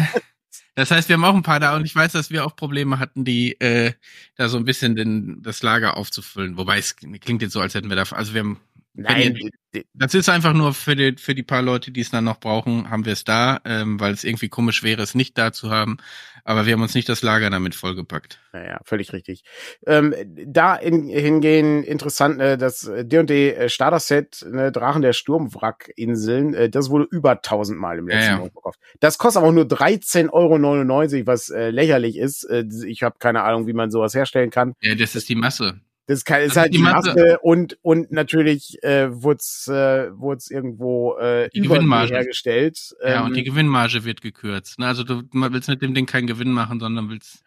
das 0.75 0.91
heißt, 0.91 1.09
wir 1.09 1.15
haben 1.15 1.25
auch 1.25 1.35
ein 1.35 1.43
paar 1.43 1.61
da 1.61 1.77
und 1.77 1.85
ich 1.85 1.95
weiß, 1.95 2.13
dass 2.13 2.31
wir 2.31 2.45
auch 2.45 2.55
Probleme 2.55 2.99
hatten, 2.99 3.25
die 3.25 3.59
äh, 3.61 3.93
da 4.37 4.49
so 4.49 4.57
ein 4.57 4.65
bisschen 4.65 4.97
den, 4.97 5.43
das 5.43 5.63
Lager 5.63 5.97
aufzufüllen. 5.97 6.57
Wobei 6.57 6.79
es 6.79 6.97
klingt 6.97 7.43
jetzt 7.43 7.53
so, 7.53 7.61
als 7.61 7.75
hätten 7.75 7.89
wir 7.89 7.97
da, 7.97 8.03
also 8.03 8.35
wir 8.35 8.41
haben 8.41 8.61
Nein, 8.95 9.51
das 9.95 10.15
ist 10.15 10.29
einfach 10.29 10.53
nur 10.53 10.75
für 10.75 10.97
die, 10.97 11.15
für 11.17 11.35
die 11.35 11.45
paar 11.45 11.63
Leute, 11.63 11.93
die 11.93 12.01
es 12.01 12.11
dann 12.11 12.25
noch 12.25 12.41
brauchen, 12.41 12.91
haben 12.91 13.05
wir 13.05 13.13
es 13.13 13.25
da, 13.25 13.61
ähm, 13.65 14.01
weil 14.01 14.13
es 14.13 14.25
irgendwie 14.25 14.49
komisch 14.49 14.83
wäre, 14.83 15.03
es 15.03 15.15
nicht 15.15 15.39
da 15.39 15.53
zu 15.53 15.71
haben. 15.71 15.99
Aber 16.43 16.67
wir 16.67 16.73
haben 16.73 16.83
uns 16.83 16.95
nicht 16.95 17.09
das 17.09 17.23
Lager 17.23 17.51
damit 17.51 17.75
vollgepackt. 17.75 18.41
Naja, 18.53 18.81
völlig 18.85 19.13
richtig. 19.13 19.45
Ähm, 19.87 20.15
da 20.47 20.75
in, 20.75 21.07
hingehen 21.09 21.85
interessant, 21.85 22.41
äh, 22.41 22.59
das 22.59 22.91
D&D 22.91 23.53
äh, 23.53 23.69
Starter-Set, 23.69 24.47
ne, 24.51 24.73
Drachen 24.73 25.03
der 25.03 25.13
Sturmwrackinseln, 25.13 26.55
äh, 26.55 26.71
das 26.71 26.91
wurde 26.91 27.07
über 27.11 27.43
tausendmal 27.43 27.99
im 27.99 28.09
letzten 28.09 28.33
ja, 28.33 28.39
ja. 28.39 28.51
verkauft. 28.51 28.81
Das 29.01 29.19
kostet 29.19 29.43
aber 29.43 29.51
auch 29.51 29.55
nur 29.55 29.65
13,99 29.65 30.33
Euro, 30.33 31.27
was 31.27 31.51
äh, 31.51 31.71
lächerlich 31.71 32.17
ist. 32.17 32.45
Äh, 32.45 32.65
ich 32.87 33.03
habe 33.03 33.17
keine 33.19 33.43
Ahnung, 33.43 33.67
wie 33.67 33.73
man 33.73 33.91
sowas 33.91 34.15
herstellen 34.15 34.51
kann. 34.51 34.75
Ja, 34.81 34.95
das 34.95 35.15
ist 35.15 35.29
die 35.29 35.37
Masse. 35.37 35.81
Das 36.11 36.25
ist, 36.25 36.29
ist 36.29 36.57
halt 36.57 36.75
die 36.75 36.79
Masse, 36.79 37.11
Masse 37.11 37.39
und 37.41 37.79
und 37.83 38.11
natürlich 38.11 38.83
äh, 38.83 39.23
wurde 39.23 39.39
es 39.39 39.69
äh, 39.69 40.11
wurd's 40.13 40.51
irgendwo 40.51 41.17
äh, 41.19 41.49
die 41.51 41.61
Gewinnmarge 41.61 42.15
hergestellt. 42.15 42.97
Ja, 43.01 43.21
ähm, 43.21 43.27
und 43.27 43.37
die 43.37 43.45
Gewinnmarge 43.45 44.05
wird 44.05 44.21
gekürzt. 44.21 44.81
Ne? 44.81 44.89
Also 44.89 45.05
du 45.05 45.23
willst 45.33 45.69
mit 45.69 45.83
dem 45.83 45.95
Ding 45.95 46.07
keinen 46.07 46.27
Gewinn 46.27 46.51
machen, 46.51 46.81
sondern 46.81 47.11
willst 47.11 47.45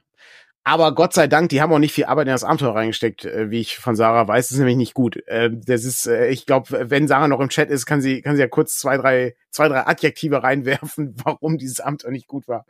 aber 0.66 0.96
Gott 0.96 1.14
sei 1.14 1.28
Dank, 1.28 1.50
die 1.50 1.62
haben 1.62 1.74
auch 1.74 1.80
nicht 1.80 1.92
viel 1.92 2.06
Arbeit 2.06 2.28
in 2.28 2.32
das 2.32 2.46
Abenteuer 2.46 2.74
reingesteckt, 2.74 3.26
äh, 3.26 3.52
wie 3.52 3.60
ich 3.60 3.78
von 3.78 3.98
Sarah 3.98 4.30
weiß. 4.30 4.48
Das 4.48 4.54
ist 4.54 4.60
nämlich 4.60 4.78
nicht 4.78 4.94
gut. 4.94 5.18
Äh, 5.28 5.50
das 5.52 5.84
ist, 5.84 6.08
äh, 6.08 6.30
ich 6.30 6.46
glaube, 6.46 6.90
wenn 6.90 7.10
Sarah 7.10 7.28
noch 7.28 7.42
im 7.42 7.50
Chat 7.50 7.70
ist, 7.70 7.86
kann 7.86 8.02
sie, 8.02 8.22
kann 8.22 8.38
sie 8.38 8.42
ja 8.42 8.48
kurz 8.48 8.78
zwei, 8.78 8.96
drei, 8.96 9.36
zwei, 9.50 9.68
drei 9.68 9.86
Adjektive 9.86 10.42
reinwerfen, 10.44 11.16
warum 11.22 11.58
dieses 11.58 11.82
Abenteuer 11.82 12.12
nicht 12.12 12.28
gut 12.28 12.48
war. 12.48 12.66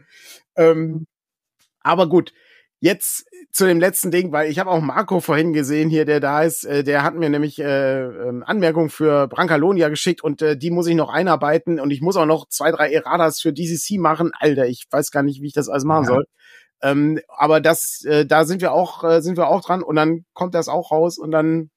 Ähm, 0.56 1.06
aber 1.82 2.10
gut, 2.10 2.34
Jetzt 2.84 3.30
zu 3.50 3.66
dem 3.66 3.80
letzten 3.80 4.12
Ding, 4.12 4.34
weil 4.34 4.52
ich 4.52 4.60
habe 4.60 4.70
auch 4.70 4.82
Marco 4.82 5.22
vorhin 5.22 5.54
gesehen 5.54 5.90
hier, 5.90 6.04
der 6.04 6.20
da 6.20 6.44
ist. 6.44 6.66
Äh, 6.66 6.84
der 6.84 7.02
hat 7.04 7.16
mir 7.16 7.30
nämlich 7.30 7.58
äh, 7.60 8.02
ähm, 8.02 8.44
Anmerkungen 8.46 8.90
für 8.90 9.30
Brancalonia 9.30 9.88
geschickt 9.88 10.22
und 10.22 10.42
äh, 10.42 10.58
die 10.58 10.70
muss 10.70 10.88
ich 10.88 10.96
noch 10.96 11.08
einarbeiten 11.08 11.80
und 11.80 11.92
ich 11.92 12.02
muss 12.02 12.18
auch 12.18 12.26
noch 12.26 12.50
zwei, 12.50 12.72
drei 12.72 12.92
Erratas 12.92 13.40
für 13.40 13.54
DCC 13.54 14.00
machen. 14.00 14.32
Alter, 14.38 14.68
ich 14.68 14.86
weiß 14.92 15.12
gar 15.12 15.24
nicht, 15.24 15.42
wie 15.42 15.48
ich 15.48 15.54
das 15.54 15.70
alles 15.70 15.86
machen 15.86 16.04
ja. 16.04 16.10
soll. 16.10 16.26
Ähm, 16.82 17.22
aber 17.30 17.62
das, 17.62 18.04
äh, 18.04 18.26
da 18.26 18.44
sind 18.44 18.62
wir 18.62 18.74
auch, 18.74 19.06
äh, 19.06 19.22
sind 19.22 19.38
wir 19.38 19.48
auch 19.48 19.62
dran 19.62 19.82
und 19.82 19.96
dann 19.96 20.26
kommt 20.34 20.54
das 20.54 20.68
auch 20.68 20.92
raus 20.92 21.18
und 21.18 21.32
dann 21.32 21.70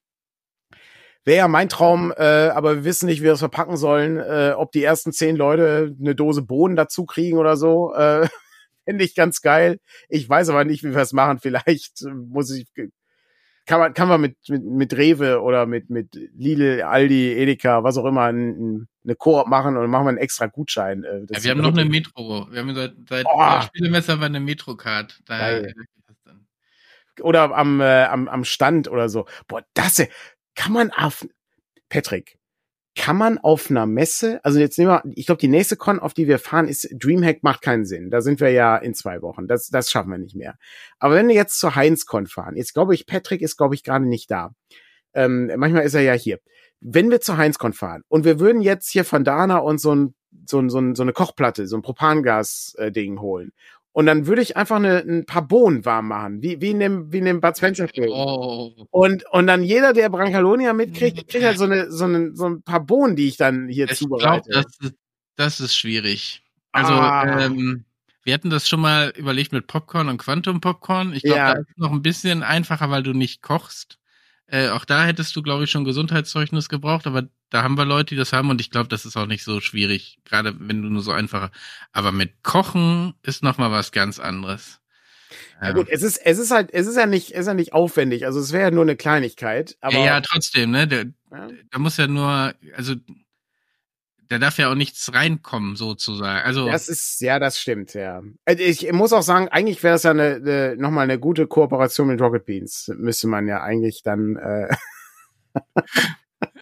wäre 1.24 1.38
ja 1.38 1.46
mein 1.46 1.68
Traum, 1.68 2.12
äh, 2.16 2.48
aber 2.48 2.78
wir 2.78 2.84
wissen 2.84 3.06
nicht, 3.06 3.20
wie 3.20 3.26
wir 3.26 3.30
das 3.30 3.38
verpacken 3.38 3.76
sollen, 3.76 4.18
äh, 4.18 4.54
ob 4.56 4.72
die 4.72 4.82
ersten 4.82 5.12
zehn 5.12 5.36
Leute 5.36 5.94
eine 6.00 6.16
Dose 6.16 6.42
Bohnen 6.42 6.74
dazu 6.74 7.06
kriegen 7.06 7.38
oder 7.38 7.56
so. 7.56 7.94
Äh, 7.94 8.26
Fände 8.86 9.04
ich 9.04 9.14
ganz 9.14 9.42
geil. 9.42 9.80
Ich 10.08 10.28
weiß 10.28 10.48
aber 10.48 10.64
nicht, 10.64 10.84
wie 10.84 10.94
wir 10.94 11.02
es 11.02 11.12
machen. 11.12 11.40
Vielleicht 11.40 12.02
muss 12.04 12.50
ich, 12.52 12.68
kann 13.66 13.80
man, 13.80 13.94
kann 13.94 14.08
man 14.08 14.20
mit, 14.20 14.36
mit, 14.48 14.64
mit 14.64 14.96
Rewe 14.96 15.42
oder 15.42 15.66
mit, 15.66 15.90
mit 15.90 16.14
Lidl, 16.14 16.82
Aldi, 16.82 17.32
Edeka, 17.32 17.82
was 17.82 17.98
auch 17.98 18.04
immer, 18.04 18.26
ein, 18.26 18.86
eine 19.04 19.16
Koop 19.16 19.48
machen 19.48 19.76
und 19.76 19.90
machen 19.90 20.04
wir 20.04 20.10
einen 20.10 20.18
extra 20.18 20.46
Gutschein. 20.46 21.02
Äh, 21.02 21.26
ja, 21.30 21.42
wir 21.42 21.50
haben 21.50 21.62
noch 21.62 21.76
eine 21.76 21.84
Metro. 21.84 22.46
Wir 22.50 22.60
haben 22.60 22.74
seit, 22.76 22.94
seit 23.08 23.26
oh. 23.26 23.60
Spielemesser 23.62 24.20
eine 24.20 24.38
Metro-Card. 24.38 25.20
Oder 27.20 27.56
am, 27.56 27.80
äh, 27.80 28.04
am, 28.04 28.28
am 28.28 28.44
Stand 28.44 28.88
oder 28.88 29.08
so. 29.08 29.26
Boah, 29.48 29.64
das 29.74 30.00
kann 30.54 30.72
man 30.72 30.92
auf, 30.92 31.26
Patrick, 31.88 32.35
kann 32.96 33.16
man 33.16 33.38
auf 33.38 33.70
einer 33.70 33.86
Messe, 33.86 34.40
also 34.42 34.58
jetzt 34.58 34.78
nehmen 34.78 34.90
wir, 34.90 35.02
ich 35.14 35.26
glaube, 35.26 35.40
die 35.40 35.48
nächste 35.48 35.76
Con, 35.76 36.00
auf 36.00 36.14
die 36.14 36.26
wir 36.26 36.38
fahren, 36.38 36.66
ist 36.66 36.88
Dreamhack 36.92 37.42
macht 37.42 37.60
keinen 37.60 37.84
Sinn. 37.84 38.10
Da 38.10 38.22
sind 38.22 38.40
wir 38.40 38.50
ja 38.50 38.76
in 38.76 38.94
zwei 38.94 39.22
Wochen. 39.22 39.46
Das, 39.46 39.68
das 39.68 39.90
schaffen 39.90 40.10
wir 40.10 40.18
nicht 40.18 40.34
mehr. 40.34 40.56
Aber 40.98 41.14
wenn 41.14 41.28
wir 41.28 41.34
jetzt 41.34 41.60
zur 41.60 41.76
Heinz-Con 41.76 42.26
fahren, 42.26 42.56
jetzt 42.56 42.72
glaube 42.72 42.94
ich, 42.94 43.06
Patrick 43.06 43.42
ist, 43.42 43.56
glaube 43.56 43.74
ich, 43.74 43.84
gerade 43.84 44.06
nicht 44.06 44.30
da. 44.30 44.54
Ähm, 45.12 45.52
manchmal 45.56 45.84
ist 45.84 45.94
er 45.94 46.00
ja 46.00 46.14
hier. 46.14 46.40
Wenn 46.80 47.10
wir 47.10 47.20
zur 47.20 47.36
Heinz-Con 47.36 47.74
fahren 47.74 48.02
und 48.08 48.24
wir 48.24 48.40
würden 48.40 48.62
jetzt 48.62 48.90
hier 48.90 49.04
von 49.04 49.24
Dana 49.24 49.58
und 49.58 49.80
so 49.80 49.94
ein 49.94 50.14
so, 50.46 50.60
ein, 50.60 50.68
so, 50.68 50.78
ein, 50.78 50.94
so 50.94 51.02
eine 51.02 51.12
Kochplatte, 51.12 51.66
so 51.66 51.76
ein 51.76 51.82
Propangas-Ding 51.82 53.20
holen 53.20 53.52
und 53.96 54.04
dann 54.04 54.26
würde 54.26 54.42
ich 54.42 54.58
einfach 54.58 54.76
eine, 54.76 54.98
ein 54.98 55.24
paar 55.24 55.48
Bohnen 55.48 55.86
warm 55.86 56.08
machen, 56.08 56.42
wie, 56.42 56.60
wie 56.60 56.72
in 56.72 56.80
dem, 56.80 57.10
wie 57.10 57.16
in 57.16 57.24
dem 57.24 57.40
Bud 57.40 57.56
Spencer 57.56 57.88
Film. 57.88 58.10
Oh. 58.12 58.86
Und, 58.90 59.24
und 59.30 59.46
dann 59.46 59.62
jeder, 59.62 59.94
der 59.94 60.10
Brancalonia 60.10 60.74
mitkriegt, 60.74 61.26
kriegt 61.30 61.42
halt 61.42 61.56
so 61.56 61.64
eine, 61.64 61.90
so 61.90 62.04
eine, 62.04 62.36
so 62.36 62.44
ein 62.44 62.62
paar 62.62 62.84
Bohnen, 62.84 63.16
die 63.16 63.26
ich 63.26 63.38
dann 63.38 63.68
hier 63.70 63.90
ich 63.90 63.96
zubereite. 63.96 64.50
Glaub, 64.50 64.64
das, 64.64 64.76
ist, 64.82 64.94
das 65.36 65.60
ist 65.60 65.74
schwierig. 65.74 66.42
Also, 66.72 66.92
ah. 66.92 67.46
ähm, 67.46 67.86
wir 68.22 68.34
hatten 68.34 68.50
das 68.50 68.68
schon 68.68 68.80
mal 68.80 69.14
überlegt 69.16 69.52
mit 69.52 69.66
Popcorn 69.66 70.10
und 70.10 70.18
Quantum 70.18 70.60
Popcorn. 70.60 71.14
Ich 71.14 71.22
glaube, 71.22 71.38
ja. 71.38 71.54
da 71.54 71.60
ist 71.60 71.78
noch 71.78 71.92
ein 71.92 72.02
bisschen 72.02 72.42
einfacher, 72.42 72.90
weil 72.90 73.02
du 73.02 73.14
nicht 73.14 73.40
kochst. 73.40 73.98
Äh, 74.46 74.68
auch 74.68 74.84
da 74.84 75.06
hättest 75.06 75.34
du, 75.36 75.42
glaube 75.42 75.64
ich, 75.64 75.70
schon 75.70 75.84
Gesundheitszeugnis 75.84 76.68
gebraucht, 76.68 77.06
aber 77.06 77.30
da 77.50 77.62
haben 77.62 77.76
wir 77.76 77.84
Leute, 77.84 78.14
die 78.14 78.18
das 78.18 78.32
haben 78.32 78.50
und 78.50 78.60
ich 78.60 78.70
glaube, 78.70 78.88
das 78.88 79.04
ist 79.04 79.16
auch 79.16 79.26
nicht 79.26 79.44
so 79.44 79.60
schwierig, 79.60 80.18
gerade 80.24 80.54
wenn 80.58 80.82
du 80.82 80.88
nur 80.88 81.02
so 81.02 81.12
einfacher. 81.12 81.50
Aber 81.92 82.12
mit 82.12 82.42
Kochen 82.42 83.14
ist 83.22 83.42
noch 83.42 83.58
mal 83.58 83.70
was 83.70 83.92
ganz 83.92 84.18
anderes. 84.18 84.80
Ja, 85.60 85.72
gut, 85.72 85.88
es 85.88 86.02
ist, 86.02 86.18
es 86.18 86.38
ist 86.38 86.50
halt, 86.50 86.72
es 86.72 86.86
ist 86.86 86.96
ja 86.96 87.06
nicht, 87.06 87.32
es 87.32 87.40
ist 87.40 87.46
ja 87.46 87.54
nicht 87.54 87.72
aufwendig. 87.72 88.26
Also 88.26 88.40
es 88.40 88.52
wäre 88.52 88.64
ja 88.64 88.70
nur 88.70 88.82
eine 88.82 88.96
Kleinigkeit. 88.96 89.76
Aber 89.80 89.98
ja, 89.98 90.04
ja 90.04 90.20
trotzdem, 90.20 90.70
ne? 90.70 90.86
Der, 90.86 91.06
ja. 91.30 91.48
Da 91.70 91.78
muss 91.78 91.96
ja 91.96 92.06
nur, 92.06 92.54
also 92.76 92.94
da 94.28 94.38
darf 94.38 94.58
ja 94.58 94.70
auch 94.70 94.74
nichts 94.74 95.12
reinkommen, 95.14 95.76
sozusagen. 95.76 96.44
Also 96.44 96.68
das 96.68 96.88
ist, 96.88 97.20
ja, 97.20 97.38
das 97.38 97.60
stimmt, 97.60 97.94
ja. 97.94 98.22
Also, 98.44 98.62
ich 98.62 98.90
muss 98.92 99.12
auch 99.12 99.22
sagen, 99.22 99.48
eigentlich 99.48 99.82
wäre 99.82 99.96
es 99.96 100.02
ja 100.02 100.10
eine, 100.10 100.36
eine, 100.36 100.76
nochmal 100.76 101.04
eine 101.04 101.18
gute 101.18 101.46
Kooperation 101.46 102.08
mit 102.08 102.20
Rocket 102.20 102.44
Beans. 102.44 102.92
Müsste 102.96 103.28
man 103.28 103.46
ja 103.46 103.62
eigentlich 103.62 104.02
dann. 104.02 104.36
Äh 104.36 104.76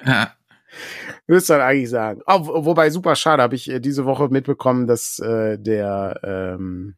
ja. 0.07 0.35
Müsste 1.27 1.55
man 1.55 1.63
eigentlich 1.63 1.91
sagen. 1.91 2.21
Oh, 2.27 2.65
wobei, 2.65 2.91
super 2.91 3.17
schade, 3.17 3.43
habe 3.43 3.55
ich 3.55 3.71
äh, 3.71 3.81
diese 3.81 4.05
Woche 4.05 4.29
mitbekommen, 4.29 4.87
dass 4.87 5.19
äh, 5.19 5.59
der 5.59 6.21
ähm, 6.23 6.97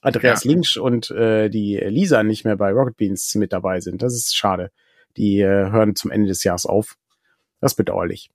Andreas 0.00 0.44
ja. 0.44 0.50
Links 0.50 0.76
und 0.76 1.10
äh, 1.10 1.48
die 1.48 1.76
Lisa 1.76 2.22
nicht 2.22 2.44
mehr 2.44 2.56
bei 2.56 2.72
Rocket 2.72 2.96
Beans 2.96 3.34
mit 3.34 3.52
dabei 3.52 3.80
sind. 3.80 4.02
Das 4.02 4.14
ist 4.14 4.36
schade. 4.36 4.70
Die 5.16 5.40
äh, 5.40 5.70
hören 5.70 5.96
zum 5.96 6.10
Ende 6.10 6.28
des 6.28 6.44
Jahres 6.44 6.66
auf. 6.66 6.96
Das 7.60 7.72
ist 7.72 7.76
bedauerlich. 7.76 8.30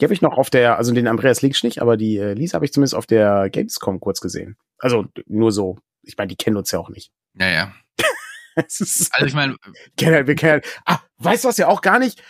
Die 0.00 0.06
habe 0.06 0.14
ich 0.14 0.22
noch 0.22 0.38
auf 0.38 0.50
der, 0.50 0.78
also 0.78 0.92
den 0.94 1.08
Andreas 1.08 1.42
Links 1.42 1.62
nicht, 1.62 1.82
aber 1.82 1.96
die 1.96 2.16
äh, 2.16 2.32
Lisa 2.32 2.54
habe 2.54 2.64
ich 2.64 2.72
zumindest 2.72 2.94
auf 2.94 3.06
der 3.06 3.50
Gamescom 3.50 4.00
kurz 4.00 4.20
gesehen. 4.20 4.56
Also 4.78 5.06
nur 5.26 5.52
so. 5.52 5.78
Ich 6.02 6.16
meine, 6.16 6.28
die 6.28 6.36
kennen 6.36 6.56
uns 6.56 6.70
ja 6.70 6.78
auch 6.78 6.88
nicht. 6.88 7.12
Naja. 7.34 7.74
also 8.56 9.26
ich 9.26 9.34
meine, 9.34 9.56
wir 9.96 10.34
kennen, 10.34 10.62
ah, 10.86 11.00
weißt 11.18 11.44
du 11.44 11.48
was 11.48 11.58
ja 11.58 11.68
auch 11.68 11.82
gar 11.82 11.98
nicht? 11.98 12.22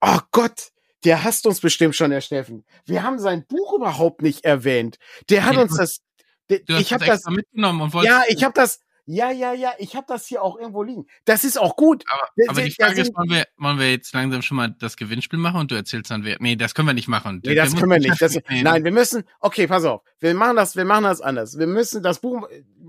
Oh 0.00 0.20
Gott, 0.32 0.70
der 1.04 1.24
hasst 1.24 1.46
uns 1.46 1.60
bestimmt 1.60 1.96
schon, 1.96 2.10
der 2.10 2.20
Steffen. 2.20 2.64
Wir 2.84 3.02
haben 3.02 3.18
sein 3.18 3.46
Buch 3.46 3.74
überhaupt 3.74 4.22
nicht 4.22 4.44
erwähnt. 4.44 4.98
Der 5.28 5.44
hat 5.44 5.56
uns 5.56 5.76
das. 5.76 6.00
Der, 6.48 6.60
ich 6.78 6.92
habe 6.92 7.04
das 7.04 7.24
mitgenommen 7.26 7.82
und 7.82 8.04
Ja, 8.04 8.22
ich 8.28 8.42
habe 8.44 8.54
das. 8.54 8.80
Ja, 9.12 9.32
ja, 9.32 9.52
ja, 9.52 9.72
ich 9.78 9.96
habe 9.96 10.06
das 10.08 10.26
hier 10.26 10.40
auch 10.40 10.56
irgendwo 10.56 10.84
liegen. 10.84 11.06
Das 11.24 11.42
ist 11.42 11.58
auch 11.58 11.74
gut. 11.74 12.04
Aber, 12.08 12.28
aber 12.48 12.62
die 12.62 12.70
Frage 12.70 13.00
ist, 13.00 13.12
wollen 13.16 13.30
wir, 13.30 13.44
wollen 13.56 13.78
wir 13.80 13.90
jetzt 13.90 14.14
langsam 14.14 14.40
schon 14.40 14.56
mal 14.56 14.74
das 14.78 14.96
Gewinnspiel 14.96 15.38
machen 15.38 15.58
und 15.58 15.72
du 15.72 15.74
erzählst 15.74 16.12
dann, 16.12 16.24
wer. 16.24 16.36
Nee, 16.38 16.54
das 16.54 16.74
können 16.74 16.86
wir 16.86 16.94
nicht 16.94 17.08
machen. 17.08 17.40
Nee, 17.44 17.56
das 17.56 17.74
können 17.74 17.90
wir 17.90 17.98
nicht. 17.98 18.22
Das, 18.22 18.38
nein, 18.48 18.84
wir 18.84 18.92
müssen. 18.92 19.24
Okay, 19.40 19.66
pass 19.66 19.84
auf. 19.84 20.02
Wir 20.20 20.32
machen 20.34 20.54
das, 20.54 20.76
wir 20.76 20.84
machen 20.84 21.02
das 21.04 21.20
anders. 21.20 21.58
Wir 21.58 21.66
müssen 21.66 22.04
das 22.04 22.20
Buch 22.20 22.46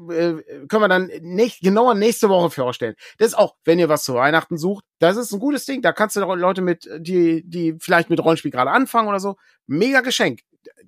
äh, 0.09 0.35
können 0.67 0.83
wir 0.83 0.87
dann 0.87 1.09
nicht 1.21 1.61
genauer 1.61 1.95
nächste 1.95 2.29
Woche 2.29 2.51
vorstellen. 2.51 2.95
Das 3.17 3.29
ist 3.29 3.33
auch, 3.33 3.55
wenn 3.65 3.79
ihr 3.79 3.89
was 3.89 4.03
zu 4.03 4.13
Weihnachten 4.13 4.57
sucht, 4.57 4.85
das 4.99 5.17
ist 5.17 5.31
ein 5.31 5.39
gutes 5.39 5.65
Ding. 5.65 5.81
Da 5.81 5.91
kannst 5.91 6.15
du 6.15 6.19
Leute 6.19 6.61
mit, 6.61 6.87
die, 6.99 7.43
die 7.45 7.75
vielleicht 7.79 8.09
mit 8.11 8.23
Rollenspiel 8.23 8.51
gerade 8.51 8.69
anfangen 8.69 9.07
oder 9.07 9.19
so. 9.19 9.37
Mega 9.65 10.01
Geschenk. 10.01 10.41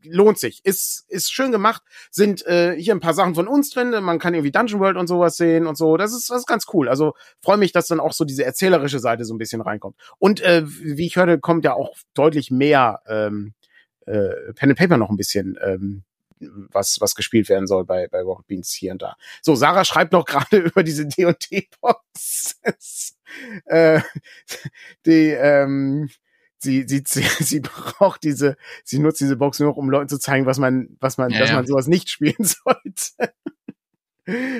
Lohnt 0.03 0.39
sich. 0.39 0.63
Ist, 0.65 1.05
ist 1.09 1.32
schön 1.32 1.51
gemacht. 1.51 1.84
Sind 2.11 2.45
äh, 2.45 2.76
hier 2.78 2.93
ein 2.93 2.99
paar 2.99 3.13
Sachen 3.13 3.36
von 3.36 3.47
uns 3.47 3.69
drin. 3.69 3.91
Man 4.03 4.19
kann 4.19 4.34
irgendwie 4.34 4.51
Dungeon 4.51 4.80
World 4.80 4.97
und 4.97 5.07
sowas 5.07 5.38
sehen 5.38 5.67
und 5.67 5.78
so. 5.78 5.97
Das 5.97 6.13
ist, 6.13 6.30
das 6.30 6.39
ist 6.39 6.47
ganz 6.47 6.65
cool. 6.74 6.89
Also 6.89 7.13
freue 7.41 7.57
mich, 7.57 7.71
dass 7.71 7.88
dann 7.88 7.99
auch 7.99 8.13
so 8.13 8.26
diese 8.26 8.45
erzählerische 8.45 8.99
Seite 8.99 9.26
so 9.26 9.34
ein 9.34 9.38
bisschen 9.38 9.61
reinkommt. 9.61 9.95
Und 10.19 10.41
äh, 10.41 10.63
wie 10.65 11.05
ich 11.05 11.15
hörte, 11.15 11.39
kommt 11.39 11.65
ja 11.65 11.74
auch 11.74 11.95
deutlich 12.13 12.51
mehr 12.51 13.01
ähm, 13.07 13.53
äh, 14.05 14.53
Pen 14.53 14.69
and 14.69 14.78
Paper 14.78 14.97
noch 14.97 15.09
ein 15.09 15.17
bisschen 15.17 15.57
ähm, 15.61 16.03
was, 16.71 16.99
was 16.99 17.15
gespielt 17.15 17.49
werden 17.49 17.67
soll 17.67 17.86
bei, 17.86 18.07
bei 18.07 18.21
Rocket 18.21 18.47
Beans 18.47 18.71
hier 18.71 18.91
und 18.91 19.01
da. 19.01 19.15
So, 19.41 19.55
Sarah 19.55 19.86
schreibt 19.86 20.11
noch 20.11 20.26
gerade 20.26 20.57
über 20.57 20.84
diese 20.84 21.05
D&D-Box. 21.05 22.59
äh, 23.65 24.01
die, 25.05 25.30
ähm, 25.30 26.09
sie, 26.64 26.86
sie, 26.88 27.03
sie 27.39 27.59
braucht 27.59 28.24
diese, 28.24 28.57
sie 28.84 28.99
nutzt 28.99 29.22
diese 29.22 29.36
Box 29.36 29.59
nur 29.59 29.70
noch, 29.70 29.78
um 29.78 29.89
Leuten 29.89 30.09
zu 30.09 30.20
zeigen, 30.20 30.45
was 30.45 30.57
man, 30.57 30.89
was 30.99 31.18
man, 31.18 31.30
ja, 31.30 31.39
dass 31.39 31.49
ja. 31.49 31.55
man 31.55 31.68
sowas 31.68 31.88
nicht 31.88 32.09
spielen 32.09 32.36
sollte 32.39 33.34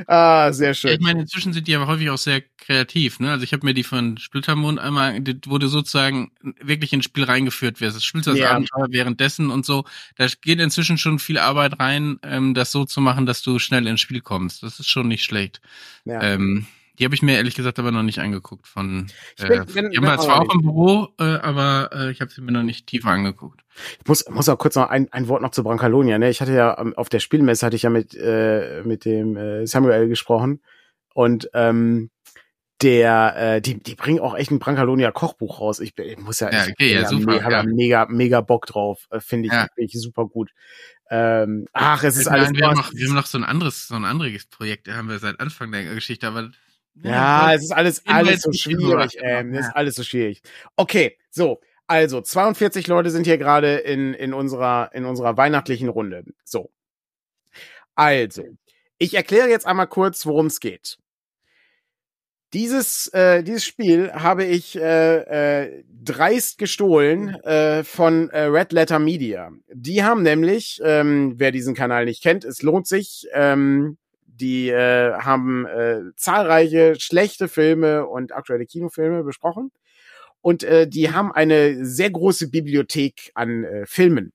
ah, 0.08 0.52
sehr 0.52 0.74
schön. 0.74 0.94
Ich 0.94 1.00
meine, 1.00 1.22
inzwischen 1.22 1.54
sind 1.54 1.68
die 1.68 1.76
aber 1.76 1.88
häufig 1.88 2.10
auch 2.10 2.18
sehr 2.18 2.42
kreativ, 2.58 3.20
ne? 3.20 3.32
Also 3.32 3.44
ich 3.44 3.54
habe 3.54 3.66
mir 3.66 3.74
die 3.74 3.84
von 3.84 4.18
Splittermond 4.18 4.80
einmal, 4.80 5.20
die 5.22 5.40
wurde 5.46 5.68
sozusagen 5.68 6.32
wirklich 6.62 6.92
ins 6.94 7.06
Spiel 7.06 7.24
reingeführt, 7.24 7.82
das 7.82 8.04
spielst 8.04 8.28
das 8.28 8.38
ja. 8.38 8.52
Abenteuer 8.52 8.88
währenddessen 8.90 9.50
und 9.50 9.66
so. 9.66 9.86
Da 10.18 10.28
geht 10.42 10.60
inzwischen 10.60 10.98
schon 10.98 11.20
viel 11.20 11.38
Arbeit 11.38 11.80
rein, 11.80 12.20
ähm, 12.24 12.54
das 12.54 12.72
so 12.72 12.86
zu 12.86 13.00
machen, 13.02 13.26
dass 13.26 13.42
du 13.42 13.60
schnell 13.60 13.88
ins 13.88 14.02
Spiel 14.02 14.22
kommst. 14.22 14.64
Das 14.64 14.80
ist 14.80 14.90
schon 14.90 15.08
nicht 15.08 15.24
schlecht. 15.24 15.62
Ja. 16.06 16.22
Ähm, 16.22 16.68
die 17.00 17.06
habe 17.06 17.16
ich 17.16 17.22
mir 17.22 17.36
ehrlich 17.36 17.56
gesagt 17.56 17.80
aber 17.80 17.92
noch 17.92 18.04
nicht 18.04 18.20
angeguckt. 18.20 18.68
Von, 18.68 19.08
äh, 19.40 19.48
bin, 19.48 19.66
bin, 19.66 19.92
die 19.92 19.98
haben 19.98 20.06
wir 20.06 20.18
zwar 20.20 20.42
auch 20.42 20.54
im 20.54 20.62
Büro, 20.62 21.08
äh, 21.20 21.24
aber 21.24 21.90
äh, 21.94 22.12
ich 22.12 22.22
habe 22.22 22.32
sie 22.32 22.42
mir 22.42 22.52
noch 22.52 22.64
nicht 22.64 22.88
tiefer 22.88 23.10
angeguckt. 23.10 23.62
Ich 24.02 24.08
muss, 24.08 24.30
muss 24.30 24.50
auch 24.50 24.58
kurz 24.58 24.76
noch 24.76 24.90
ein, 24.90 25.12
ein 25.12 25.28
Wort 25.28 25.42
noch 25.42 25.52
zu 25.52 25.64
Brancalonia. 25.64 26.20
Ne? 26.20 26.30
Ich 26.30 26.42
hatte 26.42 26.54
ja 26.54 26.78
ähm, 26.80 26.94
auf 26.96 27.10
der 27.10 27.20
Spielmesse 27.20 27.66
hatte 27.66 27.76
ich 27.76 27.84
ja 27.84 27.90
mit 27.90 28.16
äh, 28.16 28.84
mit 28.84 29.06
dem 29.06 29.36
äh, 29.36 29.66
Samuel 29.66 30.08
gesprochen 30.08 30.62
und 31.14 31.50
ähm, 31.54 32.12
der, 32.84 33.36
äh, 33.38 33.62
die, 33.62 33.82
die 33.82 33.96
bringen 33.96 34.20
auch 34.20 34.36
echt 34.36 34.52
ein 34.52 34.60
Brancalonia 34.60 35.12
Kochbuch 35.12 35.60
raus. 35.60 35.80
Ich, 35.80 35.98
ich 35.98 36.18
muss 36.18 36.40
ja, 36.42 36.52
ja, 36.52 36.64
okay, 36.64 36.74
ich, 36.80 36.92
ja, 36.94 37.08
super, 37.08 37.34
mega, 37.34 37.50
ja. 37.50 37.64
mega, 37.64 38.06
mega 38.08 38.42
Bock 38.42 38.66
drauf. 38.66 39.08
Äh, 39.10 39.22
Finde 39.22 39.48
ich, 39.48 39.54
ja. 39.54 39.68
find 39.74 39.94
ich 39.94 40.02
super 40.02 40.28
gut. 40.28 40.52
Ähm, 41.10 41.68
ach, 41.72 42.04
es 42.04 42.18
ist 42.18 42.28
alles. 42.28 42.52
wir, 42.54 42.68
haben 42.68 42.76
noch, 42.76 42.94
wir 42.94 43.08
haben 43.08 43.16
noch 43.16 43.26
so 43.26 43.38
ein 43.38 43.44
anderes, 43.44 43.88
so 43.88 43.96
ein 43.96 44.06
anderes 44.06 44.46
Projekt, 44.48 44.88
haben 44.90 45.10
wir 45.10 45.20
seit 45.20 45.40
Anfang 45.40 45.72
der 45.72 45.84
Geschichte, 45.94 46.28
aber 46.28 46.52
ja, 47.02 47.54
es 47.54 47.64
ist 47.64 47.72
alles, 47.72 48.04
alles 48.06 48.42
so 48.42 48.52
schwierig, 48.52 49.18
ähm, 49.22 49.54
es 49.54 49.68
ist 49.68 49.76
alles 49.76 49.96
so 49.96 50.04
schwierig. 50.04 50.42
Okay, 50.76 51.18
so. 51.30 51.62
Also, 51.88 52.22
42 52.22 52.88
Leute 52.88 53.10
sind 53.12 53.26
hier 53.26 53.38
gerade 53.38 53.76
in, 53.76 54.14
in 54.14 54.34
unserer, 54.34 54.92
in 54.94 55.06
unserer 55.06 55.36
weihnachtlichen 55.36 55.90
Runde. 55.90 56.24
So. 56.46 56.72
Also, 57.96 58.44
ich 58.98 59.14
erkläre 59.16 59.50
jetzt 59.50 59.68
einmal 59.68 59.88
kurz, 59.88 60.26
worum 60.26 60.46
es 60.48 60.60
geht. 60.60 60.98
Dieses, 62.54 63.08
äh, 63.08 63.44
dieses 63.44 63.66
Spiel 63.66 64.14
habe 64.14 64.46
ich 64.46 64.76
äh, 64.76 65.64
äh, 65.64 65.84
dreist 65.90 66.60
gestohlen 66.60 67.30
äh, 67.44 67.84
von 67.84 68.30
äh, 68.30 68.44
Red 68.44 68.72
Letter 68.72 69.00
Media. 69.00 69.52
Die 69.74 70.04
haben 70.04 70.22
nämlich, 70.22 70.80
ähm, 70.86 71.34
wer 71.38 71.52
diesen 71.52 71.74
Kanal 71.74 72.06
nicht 72.06 72.22
kennt, 72.22 72.46
es 72.46 72.62
lohnt 72.62 72.88
sich, 72.88 73.28
ähm, 73.34 73.98
die 74.36 74.70
äh, 74.70 75.14
haben 75.14 75.66
äh, 75.66 76.02
zahlreiche 76.16 76.96
schlechte 77.00 77.48
Filme 77.48 78.06
und 78.08 78.34
aktuelle 78.34 78.66
Kinofilme 78.66 79.24
besprochen. 79.24 79.72
Und 80.42 80.64
äh, 80.64 80.88
die 80.88 81.12
haben 81.12 81.32
eine 81.32 81.86
sehr 81.86 82.12
große 82.12 82.50
Bibliothek 82.50 83.32
an 83.34 83.64
äh, 83.64 83.86
Filmen. 83.86 84.34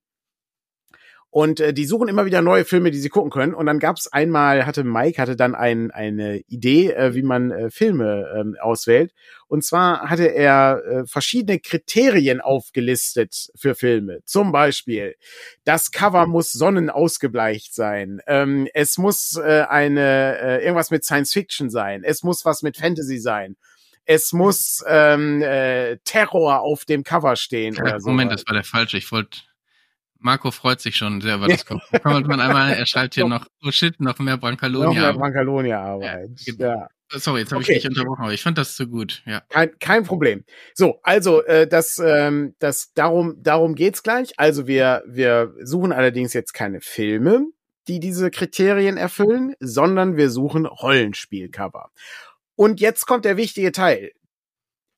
Und 1.31 1.61
äh, 1.61 1.75
die 1.75 1.85
suchen 1.85 2.09
immer 2.09 2.25
wieder 2.25 2.41
neue 2.41 2.65
Filme, 2.65 2.91
die 2.91 2.99
sie 2.99 3.11
gucken 3.11 3.31
können. 3.31 3.53
Und 3.53 3.67
dann 3.67 3.79
gab 3.79 3.97
es 3.97 4.11
einmal, 4.11 4.65
hatte 4.65 4.83
Mike 4.83 5.21
hatte 5.21 5.37
dann 5.37 5.55
ein, 5.55 5.91
eine 5.91 6.39
Idee, 6.49 6.93
äh, 6.93 7.15
wie 7.15 7.23
man 7.23 7.51
äh, 7.51 7.71
Filme 7.71 8.33
ähm, 8.35 8.57
auswählt. 8.61 9.13
Und 9.47 9.63
zwar 9.63 10.09
hatte 10.09 10.27
er 10.27 10.83
äh, 10.85 11.07
verschiedene 11.07 11.59
Kriterien 11.59 12.41
aufgelistet 12.41 13.51
für 13.55 13.75
Filme. 13.75 14.21
Zum 14.25 14.53
Beispiel, 14.53 15.17
das 15.65 15.91
Cover 15.91 16.27
muss 16.27 16.53
sonnenausgebleicht 16.53 17.75
sein. 17.75 18.21
Ähm, 18.27 18.67
es 18.73 18.97
muss 18.97 19.37
äh, 19.37 19.67
eine 19.69 20.39
äh, 20.39 20.65
irgendwas 20.65 20.91
mit 20.91 21.05
Science 21.05 21.35
Fiction 21.35 21.69
sein. 21.69 22.05
Es 22.05 22.23
muss 22.23 22.47
was 22.47 22.63
mit 22.63 22.79
Fantasy 22.79 23.19
sein 23.19 23.57
es 24.11 24.33
muss 24.33 24.83
ähm, 24.89 25.43
äh, 25.43 25.99
Terror 25.99 26.61
auf 26.61 26.87
dem 26.87 27.05
Cover 27.05 27.37
stehen. 27.37 27.75
Ja, 27.75 27.83
oder 27.83 28.01
so. 28.01 28.09
Moment, 28.09 28.33
das 28.33 28.47
war 28.47 28.55
der 28.55 28.65
falsche. 28.65 28.97
Ich 28.97 29.13
wollte 29.13 29.41
Marco 30.19 30.51
freut 30.51 30.81
sich 30.81 30.97
schon 30.97 31.21
sehr 31.21 31.37
über 31.37 31.49
das. 31.49 31.65
Kann 31.65 31.79
man 32.03 32.41
einmal, 32.41 32.73
er 32.73 32.87
schreibt 32.87 33.15
hier 33.15 33.27
noch, 33.27 33.47
oh 33.65 33.71
shit, 33.71 34.01
noch 34.01 34.19
mehr 34.19 34.37
Brancalonia. 34.37 34.89
Noch 34.89 34.95
mehr 34.95 35.13
Brancalonia-Arbeit. 35.15 36.31
Ja, 36.37 36.53
genau. 36.53 36.65
ja. 36.65 36.89
Sorry, 37.11 37.41
jetzt 37.41 37.53
habe 37.53 37.63
okay. 37.63 37.73
ich 37.73 37.83
dich 37.83 37.89
unterbrochen, 37.89 38.23
aber 38.23 38.35
ich 38.35 38.43
fand 38.43 38.59
das 38.59 38.77
zu 38.77 38.87
gut. 38.87 39.23
Ja. 39.25 39.41
Kein, 39.49 39.79
kein 39.79 40.05
Problem. 40.05 40.45
So, 40.75 41.01
also 41.03 41.43
äh, 41.45 41.67
das, 41.67 41.99
ähm, 42.05 42.55
das 42.59 42.93
darum, 42.93 43.43
darum 43.43 43.75
geht's 43.75 44.03
gleich. 44.03 44.33
Also 44.37 44.67
wir, 44.67 45.03
wir 45.07 45.55
suchen 45.63 45.93
allerdings 45.93 46.35
jetzt 46.35 46.53
keine 46.53 46.83
Filme, 46.83 47.47
die 47.87 47.99
diese 47.99 48.31
Kriterien 48.31 48.99
erfüllen, 48.99 49.55
sondern 49.59 50.19
wir 50.19 50.29
suchen 50.29 50.67
Rollenspielcover. 50.67 51.91
Und 52.57 52.81
jetzt 52.81 53.07
kommt 53.07 53.25
der 53.25 53.39
wichtige 53.39 53.73
Teil. 53.73 54.13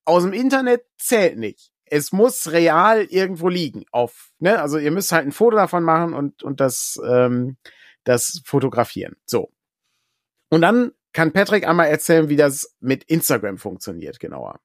Aus 0.04 0.24
dem 0.24 0.32
Internet 0.32 0.82
zählt 0.98 1.38
nicht 1.38 1.70
es 1.90 2.12
muss 2.12 2.52
real 2.52 3.04
irgendwo 3.04 3.48
liegen. 3.48 3.84
Auf, 3.90 4.30
ne? 4.38 4.60
Also 4.60 4.78
ihr 4.78 4.90
müsst 4.90 5.12
halt 5.12 5.26
ein 5.26 5.32
Foto 5.32 5.56
davon 5.56 5.82
machen 5.82 6.14
und, 6.14 6.42
und 6.42 6.60
das, 6.60 6.98
ähm, 7.06 7.56
das 8.04 8.40
fotografieren. 8.44 9.16
So. 9.26 9.52
Und 10.48 10.62
dann 10.62 10.92
kann 11.12 11.32
Patrick 11.32 11.66
einmal 11.66 11.88
erzählen, 11.88 12.28
wie 12.28 12.36
das 12.36 12.74
mit 12.80 13.04
Instagram 13.04 13.58
funktioniert, 13.58 14.20
genauer. 14.20 14.60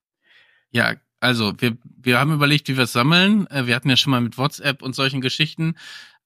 Ja, 0.69 0.93
also 1.19 1.53
wir, 1.57 1.77
wir 1.81 2.19
haben 2.19 2.33
überlegt, 2.33 2.67
wie 2.67 2.77
wir 2.77 2.83
es 2.83 2.93
sammeln. 2.93 3.47
Äh, 3.47 3.65
wir 3.65 3.75
hatten 3.75 3.89
ja 3.89 3.97
schon 3.97 4.11
mal 4.11 4.21
mit 4.21 4.37
WhatsApp 4.37 4.83
und 4.83 4.93
solchen 4.93 5.21
Geschichten, 5.21 5.75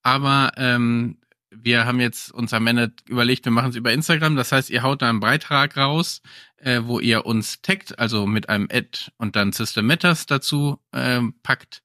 aber 0.03 0.51
ähm, 0.57 1.17
wir 1.51 1.85
haben 1.85 1.99
jetzt 1.99 2.31
uns 2.31 2.53
am 2.53 2.67
Ende 2.67 2.93
überlegt, 3.07 3.45
wir 3.45 3.51
machen 3.51 3.71
es 3.71 3.75
über 3.75 3.91
Instagram. 3.91 4.35
Das 4.35 4.51
heißt, 4.51 4.69
ihr 4.69 4.83
haut 4.83 5.01
da 5.01 5.09
einen 5.09 5.19
Beitrag 5.19 5.77
raus, 5.77 6.21
äh, 6.57 6.81
wo 6.83 6.99
ihr 6.99 7.25
uns 7.25 7.61
taggt, 7.61 7.97
also 7.99 8.27
mit 8.27 8.49
einem 8.49 8.67
Ad 8.71 9.11
und 9.17 9.35
dann 9.35 9.51
System 9.51 9.87
Matters 9.87 10.25
dazu 10.25 10.79
ähm, 10.93 11.35
packt 11.43 11.81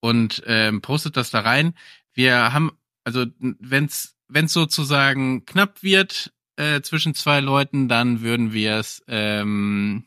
und 0.00 0.42
ähm, 0.46 0.80
postet 0.82 1.16
das 1.16 1.30
da 1.30 1.40
rein. 1.40 1.74
Wir 2.12 2.52
haben, 2.52 2.72
also 3.04 3.26
wenn's 3.38 4.16
wenn's 4.28 4.52
sozusagen 4.52 5.44
knapp 5.46 5.82
wird 5.82 6.32
äh, 6.56 6.80
zwischen 6.80 7.14
zwei 7.14 7.40
Leuten, 7.40 7.88
dann 7.88 8.20
würden 8.22 8.52
wir 8.52 8.76
es 8.76 9.02
ähm, 9.06 10.06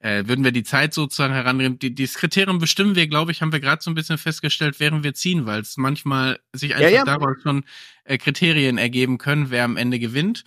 äh, 0.00 0.26
würden 0.26 0.44
wir 0.44 0.52
die 0.52 0.64
Zeit 0.64 0.94
sozusagen 0.94 1.34
herannehmen. 1.34 1.78
Die, 1.78 1.94
dieses 1.94 2.16
Kriterium 2.16 2.58
bestimmen 2.58 2.96
wir, 2.96 3.06
glaube 3.06 3.32
ich, 3.32 3.42
haben 3.42 3.52
wir 3.52 3.60
gerade 3.60 3.82
so 3.82 3.90
ein 3.90 3.94
bisschen 3.94 4.18
festgestellt, 4.18 4.80
während 4.80 5.04
wir 5.04 5.14
ziehen, 5.14 5.46
weil 5.46 5.60
es 5.60 5.76
manchmal 5.76 6.40
sich 6.52 6.74
einfach 6.74 6.90
ja, 6.90 6.96
ja. 6.96 7.04
daraus 7.04 7.36
schon 7.42 7.64
äh, 8.04 8.18
Kriterien 8.18 8.78
ergeben 8.78 9.18
können, 9.18 9.50
wer 9.50 9.64
am 9.64 9.76
Ende 9.76 9.98
gewinnt. 9.98 10.44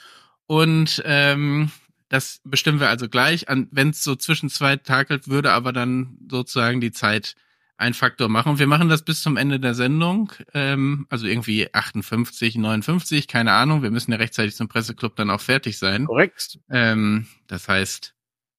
Und 0.47 1.01
ähm, 1.05 1.71
das 2.09 2.41
bestimmen 2.43 2.79
wir 2.79 2.89
also 2.89 3.09
gleich. 3.09 3.45
Wenn 3.47 3.89
es 3.89 4.03
so 4.03 4.15
zwischen 4.15 4.49
zwei 4.49 4.75
takelt, 4.75 5.27
würde 5.27 5.51
aber 5.51 5.71
dann 5.71 6.17
sozusagen 6.29 6.81
die 6.81 6.91
Zeit 6.91 7.35
ein 7.77 7.93
Faktor 7.93 8.29
machen. 8.29 8.51
Und 8.51 8.59
wir 8.59 8.67
machen 8.67 8.89
das 8.89 9.03
bis 9.03 9.21
zum 9.21 9.35
Ende 9.35 9.59
der 9.59 9.73
Sendung, 9.73 10.31
ähm, 10.53 11.07
also 11.09 11.25
irgendwie 11.25 11.73
58, 11.73 12.55
59, 12.55 13.27
keine 13.27 13.53
Ahnung. 13.53 13.81
Wir 13.83 13.91
müssen 13.91 14.11
ja 14.11 14.17
rechtzeitig 14.17 14.55
zum 14.55 14.67
Presseclub 14.67 15.15
dann 15.15 15.29
auch 15.29 15.41
fertig 15.41 15.77
sein. 15.77 16.05
Korrekt. 16.05 16.59
Ähm, 16.69 17.27
das 17.47 17.67
heißt, 17.67 18.13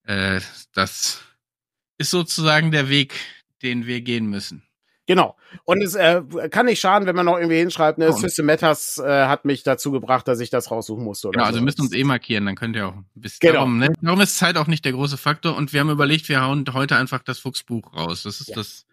äh, 0.05 0.39
das 0.73 1.21
ist 1.97 2.11
sozusagen 2.11 2.71
der 2.71 2.89
Weg, 2.89 3.13
den 3.61 3.85
wir 3.85 4.01
gehen 4.01 4.27
müssen. 4.27 4.63
Genau. 5.07 5.35
Und 5.65 5.83
es 5.83 5.93
äh, 5.93 6.21
kann 6.49 6.65
nicht 6.65 6.79
schaden, 6.79 7.07
wenn 7.07 7.15
man 7.15 7.25
noch 7.25 7.37
irgendwie 7.37 7.59
hinschreibt, 7.59 7.99
ne, 7.99 8.09
oh. 8.09 8.11
System 8.11 8.47
Matters 8.47 8.97
äh, 8.97 9.27
hat 9.27 9.45
mich 9.45 9.63
dazu 9.63 9.91
gebracht, 9.91 10.27
dass 10.27 10.39
ich 10.39 10.49
das 10.49 10.71
raussuchen 10.71 11.03
musste. 11.03 11.27
Oder 11.27 11.37
genau, 11.37 11.45
also 11.45 11.57
so. 11.57 11.61
wir 11.61 11.65
müssen 11.65 11.81
uns 11.81 11.93
eh 11.93 12.03
markieren, 12.03 12.45
dann 12.45 12.55
könnt 12.55 12.75
ihr 12.75 12.87
auch 12.87 12.95
ein 12.95 13.05
bisschen. 13.13 13.39
Genau. 13.41 13.53
Darum, 13.53 13.77
ne? 13.77 13.93
darum 14.01 14.21
ist 14.21 14.37
Zeit 14.37 14.57
auch 14.57 14.67
nicht 14.67 14.83
der 14.83 14.93
große 14.93 15.17
Faktor. 15.17 15.55
Und 15.55 15.73
wir 15.73 15.79
haben 15.79 15.91
überlegt, 15.91 16.27
wir 16.27 16.41
hauen 16.41 16.65
heute 16.73 16.95
einfach 16.95 17.21
das 17.21 17.39
Fuchsbuch 17.39 17.93
raus. 17.93 18.23
Das 18.23 18.41
ist 18.41 18.49
ja. 18.49 18.55
das 18.55 18.85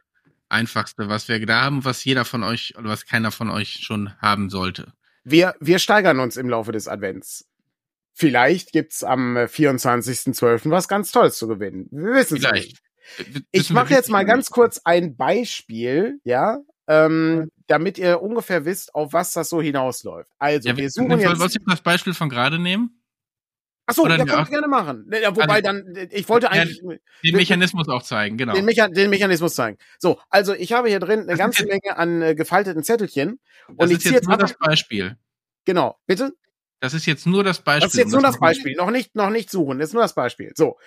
Einfachste, 0.51 1.09
was 1.09 1.29
wir 1.29 1.45
da 1.47 1.63
haben, 1.63 1.85
was 1.85 2.05
jeder 2.05 2.27
von 2.27 2.43
euch 2.43 2.75
oder 2.79 2.91
was 2.91 3.07
keiner 3.07 3.31
von 3.31 3.49
euch 3.49 3.79
schon 3.81 4.13
haben 4.21 4.51
sollte. 4.51 4.93
Wir, 5.25 5.55
wir 5.61 5.79
steigern 5.79 6.21
uns 6.21 6.37
im 6.37 6.49
Laufe 6.49 6.73
des 6.73 6.89
Advents. 6.89 7.47
Vielleicht 8.15 8.73
gibt's 8.73 9.05
am 9.05 9.37
24.12. 9.37 10.71
was 10.71 10.89
ganz 10.89 11.13
Tolles 11.13 11.39
zu 11.39 11.49
gewinnen. 11.49 11.89
Wir 11.91 12.15
wissen 12.15 12.39
es 12.39 12.53
nicht. 12.53 12.83
Ich 13.51 13.71
mache 13.71 13.93
jetzt 13.95 14.11
mal 14.11 14.25
ganz 14.25 14.51
kurz 14.51 14.81
ein 14.85 15.17
Beispiel, 15.17 16.21
ja, 16.25 16.59
ähm, 16.89 17.51
damit 17.67 17.99
ihr 17.99 18.23
ungefähr 18.23 18.65
wisst, 18.65 18.95
auf 18.95 19.13
was 19.13 19.33
das 19.33 19.49
so 19.49 19.61
hinausläuft. 19.61 20.31
Also, 20.39 20.69
ja, 20.69 20.77
wir 20.77 20.91
suchen 20.91 21.19
jetzt. 21.19 21.41
Wolltest 21.41 21.57
du 21.57 21.71
das 21.71 21.81
Beispiel 21.81 22.15
von 22.15 22.29
gerade 22.29 22.59
nehmen? 22.59 23.03
Achso, 23.87 24.07
ja, 24.07 24.25
können 24.25 24.45
gerne 24.47 24.69
machen. 24.69 25.11
Ja, 25.11 25.35
wobei 25.35 25.55
also, 25.55 25.63
dann, 25.63 26.09
ich 26.11 26.29
wollte 26.29 26.51
eigentlich. 26.51 26.81
den 27.25 27.37
Mechanismus 27.37 27.89
auch 27.89 28.03
zeigen, 28.03 28.37
genau. 28.37 28.55
Den, 28.55 28.65
Mecha 28.65 28.89
den, 28.89 29.11
Mechanismus 29.11 29.55
zeigen. 29.55 29.77
So, 29.99 30.21
also 30.31 30.55
ich 30.55 30.73
habe 30.73 30.89
hier 30.89 31.01
drin 31.01 31.21
eine 31.21 31.29
das 31.29 31.39
ganze 31.39 31.67
Menge 31.67 31.97
an 31.97 32.23
äh, 32.23 32.35
gefalteten 32.35 32.85
Zettelchen. 32.85 33.41
Und 33.67 33.81
das 33.81 33.91
ist 33.91 34.05
jetzt 34.05 34.29
nur 34.29 34.37
das 34.37 34.55
Beispiel. 34.57 35.17
Genau, 35.65 35.99
bitte? 36.07 36.33
Das 36.83 36.95
ist 36.95 37.07
jetzt 37.07 37.28
nur 37.28 37.45
das 37.45 37.61
Beispiel. 37.61 37.87
Das 37.87 37.95
ist 37.95 38.01
jetzt 38.01 38.11
nur 38.11 38.22
das 38.22 38.41
Beispiel. 38.41 38.74
Noch 38.74 38.91
nicht, 38.91 39.14
noch 39.14 39.30
nicht 39.30 39.53
suchen. 39.53 39.78
Das 39.78 39.91
ist 39.91 39.95
nur 39.95 40.03
das 40.03 40.16
Beispiel. 40.16 40.51
So. 40.57 40.78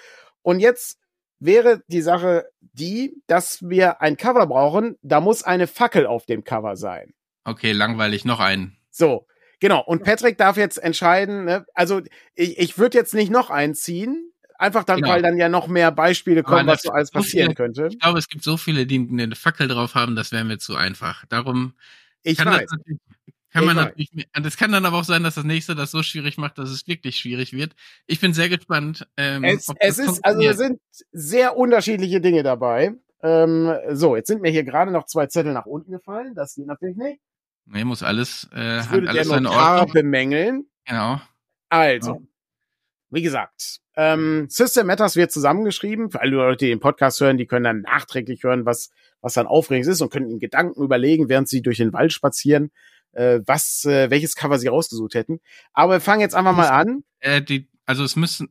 Und 0.41 0.59
jetzt 0.59 0.99
wäre 1.39 1.83
die 1.87 2.01
Sache 2.01 2.49
die, 2.59 3.13
dass 3.27 3.61
wir 3.61 4.01
ein 4.01 4.17
Cover 4.17 4.45
brauchen. 4.45 4.97
Da 5.03 5.21
muss 5.21 5.43
eine 5.43 5.67
Fackel 5.67 6.05
auf 6.05 6.25
dem 6.25 6.43
Cover 6.43 6.75
sein. 6.75 7.13
Okay, 7.45 7.71
langweilig. 7.71 8.25
Noch 8.25 8.41
einen. 8.41 8.75
So. 8.91 9.25
Genau. 9.61 9.81
Und 9.85 10.03
Patrick 10.03 10.37
darf 10.37 10.57
jetzt 10.57 10.83
entscheiden, 10.83 11.45
ne? 11.45 11.65
also 11.73 12.01
ich, 12.33 12.59
ich 12.59 12.77
würde 12.77 12.97
jetzt 12.97 13.13
nicht 13.13 13.31
noch 13.31 13.49
einziehen, 13.49 14.33
einfach 14.57 14.83
dann, 14.83 14.97
genau. 14.97 15.13
weil 15.13 15.21
dann 15.21 15.37
ja 15.37 15.47
noch 15.47 15.69
mehr 15.69 15.93
Beispiele 15.93 16.43
kommen, 16.43 16.67
was 16.67 16.81
so 16.81 16.91
alles 16.91 17.09
passieren 17.09 17.51
viele, 17.51 17.55
könnte. 17.55 17.87
Ich 17.89 17.99
glaube, 17.99 18.19
es 18.19 18.27
gibt 18.27 18.43
so 18.43 18.57
viele, 18.57 18.85
die 18.85 18.97
eine 18.97 19.33
Fackel 19.33 19.69
drauf 19.69 19.95
haben, 19.95 20.17
das 20.17 20.33
wäre 20.33 20.43
mir 20.43 20.57
zu 20.57 20.75
einfach. 20.75 21.23
Darum 21.29 21.73
ich 22.21 22.37
kann 22.37 22.49
weiß. 22.49 22.65
Das 22.69 22.97
kann 23.55 23.65
man 23.65 23.75
natürlich, 23.77 24.11
das 24.33 24.57
kann 24.57 24.73
dann 24.73 24.85
aber 24.85 24.97
auch 24.97 25.05
sein, 25.05 25.23
dass 25.23 25.35
das 25.35 25.45
nächste 25.45 25.75
das 25.75 25.91
so 25.91 26.03
schwierig 26.03 26.37
macht, 26.37 26.57
dass 26.57 26.69
es 26.69 26.85
wirklich 26.87 27.15
schwierig 27.15 27.53
wird. 27.53 27.73
Ich 28.05 28.19
bin 28.19 28.33
sehr 28.33 28.49
gespannt. 28.49 29.07
Ähm, 29.15 29.45
es, 29.45 29.71
es 29.79 29.97
ist, 29.97 30.25
also 30.25 30.41
es 30.41 30.57
sind 30.57 30.81
sehr 31.13 31.55
unterschiedliche 31.55 32.19
Dinge 32.19 32.43
dabei. 32.43 32.95
Ähm, 33.23 33.73
so, 33.91 34.17
jetzt 34.17 34.27
sind 34.27 34.41
mir 34.41 34.51
hier 34.51 34.65
gerade 34.65 34.91
noch 34.91 35.05
zwei 35.05 35.27
Zettel 35.27 35.53
nach 35.53 35.65
unten 35.65 35.93
gefallen. 35.93 36.35
Das 36.35 36.55
geht 36.55 36.67
natürlich 36.67 36.97
nicht. 36.97 37.21
Nee, 37.65 37.85
muss 37.85 38.03
alles, 38.03 38.49
äh, 38.51 38.77
das 38.77 38.91
würde 38.91 39.09
alles 39.09 39.29
der 39.29 39.39
Notar 39.39 39.87
bemängeln. 39.87 40.65
Genau. 40.85 41.21
Also, 41.69 42.15
ja. 42.15 42.21
wie 43.09 43.21
gesagt, 43.21 43.79
ähm, 43.95 44.47
System 44.49 44.87
Matters 44.87 45.15
wird 45.15 45.31
zusammengeschrieben. 45.31 46.11
Für 46.11 46.19
alle 46.19 46.31
Leute, 46.31 46.65
die 46.65 46.71
den 46.71 46.81
Podcast 46.81 47.21
hören, 47.21 47.37
die 47.37 47.45
können 47.45 47.63
dann 47.63 47.81
nachträglich 47.81 48.43
hören, 48.43 48.65
was, 48.65 48.89
was 49.21 49.33
dann 49.33 49.47
aufregend 49.47 49.87
ist 49.87 50.01
und 50.01 50.11
können 50.11 50.29
in 50.29 50.39
Gedanken 50.39 50.83
überlegen, 50.83 51.29
während 51.29 51.47
sie 51.47 51.61
durch 51.61 51.77
den 51.77 51.93
Wald 51.93 52.11
spazieren 52.11 52.71
äh, 53.15 53.39
was, 53.45 53.85
äh, 53.85 54.09
welches 54.09 54.35
Cover 54.35 54.59
sie 54.59 54.67
rausgesucht 54.67 55.15
hätten. 55.15 55.39
Aber 55.73 55.93
wir 55.93 56.01
fangen 56.01 56.21
jetzt 56.21 56.35
einfach 56.35 56.55
mal 56.55 56.69
an. 56.69 57.03
Äh, 57.19 57.41
die, 57.41 57.67
also 57.87 58.03
es 58.03 58.15
müssen, 58.15 58.49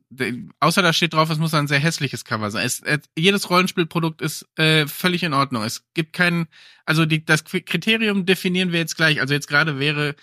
außer 0.59 0.81
da 0.81 0.93
steht 0.93 1.13
drauf, 1.13 1.29
es 1.29 1.37
muss 1.37 1.53
ein 1.53 1.67
sehr 1.67 1.79
hässliches 1.79 2.25
Cover 2.25 2.51
sein. 2.51 2.65
Es, 2.65 2.81
äh, 2.81 2.99
jedes 3.17 3.49
Rollenspielprodukt 3.49 4.21
ist 4.21 4.47
äh, 4.57 4.87
völlig 4.87 5.23
in 5.23 5.33
Ordnung. 5.33 5.63
Es 5.63 5.83
gibt 5.93 6.13
keinen, 6.13 6.47
also 6.85 7.05
die, 7.05 7.25
das 7.25 7.43
Kriterium 7.43 8.25
definieren 8.25 8.71
wir 8.71 8.79
jetzt 8.79 8.95
gleich. 8.95 9.19
Also 9.19 9.33
jetzt 9.33 9.47
gerade 9.47 9.79
wäre 9.79 10.15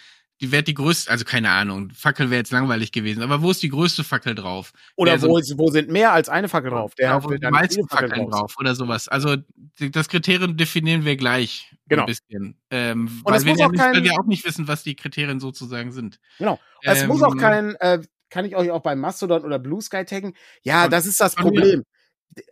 die 0.42 0.50
wäre 0.50 0.64
die 0.64 0.74
größte, 0.74 1.08
also 1.08 1.24
keine 1.24 1.50
Ahnung, 1.50 1.90
Fackel 1.94 2.28
wäre 2.28 2.40
jetzt 2.40 2.50
langweilig 2.50 2.90
gewesen, 2.90 3.22
aber 3.22 3.42
wo 3.42 3.52
ist 3.52 3.62
die 3.62 3.68
größte 3.68 4.02
Fackel 4.02 4.34
drauf? 4.34 4.72
Oder 4.96 5.22
wo, 5.22 5.40
so, 5.40 5.56
wo 5.56 5.70
sind 5.70 5.88
mehr 5.88 6.12
als 6.12 6.28
eine 6.28 6.48
Fackel 6.48 6.70
drauf? 6.72 6.96
Der 6.96 7.10
ja, 7.10 7.24
wo 7.24 7.30
die 7.30 7.46
meisten 7.46 7.86
Fackeln 7.88 8.28
drauf. 8.28 8.56
oder 8.58 8.74
sowas. 8.74 9.06
Also 9.06 9.36
das 9.78 10.08
Kriterium 10.08 10.56
definieren 10.56 11.04
wir 11.04 11.16
gleich 11.16 11.72
genau. 11.86 12.02
ein 12.02 12.06
bisschen. 12.06 12.60
Ähm, 12.70 13.22
weil, 13.22 13.44
wir 13.44 13.54
ja 13.54 13.68
nicht, 13.68 13.80
kein, 13.80 13.94
weil 13.94 14.02
wir 14.02 14.14
auch 14.14 14.26
nicht 14.26 14.44
wissen, 14.44 14.66
was 14.66 14.82
die 14.82 14.96
Kriterien 14.96 15.38
sozusagen 15.38 15.92
sind. 15.92 16.18
Genau. 16.38 16.58
Es 16.82 17.02
ähm, 17.02 17.08
muss 17.08 17.22
auch 17.22 17.36
kein, 17.36 17.76
äh, 17.76 18.00
kann 18.28 18.44
ich 18.44 18.56
euch 18.56 18.72
auch 18.72 18.82
bei 18.82 18.96
Mastodon 18.96 19.44
oder 19.44 19.60
Blue 19.60 19.80
Sky 19.80 20.04
taggen? 20.04 20.34
Ja, 20.64 20.88
das 20.88 21.06
ist 21.06 21.20
das 21.20 21.36
Problem 21.36 21.84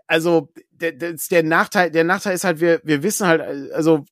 also 0.07 0.53
der, 0.70 0.93
der 0.93 1.43
Nachteil, 1.43 1.91
der 1.91 2.05
Nachteil 2.05 2.35
ist 2.35 2.45
halt, 2.45 2.61
wir, 2.61 2.81
wir 2.85 3.03
wissen 3.03 3.26
halt, 3.26 3.72
also 3.72 4.05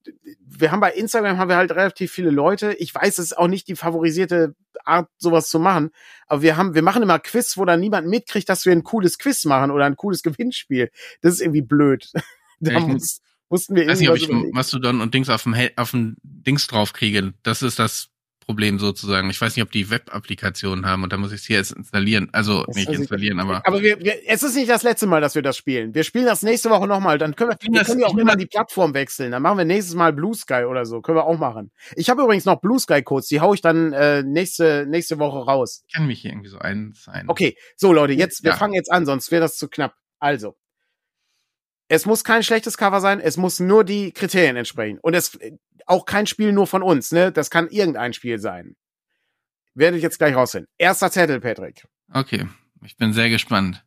wir 0.45 0.71
haben 0.71 0.81
bei 0.81 0.93
Instagram 0.93 1.39
haben 1.39 1.49
wir 1.49 1.57
halt 1.57 1.73
relativ 1.73 2.13
viele 2.13 2.31
Leute. 2.31 2.75
Ich 2.75 2.95
weiß, 2.95 3.19
es 3.19 3.27
ist 3.27 3.39
auch 3.39 3.49
nicht 3.49 3.69
die 3.69 3.77
favorisierte 3.77 4.55
Art, 4.85 5.09
sowas 5.19 5.49
zu 5.49 5.59
machen, 5.59 5.91
aber 6.27 6.43
wir 6.43 6.57
haben, 6.57 6.75
wir 6.75 6.83
machen 6.83 7.03
immer 7.03 7.19
Quiz, 7.19 7.57
wo 7.57 7.65
dann 7.65 7.81
niemand 7.81 8.07
mitkriegt, 8.07 8.49
dass 8.49 8.65
wir 8.65 8.73
ein 8.73 8.85
cooles 8.85 9.19
Quiz 9.19 9.45
machen 9.45 9.71
oder 9.71 9.85
ein 9.85 9.97
cooles 9.97 10.23
Gewinnspiel. 10.23 10.91
Das 11.21 11.35
ist 11.35 11.41
irgendwie 11.41 11.63
blöd. 11.63 12.11
da 12.61 12.81
muss, 12.81 13.21
mussten 13.49 13.75
wir 13.75 13.83
irgendwie. 13.83 14.09
Weiß 14.09 14.21
nicht, 14.21 14.31
ob 14.31 14.45
ich 14.47 14.53
Mastodon 14.53 15.01
und 15.01 15.15
Dings 15.15 15.29
auf 15.29 15.43
dem, 15.43 15.55
auf 15.77 15.91
dem 15.91 16.17
Dings 16.23 16.67
drauf 16.67 16.93
kriege. 16.93 17.35
Das 17.43 17.63
ist 17.63 17.79
das 17.79 18.11
Problem 18.49 18.79
sozusagen. 18.79 19.29
Ich 19.29 19.39
weiß 19.39 19.55
nicht, 19.57 19.63
ob 19.63 19.71
die 19.71 19.91
Web-Applikationen 19.91 20.87
haben 20.87 21.03
und 21.03 21.13
da 21.13 21.19
muss 21.19 21.33
ich 21.33 21.43
es 21.43 21.47
hier 21.47 21.59
jetzt 21.59 21.73
installieren. 21.73 22.31
Also 22.33 22.65
das 22.65 22.77
nicht 22.77 22.89
installieren, 22.89 23.41
aber. 23.41 23.61
Aber 23.67 23.83
wir, 23.83 24.01
wir, 24.01 24.27
es 24.27 24.43
ist 24.43 24.57
nicht 24.57 24.71
das 24.71 24.83
letzte 24.83 25.07
Mal, 25.07 25.21
dass 25.21 25.35
wir 25.35 25.43
das 25.43 25.55
spielen. 25.55 25.95
Wir 25.95 26.03
spielen 26.03 26.25
das 26.25 26.41
nächste 26.41 26.71
Woche 26.71 26.87
nochmal. 26.87 27.19
Dann 27.19 27.37
können 27.37 27.51
wir, 27.51 27.59
wir 27.71 27.85
können 27.85 28.03
auch 28.05 28.17
immer 28.17 28.37
die 28.37 28.47
Plattform 28.47 28.95
wechseln. 28.95 29.33
Dann 29.33 29.43
machen 29.43 29.59
wir 29.59 29.67
nächstes 29.67 29.95
Mal 29.95 30.15
Blue 30.15 30.35
Sky 30.35 30.65
oder 30.65 30.87
so. 30.87 31.03
Können 31.03 31.19
wir 31.19 31.27
auch 31.27 31.39
machen. 31.39 31.73
Ich 31.95 32.09
habe 32.09 32.23
übrigens 32.23 32.47
noch 32.47 32.59
Blue 32.63 32.79
Sky 32.79 33.03
Codes. 33.03 33.29
Die 33.29 33.43
hau 33.43 33.53
ich 33.53 33.61
dann 33.61 33.93
äh, 33.93 34.23
nächste 34.23 34.87
nächste 34.89 35.19
Woche 35.19 35.41
raus. 35.41 35.85
Ich 35.87 35.95
kann 35.95 36.07
mich 36.07 36.23
hier 36.23 36.31
irgendwie 36.31 36.49
so 36.49 36.59
ein 36.59 36.95
sein. 36.97 37.27
Okay, 37.29 37.55
so 37.77 37.93
Leute, 37.93 38.15
jetzt 38.15 38.45
wir 38.45 38.53
ja. 38.53 38.57
fangen 38.57 38.73
jetzt 38.73 38.91
an, 38.91 39.05
sonst 39.05 39.31
wäre 39.31 39.43
das 39.43 39.57
zu 39.57 39.69
knapp. 39.69 39.95
Also, 40.21 40.57
es 41.89 42.07
muss 42.07 42.25
kein 42.25 42.43
schlechtes 42.43 42.77
Cover 42.77 43.01
sein, 43.01 43.21
es 43.21 43.37
muss 43.37 43.61
nur 43.61 43.85
die 43.85 44.13
Kriterien 44.13 44.57
entsprechen. 44.57 44.99
Und 45.01 45.15
es 45.15 45.39
auch 45.87 46.05
kein 46.05 46.27
Spiel 46.27 46.53
nur 46.53 46.67
von 46.67 46.83
uns, 46.83 47.13
ne? 47.13 47.33
Das 47.33 47.51
kann 47.51 47.69
irgendein 47.69 48.13
Spiel 48.13 48.39
sein. 48.39 48.77
Werde 49.75 49.97
ich 49.97 50.03
jetzt 50.03 50.19
gleich 50.19 50.35
rausfinden. 50.35 50.69
Erster 50.77 51.11
Zettel, 51.11 51.41
Patrick. 51.41 51.87
Okay, 52.13 52.47
ich 52.85 52.97
bin 52.97 53.13
sehr 53.13 53.31
gespannt. 53.31 53.85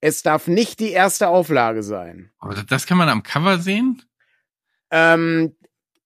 Es 0.00 0.22
darf 0.22 0.48
nicht 0.48 0.80
die 0.80 0.90
erste 0.90 1.28
Auflage 1.28 1.82
sein. 1.82 2.32
Aber 2.38 2.54
das 2.54 2.86
kann 2.86 2.98
man 2.98 3.08
am 3.08 3.22
Cover 3.22 3.58
sehen? 3.58 4.02
Ähm, 4.90 5.56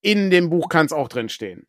in 0.01 0.31
dem 0.31 0.51
Buch 0.51 0.69
kann 0.69 0.87
es 0.87 0.93
auch 0.93 1.09
drin 1.09 1.29
stehen 1.29 1.67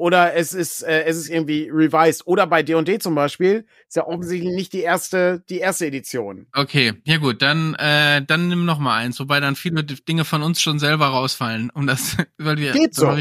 oder 0.00 0.34
es 0.34 0.54
ist 0.54 0.82
äh, 0.82 1.04
es 1.04 1.16
ist 1.16 1.28
irgendwie 1.28 1.68
revised 1.70 2.26
oder 2.26 2.46
bei 2.46 2.62
D&D 2.62 2.98
zum 2.98 3.14
Beispiel 3.14 3.66
ist 3.86 3.96
ja 3.96 4.06
offensichtlich 4.06 4.54
nicht 4.54 4.72
die 4.72 4.80
erste 4.80 5.44
die 5.48 5.58
erste 5.58 5.86
Edition. 5.86 6.46
Okay, 6.54 6.94
ja 7.04 7.18
gut, 7.18 7.42
dann 7.42 7.74
äh, 7.74 8.24
dann 8.24 8.48
nimm 8.48 8.64
noch 8.64 8.78
mal 8.78 8.96
eins, 8.96 9.20
wobei 9.20 9.40
dann 9.40 9.56
viele 9.56 9.84
Dinge 9.84 10.24
von 10.24 10.42
uns 10.42 10.62
schon 10.62 10.78
selber 10.78 11.08
rausfallen, 11.08 11.70
um 11.70 11.86
das 11.86 12.16
weil 12.38 12.56
wir 12.56 12.72
geht 12.72 12.94
so, 12.94 13.16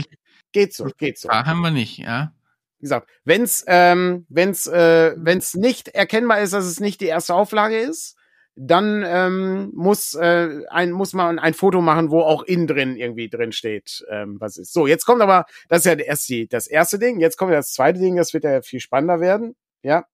geht 0.53 0.73
so, 0.73 0.89
geht 0.97 1.19
so. 1.19 1.29
Ah, 1.29 1.45
haben 1.45 1.61
wir 1.61 1.71
nicht, 1.71 1.97
ja. 1.97 2.33
Wie 2.79 2.83
gesagt, 2.83 3.09
wenn's 3.25 3.65
ähm, 3.67 4.25
wenn's 4.29 4.65
äh, 4.65 5.13
wenn's 5.17 5.55
nicht 5.55 5.89
erkennbar 5.89 6.39
ist, 6.39 6.53
dass 6.53 6.65
es 6.65 6.79
nicht 6.79 7.01
die 7.01 7.07
erste 7.07 7.33
Auflage 7.33 7.77
ist, 7.77 8.15
dann 8.61 9.03
ähm, 9.07 9.71
muss 9.73 10.15
äh, 10.15 10.65
ein 10.69 10.91
muss 10.91 11.13
man 11.13 11.39
ein 11.39 11.53
Foto 11.53 11.79
machen, 11.79 12.11
wo 12.11 12.19
auch 12.19 12.43
innen 12.43 12.67
drin 12.67 12.97
irgendwie 12.97 13.29
drin 13.29 13.53
steht, 13.53 14.05
ähm, 14.09 14.35
was 14.41 14.57
ist. 14.57 14.73
So, 14.73 14.85
jetzt 14.85 15.05
kommt 15.05 15.21
aber 15.21 15.45
das 15.69 15.79
ist 15.79 15.85
ja 15.85 15.95
das, 15.95 16.27
das 16.49 16.67
erste 16.67 16.99
Ding. 16.99 17.21
Jetzt 17.21 17.37
kommt 17.37 17.51
ja 17.51 17.57
das 17.57 17.71
zweite 17.71 17.99
Ding, 17.99 18.17
das 18.17 18.33
wird 18.33 18.43
ja 18.43 18.61
viel 18.61 18.81
spannender 18.81 19.21
werden. 19.21 19.55
Ja, 19.81 20.05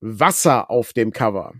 Wasser 0.00 0.70
auf 0.70 0.92
dem 0.92 1.12
Cover. 1.12 1.54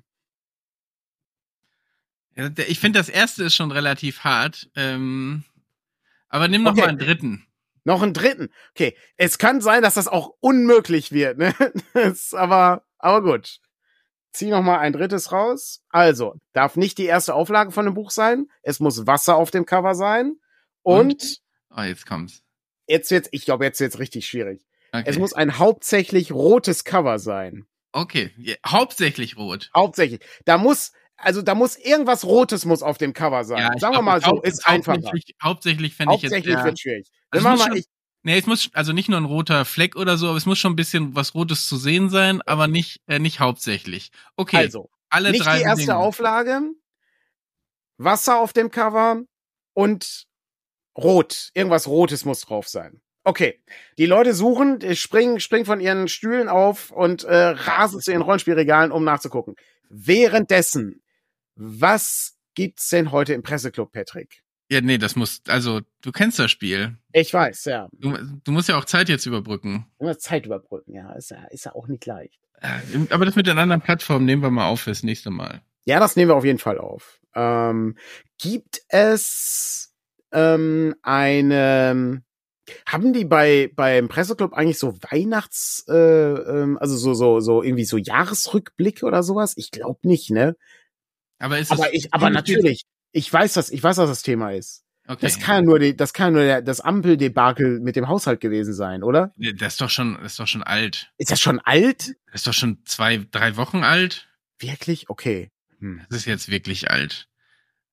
Ich 2.69 2.79
finde, 2.79 3.01
das 3.01 3.09
erste 3.09 3.43
ist 3.43 3.57
schon 3.57 3.73
relativ 3.73 4.21
hart. 4.21 4.71
Ähm, 4.77 5.43
aber 6.29 6.47
nimm 6.47 6.63
noch 6.63 6.71
okay. 6.71 6.83
mal 6.83 6.89
einen 6.91 6.99
dritten. 6.99 7.49
Noch 7.83 8.01
einen 8.01 8.15
dritten. 8.15 8.51
Okay, 8.71 8.97
es 9.17 9.39
kann 9.39 9.61
sein, 9.61 9.83
dass 9.83 9.95
das 9.95 10.07
auch 10.07 10.35
unmöglich 10.39 11.11
wird. 11.11 11.37
Ne? 11.39 11.53
das, 11.95 12.33
aber 12.33 12.85
aber 12.99 13.23
gut 13.23 13.59
zieh 14.39 14.51
noch 14.51 14.63
mal 14.63 14.79
ein 14.79 14.93
drittes 14.93 15.33
raus. 15.33 15.83
Also, 15.91 16.37
darf 16.53 16.77
nicht 16.77 16.99
die 16.99 17.07
erste 17.07 17.35
Auflage 17.35 17.73
von 17.73 17.85
dem 17.85 17.95
Buch 17.95 18.11
sein. 18.11 18.47
Es 18.63 18.81
muss 18.81 19.07
Wasser 19.07 19.37
auf 19.37 19.51
dem 19.51 19.67
Cover 19.67 19.95
sein. 19.95 20.37
Und, 20.83 21.13
und? 21.13 21.39
oh, 21.77 21.83
jetzt 21.83 22.07
kommt's. 22.07 22.43
Jetzt 22.87 23.11
wird's, 23.11 23.29
ich 23.33 23.45
glaube, 23.45 23.65
jetzt 23.65 23.81
wird's 23.81 23.99
richtig 23.99 24.27
schwierig. 24.27 24.65
Okay. 24.93 25.05
Es 25.07 25.19
muss 25.19 25.35
ein 25.35 25.59
hauptsächlich 25.59 26.33
rotes 26.33 26.85
Cover 26.85 27.19
sein. 27.19 27.67
Okay, 27.93 28.31
ja, 28.39 28.55
hauptsächlich 28.67 29.37
rot. 29.37 29.71
Hauptsächlich. 29.75 30.21
Da 30.45 30.57
muss, 30.57 30.93
also 31.17 31.43
da 31.43 31.55
muss 31.55 31.77
irgendwas 31.77 32.25
Rotes 32.25 32.65
muss 32.65 32.83
auf 32.83 32.97
dem 32.97 33.13
Cover 33.13 33.45
sein. 33.45 33.59
Ja, 33.59 33.79
Sagen 33.79 33.97
wir 33.97 34.03
mal 34.03 34.23
so, 34.23 34.41
ist 34.41 34.67
einfacher. 34.67 35.13
Hauptsächlich 35.43 35.95
fände 35.95 36.15
ich 36.15 36.23
jetzt. 36.23 36.33
Hauptsächlich 36.33 36.65
wird 36.65 36.81
schwierig. 36.81 37.11
Also 37.31 37.49
mal, 37.49 37.77
ich, 37.77 37.87
Nee, 38.29 38.37
es 38.37 38.45
muss 38.45 38.69
also 38.75 38.93
nicht 38.93 39.09
nur 39.09 39.19
ein 39.19 39.25
roter 39.25 39.65
Fleck 39.65 39.97
oder 39.97 40.19
so, 40.19 40.29
aber 40.29 40.37
es 40.37 40.45
muss 40.45 40.59
schon 40.59 40.75
ein 40.75 40.77
bisschen 40.77 41.17
was 41.17 41.35
Rotes 41.35 41.67
zu 41.67 41.79
sehen 41.79 42.11
sein, 42.11 42.43
aber 42.43 42.69
nicht 42.69 43.01
äh, 43.07 43.19
nicht 43.19 43.41
hauptsächlich. 43.41 44.11
Okay. 44.37 44.59
Also 44.59 44.91
alle 45.09 45.31
nicht 45.31 45.47
drei 45.47 45.57
die 45.57 45.63
erste 45.63 45.87
Dinge. 45.87 45.97
Auflage, 45.97 46.61
Wasser 47.97 48.39
auf 48.39 48.53
dem 48.53 48.71
Cover 48.71 49.23
und 49.73 50.27
Rot. 50.95 51.49
Irgendwas 51.55 51.89
Rotes 51.89 52.27
muss 52.27 52.43
drauf 52.43 52.69
sein. 52.69 53.01
Okay. 53.25 53.63
Die 53.97 54.05
Leute 54.05 54.35
suchen, 54.35 54.95
springen, 54.95 55.41
springen 55.41 55.65
von 55.65 55.81
ihren 55.81 56.07
Stühlen 56.07 56.51
auf 56.51 56.91
und 56.91 57.25
äh, 57.25 57.35
rasen 57.35 58.03
zu 58.03 58.11
ihren 58.11 58.21
Rollenspielregalen, 58.21 58.93
um 58.93 59.05
nachzugucken. 59.05 59.55
Währenddessen, 59.89 61.03
was 61.55 62.37
gibt's 62.55 62.91
denn 62.91 63.11
heute 63.11 63.33
im 63.33 63.43
Presseclub, 63.43 63.91
Patrick? 63.91 64.43
Ja, 64.71 64.81
nee, 64.83 64.99
das 64.99 65.17
muss, 65.17 65.41
also, 65.49 65.81
du 66.03 66.13
kennst 66.13 66.39
das 66.39 66.51
Spiel. 66.51 66.97
Ich 67.13 67.33
weiß, 67.33 67.65
ja. 67.65 67.89
Du, 67.93 68.17
du 68.45 68.53
musst 68.53 68.69
ja 68.69 68.77
auch 68.77 68.85
Zeit 68.85 69.09
jetzt 69.09 69.25
überbrücken. 69.27 69.87
Du 69.99 70.07
musst 70.07 70.23
Zeit 70.23 70.45
überbrücken, 70.47 70.93
ja. 70.95 71.13
Ist 71.15 71.31
ja, 71.31 71.45
ist 71.51 71.65
ja 71.65 71.75
auch 71.75 71.89
nicht 71.89 72.05
leicht. 72.05 72.39
Äh, 72.61 73.07
aber 73.11 73.25
das 73.25 73.37
mit 73.37 73.47
den 73.47 73.59
anderen 73.59 73.81
Plattformen 73.81 74.27
nehmen 74.27 74.43
wir 74.43 74.51
mal 74.51 74.67
auf 74.69 74.81
fürs 74.81 75.03
nächste 75.03 75.31
Mal. 75.31 75.63
Ja, 75.85 76.01
das 76.01 76.17
nehmen 76.17 76.31
wir 76.31 76.37
auf 76.37 76.45
jeden 76.45 76.59
Fall 76.59 76.79
auf. 76.79 77.21
Ähm, 77.35 77.97
gibt 78.39 78.83
es 78.89 79.95
ähm, 80.33 80.95
eine 81.03 82.23
Haben 82.87 83.13
die 83.15 83.25
bei 83.25 83.71
beim 83.75 84.09
Presseclub 84.09 84.53
eigentlich 84.53 84.79
so 84.79 84.99
Weihnachts, 85.11 85.87
äh, 85.89 85.95
ähm, 85.95 86.79
also 86.79 86.97
so 86.97 87.15
so 87.15 87.41
so 87.41 87.63
irgendwie 87.63 87.85
so 87.85 87.97
Jahresrückblicke 87.97 89.07
oder 89.07 89.23
sowas? 89.23 89.55
Ich 89.57 89.71
glaube 89.71 90.07
nicht, 90.07 90.31
ne? 90.31 90.57
Aber 91.39 91.59
ist 91.59 91.73
aber 91.73 91.95
ich, 91.95 92.13
aber 92.13 92.31
natürlich, 92.31 92.83
ich 93.13 93.33
weiß 93.33 93.55
das, 93.55 93.71
ich 93.71 93.83
weiß, 93.83 93.99
was 93.99 94.09
das 94.09 94.23
Thema 94.23 94.53
ist. 94.53 94.85
Okay. 95.07 95.21
Das 95.23 95.39
kann 95.41 95.57
ja 95.57 95.63
nur 95.63 95.79
die, 95.79 95.97
das 95.97 96.13
kann 96.13 96.35
nur 96.35 96.43
der, 96.43 96.61
das 96.61 96.83
Ampeldebakel 96.83 97.81
mit 97.81 97.97
dem 97.97 98.09
Haushalt 98.09 98.41
gewesen 98.41 98.75
sein, 98.75 99.03
oder? 99.03 99.33
Das 99.37 99.75
ist 99.75 99.81
doch 99.81 99.89
schon, 99.89 100.19
das 100.21 100.33
ist 100.33 100.39
doch 100.39 100.47
schon 100.47 100.63
alt. 100.63 101.11
Ist 101.17 101.31
das 101.31 101.41
schon 101.41 101.61
alt? 101.61 102.15
Das 102.27 102.43
ist 102.43 102.47
doch 102.47 102.53
schon 102.53 102.85
zwei, 102.85 103.27
drei 103.31 103.57
Wochen 103.57 103.85
alt. 103.85 104.29
Wirklich? 104.59 105.09
Okay. 105.09 105.51
Hm. 105.79 106.03
Das 106.11 106.19
ist 106.19 106.27
jetzt 106.27 106.51
wirklich 106.51 106.91
alt. 106.91 107.29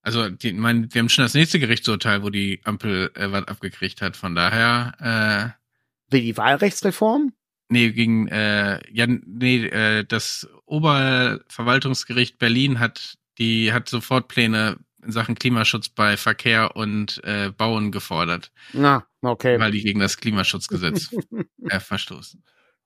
Also, 0.01 0.29
die, 0.29 0.51
mein, 0.51 0.93
wir 0.93 0.99
haben 0.99 1.09
schon 1.09 1.23
das 1.23 1.33
nächste 1.33 1.57
Gerichtsurteil, 1.57 2.21
wo 2.21 2.29
die 2.29 2.59
Ampel 2.65 3.11
äh, 3.15 3.31
was 3.31 3.47
abgekriegt 3.47 4.01
hat. 4.01 4.17
Von 4.17 4.35
daher. 4.35 5.55
Äh, 6.11 6.13
Wie 6.13 6.21
die 6.21 6.37
Wahlrechtsreform? 6.37 7.31
Nee, 7.69 7.91
gegen 7.91 8.27
äh, 8.27 8.81
ja, 8.91 9.07
nee, 9.07 9.65
äh, 9.65 10.03
das 10.03 10.47
Oberverwaltungsgericht 10.65 12.37
Berlin 12.37 12.79
hat 12.79 13.17
die 13.37 13.73
hat 13.73 13.89
sofort 13.89 14.27
Pläne 14.27 14.77
in 15.05 15.11
Sachen 15.11 15.35
Klimaschutz 15.35 15.89
bei 15.89 16.17
Verkehr 16.17 16.75
und 16.75 17.21
äh, 17.23 17.51
Bauen 17.51 17.91
gefordert. 17.91 18.51
Na, 18.73 19.05
okay. 19.21 19.59
Weil 19.59 19.71
die 19.71 19.81
gegen 19.81 19.99
das 19.99 20.17
Klimaschutzgesetz 20.17 21.15
äh, 21.69 21.79
verstoßen. 21.79 22.43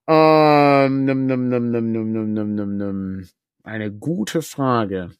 Ähm, 0.07 1.05
num, 1.05 1.25
num, 1.27 1.49
num, 1.49 1.71
num, 1.71 1.91
num, 1.91 2.11
num, 2.11 2.33
num, 2.33 2.55
num, 2.55 2.77
num. 2.77 3.29
Eine 3.63 3.91
gute 3.91 4.41
Frage. 4.41 5.11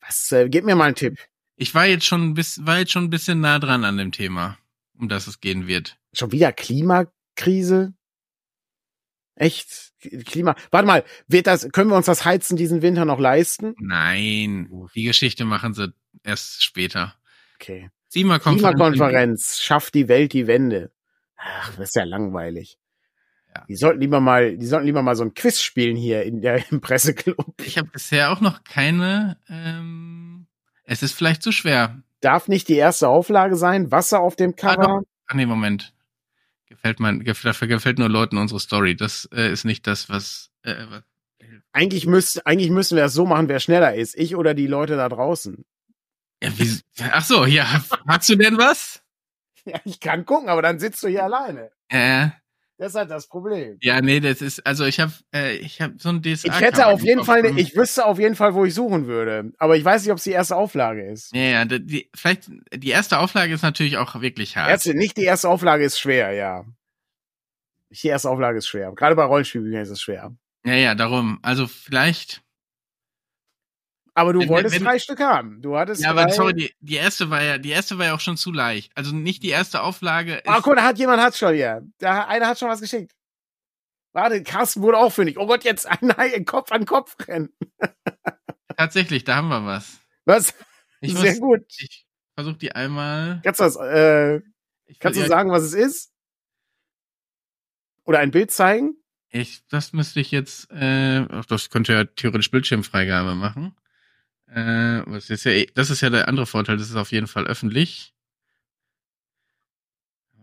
Was, 0.00 0.30
äh, 0.32 0.48
gib 0.48 0.64
mir 0.64 0.76
mal 0.76 0.84
einen 0.84 0.94
Tipp. 0.94 1.18
Ich 1.56 1.74
war 1.74 1.86
jetzt 1.86 2.04
schon 2.04 2.34
bis, 2.34 2.64
war 2.64 2.78
jetzt 2.78 2.92
schon 2.92 3.04
ein 3.04 3.10
bisschen 3.10 3.40
nah 3.40 3.58
dran 3.58 3.84
an 3.84 3.96
dem 3.96 4.12
Thema, 4.12 4.58
um 4.98 5.08
das 5.08 5.26
es 5.26 5.40
gehen 5.40 5.66
wird. 5.66 5.98
Schon 6.12 6.32
wieder 6.32 6.52
Klimakrise? 6.52 7.94
Echt? 9.36 9.92
Klima. 10.24 10.56
Warte 10.70 10.86
mal, 10.86 11.04
wird 11.28 11.46
das, 11.46 11.70
können 11.70 11.90
wir 11.90 11.96
uns 11.96 12.06
das 12.06 12.24
Heizen 12.24 12.56
diesen 12.56 12.82
Winter 12.82 13.04
noch 13.04 13.20
leisten? 13.20 13.74
Nein, 13.78 14.68
die 14.94 15.04
Geschichte 15.04 15.44
machen 15.44 15.74
sie 15.74 15.92
erst 16.24 16.64
später. 16.64 17.14
Okay. 17.56 17.90
Klimakonferenz, 18.12 18.76
Klimakonferenz 18.76 19.58
schafft 19.60 19.94
die 19.94 20.08
Welt 20.08 20.32
die 20.32 20.46
Wende. 20.46 20.90
Ach, 21.36 21.74
das 21.76 21.90
ist 21.90 21.96
ja 21.96 22.04
langweilig. 22.04 22.78
Ja. 23.54 23.64
Die 23.68 23.76
sollten 23.76 24.00
lieber 24.00 24.20
mal, 24.20 24.56
die 24.56 24.66
sollten 24.66 24.86
lieber 24.86 25.02
mal 25.02 25.16
so 25.16 25.24
ein 25.24 25.34
Quiz 25.34 25.60
spielen 25.60 25.96
hier 25.96 26.22
in 26.22 26.40
der 26.40 26.70
im 26.70 26.80
Presseclub. 26.80 27.54
Ich 27.62 27.76
habe 27.76 27.88
bisher 27.88 28.32
auch 28.32 28.40
noch 28.40 28.64
keine. 28.64 29.38
Ähm, 29.50 30.46
es 30.84 31.02
ist 31.02 31.12
vielleicht 31.12 31.42
zu 31.42 31.52
schwer. 31.52 32.02
Darf 32.20 32.48
nicht 32.48 32.68
die 32.68 32.76
erste 32.76 33.08
Auflage 33.08 33.56
sein? 33.56 33.90
Wasser 33.90 34.20
auf 34.20 34.36
dem 34.36 34.52
ah, 34.52 34.74
Cover? 34.74 35.02
Ach, 35.26 35.34
nee, 35.34 35.44
Moment 35.44 35.95
gefällt 36.76 37.00
man, 37.00 37.24
dafür 37.24 37.68
gefällt 37.68 37.98
nur 37.98 38.08
Leuten 38.08 38.38
unsere 38.38 38.60
Story. 38.60 38.96
Das 38.96 39.28
äh, 39.32 39.50
ist 39.50 39.64
nicht 39.64 39.86
das, 39.86 40.08
was, 40.08 40.50
äh, 40.62 40.74
was 40.88 41.02
eigentlich 41.72 42.06
müsst, 42.06 42.46
eigentlich 42.46 42.70
müssen 42.70 42.96
wir 42.96 43.04
es 43.04 43.12
so 43.12 43.26
machen, 43.26 43.48
wer 43.48 43.60
schneller 43.60 43.94
ist, 43.94 44.16
ich 44.16 44.36
oder 44.36 44.54
die 44.54 44.66
Leute 44.66 44.96
da 44.96 45.08
draußen. 45.08 45.64
Ja, 46.42 46.50
wie, 46.58 46.80
ach 47.12 47.24
so, 47.24 47.44
ja, 47.44 47.64
hast 48.06 48.28
du 48.28 48.36
denn 48.36 48.58
was? 48.58 49.02
Ja, 49.64 49.80
ich 49.84 50.00
kann 50.00 50.24
gucken, 50.24 50.48
aber 50.48 50.62
dann 50.62 50.78
sitzt 50.78 51.02
du 51.02 51.08
hier 51.08 51.24
alleine. 51.24 51.70
Äh, 51.88 52.28
das 52.78 52.88
ist 52.88 52.94
halt 52.94 53.10
das 53.10 53.26
Problem. 53.26 53.78
Ja, 53.80 54.00
nee, 54.02 54.20
das 54.20 54.42
ist, 54.42 54.66
also 54.66 54.84
ich 54.84 55.00
habe 55.00 55.12
äh, 55.34 55.56
ich 55.56 55.80
hab 55.80 56.00
so 56.00 56.10
ein 56.10 56.20
DSA. 56.20 56.48
Ich 56.48 56.60
hätte 56.60 56.86
auf 56.86 57.02
jeden 57.02 57.24
Fall, 57.24 57.58
ich 57.58 57.74
wüsste 57.74 58.04
auf 58.04 58.18
jeden 58.18 58.34
Fall, 58.34 58.54
wo 58.54 58.66
ich 58.66 58.74
suchen 58.74 59.06
würde. 59.06 59.52
Aber 59.58 59.76
ich 59.76 59.84
weiß 59.84 60.02
nicht, 60.02 60.12
ob 60.12 60.18
es 60.18 60.24
die 60.24 60.32
erste 60.32 60.56
Auflage 60.56 61.10
ist. 61.10 61.34
Ja, 61.34 61.42
ja, 61.42 61.64
die, 61.64 62.10
vielleicht, 62.14 62.50
die 62.74 62.90
erste 62.90 63.18
Auflage 63.18 63.54
ist 63.54 63.62
natürlich 63.62 63.96
auch 63.96 64.20
wirklich 64.20 64.56
hart. 64.56 64.70
Erste, 64.70 64.94
nicht 64.94 65.16
die 65.16 65.24
erste 65.24 65.48
Auflage 65.48 65.84
ist 65.84 65.98
schwer, 65.98 66.32
ja. 66.32 66.64
Die 67.90 68.08
erste 68.08 68.28
Auflage 68.28 68.58
ist 68.58 68.66
schwer. 68.66 68.92
Gerade 68.92 69.16
bei 69.16 69.24
Rollenspielbüchern 69.24 69.82
ist 69.82 69.90
es 69.90 70.02
schwer. 70.02 70.36
Ja, 70.66 70.74
ja, 70.74 70.94
darum. 70.94 71.38
Also 71.42 71.66
vielleicht. 71.66 72.42
Aber 74.16 74.32
du 74.32 74.40
wenn, 74.40 74.48
wolltest 74.48 74.74
wenn, 74.74 74.82
drei 74.82 74.98
Stück 74.98 75.20
haben. 75.20 75.60
Du 75.60 75.76
hattest. 75.76 76.02
Ja, 76.02 76.10
aber 76.10 76.30
sorry, 76.30 76.54
die, 76.54 76.74
die 76.80 76.94
erste 76.94 77.28
war 77.28 77.42
ja, 77.42 77.58
die 77.58 77.68
erste 77.68 77.98
war 77.98 78.06
ja 78.06 78.14
auch 78.14 78.20
schon 78.20 78.38
zu 78.38 78.50
leicht. 78.50 78.90
Also 78.94 79.14
nicht 79.14 79.42
die 79.42 79.50
erste 79.50 79.82
Auflage. 79.82 80.40
Ah, 80.46 80.60
guck, 80.62 80.76
da 80.76 80.84
hat 80.84 80.98
jemand 80.98 81.22
hat's 81.22 81.38
schon 81.38 81.54
hier. 81.54 81.86
Da, 81.98 82.24
einer 82.24 82.48
hat 82.48 82.58
schon 82.58 82.70
was 82.70 82.80
geschickt. 82.80 83.12
Warte, 84.14 84.42
Carsten 84.42 84.80
wurde 84.80 84.96
auch 84.96 85.12
fündig. 85.12 85.38
Oh 85.38 85.46
Gott, 85.46 85.64
jetzt 85.64 85.86
ein 86.16 86.46
Kopf 86.46 86.72
an 86.72 86.86
Kopf 86.86 87.14
rennen. 87.28 87.50
Tatsächlich, 88.78 89.24
da 89.24 89.36
haben 89.36 89.48
wir 89.48 89.66
was. 89.66 90.00
Was? 90.24 90.54
Ich 91.02 91.14
Sehr 91.14 91.32
muss, 91.32 91.40
gut. 91.40 91.60
Ich 91.76 92.06
versuche 92.34 92.56
die 92.56 92.72
einmal. 92.72 93.42
Kannst 93.44 93.60
du 93.60 93.64
das, 93.64 93.76
äh, 93.76 94.40
kannst 94.98 95.20
du 95.20 95.26
sagen, 95.26 95.50
was 95.50 95.62
es 95.62 95.74
ist? 95.74 96.10
Oder 98.04 98.20
ein 98.20 98.30
Bild 98.30 98.50
zeigen? 98.50 98.96
Ich, 99.28 99.60
das 99.68 99.92
müsste 99.92 100.20
ich 100.20 100.30
jetzt, 100.30 100.70
äh, 100.70 101.26
das 101.48 101.68
könnte 101.68 101.92
ja 101.92 102.04
theoretisch 102.04 102.50
Bildschirmfreigabe 102.50 103.34
machen. 103.34 103.76
Äh, 104.56 105.02
was 105.04 105.28
ist 105.28 105.44
ja, 105.44 105.52
eh, 105.52 105.66
das 105.74 105.90
ist 105.90 106.00
ja 106.00 106.08
der 106.08 106.28
andere 106.28 106.46
Vorteil, 106.46 106.78
das 106.78 106.88
ist 106.88 106.96
auf 106.96 107.12
jeden 107.12 107.26
Fall 107.26 107.46
öffentlich. 107.46 108.14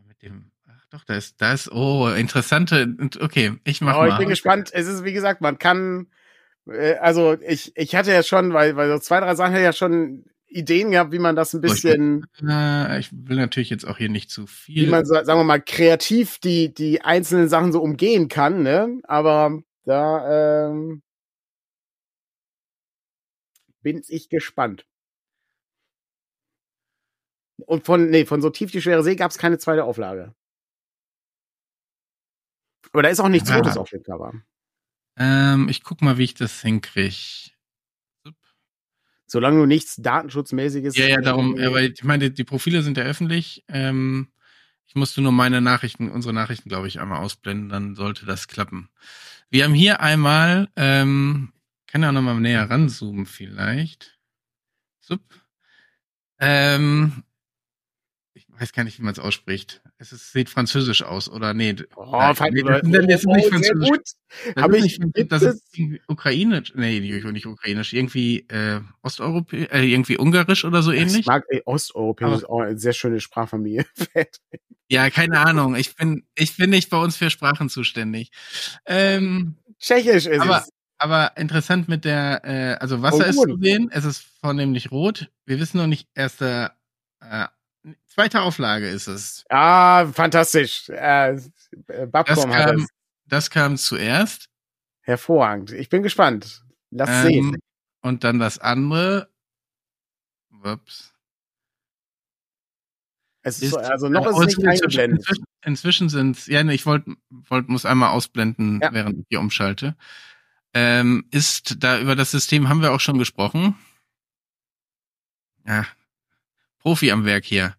Mit 0.07 0.21
dem, 0.21 0.51
ach 0.67 0.85
doch, 0.91 1.03
da 1.03 1.15
ist, 1.15 1.41
da 1.41 1.51
ist, 1.51 1.71
oh, 1.71 2.09
interessante, 2.09 2.95
okay, 3.21 3.53
ich 3.63 3.81
mach 3.81 3.95
oh, 3.95 4.01
mal. 4.01 4.09
Ich 4.09 4.17
bin 4.19 4.29
gespannt. 4.29 4.69
Es 4.71 4.85
ist, 4.85 5.03
wie 5.03 5.13
gesagt, 5.13 5.41
man 5.41 5.57
kann, 5.57 6.11
äh, 6.67 6.93
also 6.97 7.35
ich, 7.41 7.75
ich 7.75 7.95
hatte 7.95 8.11
ja 8.11 8.21
schon, 8.21 8.53
weil, 8.53 8.75
weil 8.75 8.87
so 8.91 8.99
zwei, 8.99 9.19
drei 9.19 9.33
Sachen 9.33 9.55
ja 9.55 9.73
schon 9.73 10.25
Ideen 10.47 10.91
gehabt, 10.91 11.11
wie 11.11 11.17
man 11.17 11.35
das 11.35 11.55
ein 11.55 11.61
bisschen. 11.61 12.27
Ich 12.35 12.43
will, 12.43 12.51
äh, 12.51 12.99
ich 12.99 13.09
will 13.11 13.37
natürlich 13.37 13.71
jetzt 13.71 13.87
auch 13.87 13.97
hier 13.97 14.09
nicht 14.09 14.29
zu 14.29 14.45
viel. 14.45 14.85
Wie 14.85 14.91
man, 14.91 15.05
sagen 15.05 15.25
wir 15.25 15.43
mal, 15.43 15.59
kreativ 15.59 16.37
die, 16.37 16.71
die 16.71 17.01
einzelnen 17.01 17.49
Sachen 17.49 17.71
so 17.71 17.81
umgehen 17.81 18.27
kann, 18.27 18.61
ne? 18.61 18.99
Aber 19.05 19.59
da 19.85 20.67
ähm, 20.69 21.01
bin 23.83 24.03
ich 24.07 24.29
gespannt. 24.29 24.87
Und 27.65 27.85
von, 27.85 28.09
nee, 28.09 28.25
von 28.25 28.41
so 28.41 28.49
tief 28.49 28.71
die 28.71 28.81
schwere 28.81 29.03
See 29.03 29.15
gab 29.15 29.31
es 29.31 29.37
keine 29.37 29.57
zweite 29.57 29.83
Auflage. 29.83 30.33
Aber 32.91 33.03
da 33.03 33.09
ist 33.09 33.19
auch 33.19 33.29
nichts 33.29 33.49
ja. 33.49 33.57
Rotes 33.57 33.77
auf 33.77 33.89
dem 33.89 34.03
Cover. 34.03 34.33
Ähm, 35.17 35.69
ich 35.69 35.83
guck 35.83 36.01
mal, 36.01 36.17
wie 36.17 36.23
ich 36.23 36.33
das 36.33 36.61
hinkriege. 36.61 37.51
Solange 39.25 39.59
du 39.59 39.65
nichts 39.65 39.95
Datenschutzmäßiges. 39.95 40.95
Ja, 40.95 41.07
ja, 41.07 41.21
darum, 41.21 41.57
aber 41.57 41.81
ich 41.81 42.03
meine, 42.03 42.29
die 42.29 42.43
Profile 42.43 42.83
sind 42.83 42.97
ja 42.97 43.03
öffentlich. 43.03 43.63
Ähm, 43.67 44.31
ich 44.85 44.95
musste 44.95 45.21
nur 45.21 45.31
meine 45.31 45.61
Nachrichten, 45.61 46.11
unsere 46.11 46.33
Nachrichten, 46.33 46.69
glaube 46.69 46.87
ich, 46.87 46.99
einmal 46.99 47.19
ausblenden, 47.19 47.69
dann 47.69 47.95
sollte 47.95 48.27
das 48.27 48.47
klappen. 48.47 48.89
Wir 49.49 49.63
haben 49.63 49.73
hier 49.73 50.01
einmal, 50.01 50.69
ähm, 50.75 51.51
kann 51.93 52.01
ja 52.01 52.11
noch 52.11 52.23
mal 52.23 52.39
näher 52.39 52.67
ranzoomen 52.67 53.27
vielleicht. 53.27 54.17
Sup. 54.99 55.21
Ähm, 56.39 57.23
ich 58.33 58.47
weiß 58.49 58.73
gar 58.73 58.83
nicht, 58.83 58.97
wie 58.97 59.03
man 59.03 59.11
es 59.11 59.19
ausspricht. 59.19 59.83
Es 59.99 60.11
ist, 60.11 60.31
sieht 60.31 60.49
französisch 60.49 61.03
aus, 61.03 61.29
oder? 61.29 61.53
Nee. 61.53 61.75
Oh, 61.95 62.09
nein, 62.11 62.35
nee, 62.51 62.63
das, 62.63 62.81
das, 62.81 63.21
ist 63.21 63.25
nicht 63.27 63.47
französisch. 63.47 63.89
Gut. 63.89 64.01
Das, 64.55 64.75
ist 64.75 64.85
ich, 64.85 64.99
nicht, 64.99 65.31
das 65.31 65.41
ist 65.43 65.77
ukrainisch. 66.07 66.73
Nee, 66.75 66.99
nicht 66.99 67.45
ukrainisch. 67.45 67.93
Irgendwie 67.93 68.39
äh, 68.49 68.81
osteuropäisch, 69.03 69.67
äh, 69.71 69.85
irgendwie 69.85 70.17
ungarisch 70.17 70.65
oder 70.65 70.81
so 70.81 70.91
ähnlich. 70.91 71.19
Ich 71.19 71.25
mag 71.27 71.45
ey, 71.49 71.61
osteuropäisch, 71.63 72.37
ist 72.37 72.49
auch 72.49 72.61
eine 72.61 72.79
sehr 72.79 72.93
schöne 72.93 73.21
Sprachfamilie. 73.21 73.85
ja, 74.89 75.11
keine 75.11 75.41
Ahnung. 75.41 75.75
Ich 75.75 75.95
bin, 75.95 76.25
ich 76.33 76.57
bin 76.57 76.71
nicht 76.71 76.89
bei 76.89 76.97
uns 76.97 77.17
für 77.17 77.29
Sprachen 77.29 77.69
zuständig. 77.69 78.31
Ähm, 78.87 79.57
Tschechisch 79.77 80.25
ist 80.25 80.41
aber, 80.41 80.57
es. 80.57 80.72
Aber 81.03 81.35
interessant 81.35 81.89
mit 81.89 82.05
der, 82.05 82.45
äh, 82.45 82.75
also 82.79 83.01
Wasser 83.01 83.25
oh, 83.25 83.29
ist 83.29 83.41
zu 83.41 83.57
sehen, 83.57 83.89
es 83.91 84.05
ist 84.05 84.25
vornehmlich 84.39 84.89
rot. 84.89 85.29
Wir 85.45 85.59
wissen 85.59 85.77
noch 85.77 85.87
nicht 85.87 86.07
erste 86.15 86.71
äh, 87.19 87.47
Zweite 88.07 88.41
Auflage 88.41 88.87
ist 88.87 89.07
es. 89.07 89.43
Ah, 89.49 90.05
fantastisch. 90.05 90.87
Äh, 90.87 91.41
Babcom 92.07 92.35
das, 92.35 92.45
kam, 92.45 92.87
das 93.25 93.49
kam 93.49 93.77
zuerst. 93.77 94.47
Hervorragend. 95.01 95.73
Ich 95.73 95.89
bin 95.89 96.03
gespannt. 96.03 96.63
Lass 96.91 97.09
ähm, 97.09 97.23
sehen. 97.25 97.57
Und 98.01 98.23
dann 98.23 98.39
das 98.39 98.59
andere. 98.59 99.29
Ups. 100.63 101.13
Es 103.41 103.61
ist, 103.61 103.71
so, 103.71 103.77
also 103.77 104.07
noch 104.07 104.25
ist 104.25 104.37
es 104.37 104.57
nicht 104.57 104.69
eingeblendet. 104.69 105.19
Inzwischen, 105.19 105.45
inzwischen 105.65 106.09
sind 106.09 106.37
es, 106.37 106.47
ja, 106.47 106.65
ich 106.69 106.85
wollte, 106.85 107.17
wollt, 107.29 107.67
muss 107.67 107.85
einmal 107.85 108.11
ausblenden, 108.11 108.79
ja. 108.81 108.93
während 108.93 109.19
ich 109.19 109.25
hier 109.27 109.41
umschalte. 109.41 109.97
Ähm, 110.73 111.25
ist 111.31 111.83
da 111.83 111.99
über 111.99 112.15
das 112.15 112.31
System 112.31 112.67
haben 112.69 112.81
wir 112.81 112.93
auch 112.93 112.99
schon 112.99 113.19
gesprochen. 113.19 113.75
Ja, 115.67 115.85
Profi 116.79 117.11
am 117.11 117.25
Werk 117.25 117.45
hier. 117.45 117.75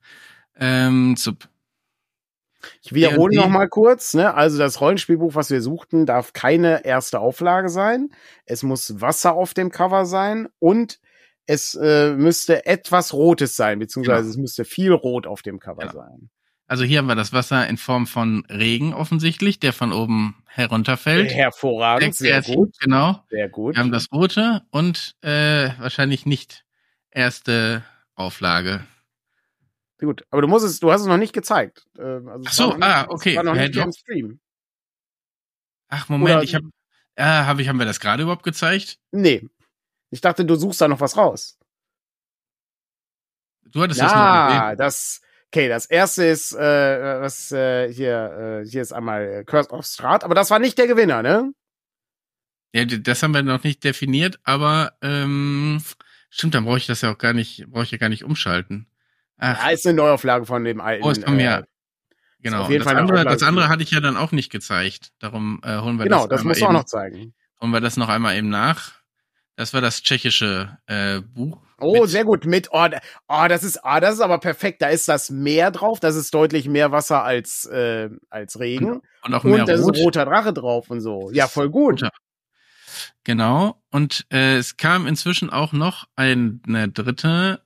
Ähm, 0.57 1.17
Sub. 1.17 1.49
Ich 2.83 2.95
wiederhole 2.95 3.37
noch 3.37 3.49
mal 3.49 3.69
kurz, 3.69 4.15
ne? 4.15 4.35
Also 4.35 4.59
das 4.59 4.81
Rollenspielbuch, 4.81 5.35
was 5.35 5.51
wir 5.51 5.61
suchten, 5.61 6.07
darf 6.07 6.33
keine 6.33 6.85
erste 6.85 7.21
Auflage 7.21 7.69
sein. 7.69 8.11
Es 8.47 8.63
muss 8.63 9.01
Wasser 9.01 9.35
auf 9.35 9.53
dem 9.53 9.71
Cover 9.71 10.07
sein 10.07 10.49
und 10.59 10.99
es 11.47 11.75
äh, 11.75 12.15
müsste 12.15 12.65
etwas 12.65 13.13
Rotes 13.13 13.57
sein, 13.57 13.79
beziehungsweise 13.79 14.23
genau. 14.23 14.31
es 14.31 14.37
müsste 14.39 14.65
viel 14.65 14.93
Rot 14.93 15.27
auf 15.27 15.43
dem 15.43 15.61
Cover 15.61 15.83
genau. 15.89 15.93
sein. 15.93 16.31
Also 16.67 16.85
hier 16.85 16.99
haben 16.99 17.07
wir 17.07 17.15
das 17.15 17.33
Wasser 17.33 17.69
in 17.69 17.77
Form 17.77 18.07
von 18.07 18.45
Regen 18.47 18.95
offensichtlich, 18.95 19.61
der 19.61 19.73
von 19.73 19.93
oben 19.93 20.43
herunterfällt. 20.47 21.31
Hervorragend, 21.31 22.15
sehr, 22.15 22.43
sehr 22.43 22.55
gut. 22.55 22.75
Genau. 22.81 23.23
Sehr 23.29 23.49
gut. 23.49 23.77
Wir 23.77 23.81
haben 23.83 23.93
das 23.93 24.11
rote 24.11 24.63
und 24.71 25.15
äh, 25.21 25.71
wahrscheinlich 25.79 26.25
nicht 26.25 26.65
erste 27.11 27.85
Auflage. 28.15 28.87
Gut, 29.99 30.25
aber 30.31 30.43
du 30.43 30.49
musst 30.49 30.65
es, 30.65 30.81
du 30.81 30.91
hast 30.91 31.03
es 31.03 31.07
noch 31.07 31.19
nicht 31.19 31.33
gezeigt. 31.33 31.87
Ähm, 31.99 32.29
also 32.29 32.45
Ach 32.47 32.53
so, 32.53 32.67
nicht, 32.75 32.83
ah, 32.83 33.07
okay. 33.09 33.37
War 33.37 33.45
noch 33.45 33.55
nicht 33.55 33.77
im 33.77 33.93
Stream. 33.93 34.41
Ach 35.89 36.09
Moment, 36.09 36.37
Oder, 36.37 36.43
ich 36.43 36.55
habe, 36.55 36.71
ja, 37.19 37.47
habe 37.47 37.63
ich, 37.63 37.69
haben 37.69 37.79
wir 37.79 37.87
das 37.87 38.01
gerade 38.01 38.23
überhaupt 38.23 38.43
gezeigt? 38.43 38.99
Nee. 39.13 39.49
Ich 40.11 40.21
dachte, 40.21 40.45
du 40.45 40.57
suchst 40.57 40.81
da 40.81 40.89
noch 40.89 41.01
was 41.01 41.17
raus. 41.17 41.59
Du 43.67 43.83
hattest 43.83 44.01
ja, 44.01 44.07
das 44.07 44.15
noch 44.15 44.63
gesehen. 44.63 44.79
das, 44.79 45.21
okay, 45.55 45.69
das 45.69 45.87
erste 45.87 46.25
ist, 46.25 46.53
äh, 46.53 47.21
was 47.21 47.53
äh, 47.53 47.93
hier, 47.93 48.63
äh, 48.65 48.69
hier 48.69 48.83
ist 48.83 48.93
einmal 48.93 49.23
äh, 49.23 49.45
Curse 49.45 49.71
of 49.71 49.87
Strat, 49.87 50.25
aber 50.25 50.35
das 50.35 50.51
war 50.51 50.59
nicht 50.59 50.77
der 50.79 50.89
Gewinner, 50.89 51.23
ne? 51.23 51.53
Ja, 52.73 52.85
das 52.85 53.23
haben 53.23 53.33
wir 53.35 53.43
noch 53.43 53.63
nicht 53.63 53.85
definiert, 53.85 54.41
aber 54.43 54.95
ähm, 55.01 55.81
stimmt, 56.29 56.57
dann 56.57 56.65
brauche 56.65 56.79
ich 56.79 56.87
das 56.87 57.03
ja 57.03 57.13
auch 57.13 57.19
gar 57.19 57.33
nicht, 57.33 57.67
brauche 57.69 57.85
ich 57.85 57.93
ja 57.93 57.99
gar 57.99 58.09
nicht 58.09 58.25
umschalten. 58.25 58.89
Ach. 59.39 59.65
Ja, 59.65 59.71
ist 59.71 59.87
eine 59.87 59.95
Neuauflage 59.95 60.45
von 60.45 60.65
dem 60.65 60.81
alten. 60.81 61.05
Oh, 61.05 61.11
ist 61.11 61.25
von 61.25 61.37
mir. 61.37 61.59
Äh, 61.59 61.63
genau. 62.41 62.63
Auf 62.63 62.71
jeden 62.71 62.83
das, 62.83 62.93
Fall 62.93 63.01
andere, 63.01 63.25
das 63.25 63.43
andere 63.45 63.69
hatte 63.69 63.85
ich 63.85 63.93
ja 63.93 64.01
dann 64.01 64.17
auch 64.17 64.33
nicht 64.33 64.51
gezeigt. 64.51 65.13
Darum 65.21 65.61
äh, 65.63 65.79
holen 65.79 65.99
wir 65.99 66.05
genau, 66.05 66.27
das. 66.27 66.29
Genau, 66.29 66.37
das 66.37 66.45
musst 66.45 66.63
du 66.63 66.67
auch 66.67 66.73
noch 66.73 66.85
zeigen. 66.85 67.33
Holen 67.61 67.71
wir 67.71 67.81
das 67.81 67.97
noch 67.97 68.09
einmal 68.09 68.37
eben 68.37 68.49
nach. 68.49 68.93
Das 69.55 69.73
war 69.73 69.81
das 69.81 70.03
tschechische 70.03 70.79
äh, 70.87 71.21
Buch. 71.21 71.64
Oh, 71.81 72.03
mit, 72.03 72.11
sehr 72.11 72.25
gut. 72.25 72.45
Mit, 72.47 72.69
oh, 72.73 72.87
oh, 73.29 73.47
das 73.49 73.65
ist, 73.65 73.81
oh, 73.83 74.01
das 74.01 74.15
ist 74.15 74.21
aber 74.21 74.39
perfekt. 74.39 74.83
Da 74.83 74.89
ist 74.89 75.09
das 75.09 75.31
Meer 75.31 75.71
drauf. 75.71 76.01
Das 76.01 76.17
ist 76.17 76.33
deutlich 76.35 76.69
mehr 76.69 76.93
Wasser 76.93 77.23
als, 77.25 77.67
äh, 77.67 78.11
als 78.31 78.59
Regen. 78.59 78.93
Und, 78.93 79.03
und 79.25 79.35
auch 79.35 79.45
mehr 79.45 79.61
und 79.61 79.69
da 79.69 79.75
ist 79.75 79.87
ein 79.87 80.03
roter 80.03 80.25
Drache 80.25 80.53
drauf 80.53 80.91
und 80.91 81.01
so. 81.01 81.31
Ja, 81.33 81.49
voll 81.49 81.71
gut. 81.71 82.03
Roter. 82.03 82.11
Genau. 83.25 83.83
Und 83.91 84.27
äh, 84.31 84.57
es 84.57 84.77
kam 84.77 85.07
inzwischen 85.07 85.51
auch 85.51 85.73
noch 85.73 86.07
eine 86.17 86.89
dritte 86.89 87.63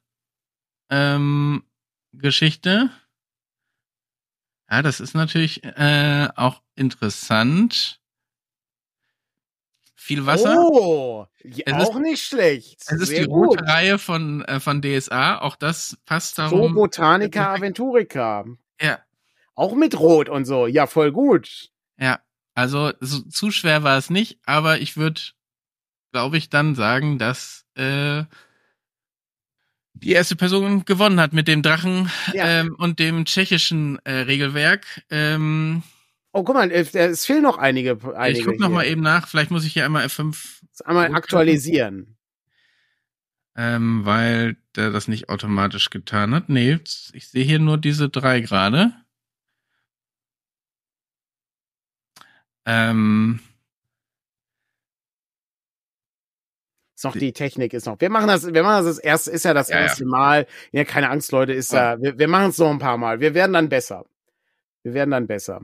ähm, 0.90 1.64
Geschichte. 2.12 2.90
Ja, 4.70 4.82
das 4.82 5.00
ist 5.00 5.14
natürlich 5.14 5.64
äh, 5.64 6.28
auch 6.36 6.62
interessant. 6.74 7.97
Viel 10.00 10.26
Wasser. 10.26 10.56
Oh, 10.60 11.26
es 11.42 11.72
auch 11.72 11.96
ist, 11.96 12.00
nicht 12.00 12.24
schlecht. 12.24 12.80
Es 12.86 13.00
ist 13.00 13.08
Sehr 13.08 13.24
die 13.24 13.26
rote 13.26 13.66
Reihe 13.66 13.98
von, 13.98 14.44
äh, 14.44 14.60
von 14.60 14.80
DSA. 14.80 15.40
Auch 15.40 15.56
das 15.56 15.98
passt 16.06 16.38
darum. 16.38 16.68
So 16.68 16.74
Botanica 16.74 17.52
Aventurica. 17.52 18.44
Ja. 18.80 19.00
Auch 19.56 19.74
mit 19.74 19.98
Rot 19.98 20.28
und 20.28 20.44
so. 20.44 20.68
Ja, 20.68 20.86
voll 20.86 21.10
gut. 21.10 21.70
Ja, 21.98 22.20
also 22.54 22.92
so, 23.00 23.22
zu 23.22 23.50
schwer 23.50 23.82
war 23.82 23.98
es 23.98 24.08
nicht, 24.08 24.38
aber 24.46 24.78
ich 24.78 24.96
würde, 24.96 25.20
glaube 26.12 26.38
ich, 26.38 26.48
dann 26.48 26.76
sagen, 26.76 27.18
dass 27.18 27.66
äh, 27.74 28.22
die 29.94 30.12
erste 30.12 30.36
Person 30.36 30.84
gewonnen 30.84 31.20
hat 31.20 31.32
mit 31.32 31.48
dem 31.48 31.60
Drachen 31.60 32.08
ja. 32.32 32.46
ähm, 32.46 32.76
und 32.78 33.00
dem 33.00 33.24
tschechischen 33.24 33.98
äh, 34.04 34.12
Regelwerk. 34.12 35.02
Ähm, 35.10 35.82
oh, 36.32 36.44
guck 36.44 36.54
mal, 36.54 36.70
es 36.70 37.26
fehlen 37.26 37.42
noch 37.42 37.58
einige. 37.58 37.98
einige 38.16 38.40
ich 38.40 38.46
guck 38.46 38.60
noch 38.60 38.70
mal 38.70 38.86
eben 38.86 39.02
nach. 39.02 39.28
Vielleicht 39.28 39.50
muss 39.50 39.64
ich 39.64 39.72
hier 39.72 39.84
einmal 39.84 40.06
F5 40.06 40.36
einmal 40.84 41.14
aktualisieren. 41.14 42.16
Ähm, 43.56 44.04
weil 44.04 44.56
der 44.76 44.90
das 44.90 45.08
nicht 45.08 45.28
automatisch 45.28 45.90
getan 45.90 46.34
hat. 46.34 46.48
Nee, 46.48 46.78
ich 47.12 47.28
sehe 47.28 47.44
hier 47.44 47.58
nur 47.58 47.76
diese 47.76 48.08
drei 48.08 48.40
gerade. 48.40 48.92
Ähm, 52.64 53.40
Ist 56.98 57.04
noch 57.04 57.16
die 57.16 57.32
Technik 57.32 57.74
ist 57.74 57.86
noch. 57.86 58.00
Wir 58.00 58.10
machen 58.10 58.26
das, 58.26 58.52
wir 58.52 58.62
machen 58.64 58.84
das 58.84 58.96
das 58.96 58.98
erste, 58.98 59.30
ist 59.30 59.44
ja 59.44 59.54
das 59.54 59.68
ja, 59.68 59.78
erste 59.78 60.02
ja. 60.02 60.10
Mal. 60.10 60.46
Ja, 60.72 60.82
keine 60.82 61.08
Angst, 61.10 61.30
Leute, 61.30 61.52
ist 61.52 61.72
ja, 61.72 61.92
ja 61.92 62.02
wir, 62.02 62.18
wir 62.18 62.26
machen 62.26 62.50
es 62.50 62.58
noch 62.58 62.70
ein 62.70 62.80
paar 62.80 62.98
Mal. 62.98 63.20
Wir 63.20 63.34
werden 63.34 63.52
dann 63.52 63.68
besser. 63.68 64.04
Wir 64.82 64.94
werden 64.94 65.12
dann 65.12 65.28
besser. 65.28 65.60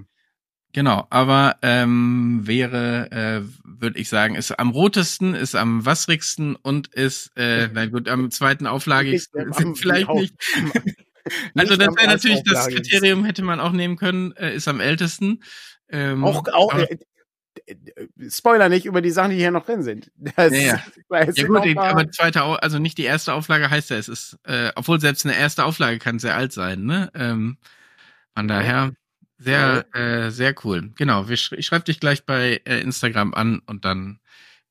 Genau, 0.75 1.07
aber 1.09 1.57
ähm, 1.63 2.41
wäre, 2.43 3.09
äh, 3.13 3.43
würde 3.63 3.97
ich 3.97 4.09
sagen, 4.09 4.35
ist 4.35 4.51
am 4.59 4.71
rotesten, 4.71 5.37
ist 5.37 5.55
am 5.55 5.87
wasserigsten 5.87 6.57
und 6.57 6.89
ist, 6.89 7.31
äh, 7.37 7.69
na 7.73 7.87
gut, 7.87 8.09
am 8.09 8.33
zweiten 8.33 8.67
auflagigsten 8.67 9.53
ist 9.53 9.79
vielleicht 9.79 10.09
nicht. 10.11 10.35
also 11.55 11.77
das 11.77 11.97
wäre 11.97 12.09
natürlich 12.09 12.43
das 12.43 12.67
Kriterium, 12.67 13.25
hätte 13.25 13.43
man 13.43 13.61
auch 13.61 13.71
nehmen 13.71 13.97
können, 13.97 14.33
äh, 14.33 14.53
ist 14.57 14.67
am 14.67 14.81
ältesten. 14.81 15.45
Ähm, 15.89 16.25
auch, 16.25 16.43
auch, 16.53 16.75
aber, 16.75 16.91
äh, 16.91 16.99
Spoiler 18.29 18.69
nicht 18.69 18.85
über 18.85 19.01
die 19.01 19.13
Sachen, 19.13 19.31
die 19.31 19.37
hier 19.37 19.53
noch 19.53 19.65
drin 19.65 19.85
sind. 19.85 20.11
Das, 20.17 20.53
ja, 20.53 20.81
ja. 21.09 21.31
ja 21.33 21.47
gut, 21.47 21.79
aber 21.79 22.11
zweite, 22.11 22.43
also 22.43 22.81
nicht 22.81 22.99
die 22.99 23.05
erste 23.05 23.33
Auflage 23.33 23.71
heißt 23.71 23.91
ja, 23.91 23.97
es 23.97 24.09
ist, 24.09 24.39
äh, 24.43 24.73
obwohl 24.75 25.01
selbst 25.01 25.25
eine 25.25 25.39
erste 25.39 25.65
Auflage 25.65 26.01
kann 26.01 26.19
sehr 26.19 26.35
alt 26.35 26.53
sein, 26.53 26.85
ne? 26.85 27.13
Ähm, 27.15 27.59
von 28.35 28.49
daher 28.49 28.93
sehr, 29.45 29.87
äh, 29.95 30.31
sehr 30.31 30.55
cool. 30.65 30.91
Genau, 30.97 31.29
ich 31.29 31.51
schreibe 31.61 31.85
dich 31.85 32.01
gleich 32.01 32.25
bei 32.25 32.61
äh, 32.65 32.81
Instagram 32.81 33.35
an 33.35 33.61
und 33.67 33.85
dann 33.85 34.21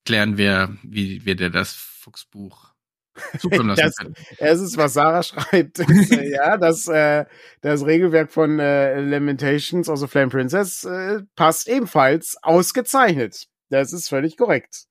klären 0.06 0.38
wir, 0.38 0.76
wie 0.84 1.26
wir 1.26 1.36
dir 1.36 1.50
das 1.50 1.74
Fuchsbuch 1.74 2.74
zukommen 3.40 3.70
lassen 3.70 3.82
das, 3.82 3.96
können. 3.96 4.16
Es 4.40 4.60
ist, 4.60 4.78
was 4.78 4.94
Sarah 4.94 5.24
schreibt, 5.24 5.80
äh, 5.80 6.30
ja, 6.32 6.58
dass 6.58 6.88
äh, 6.88 7.26
das 7.62 7.86
Regelwerk 7.86 8.32
von 8.32 8.60
äh, 8.60 9.00
Lamentations, 9.00 9.90
also 9.90 10.08
Flame 10.08 10.30
Princess, 10.30 10.84
äh, 10.84 11.22
passt 11.36 11.68
ebenfalls 11.68 12.38
ausgezeichnet. 12.42 13.48
Das 13.70 13.94
ist 13.94 14.10
völlig 14.10 14.38
korrekt. 14.38 14.86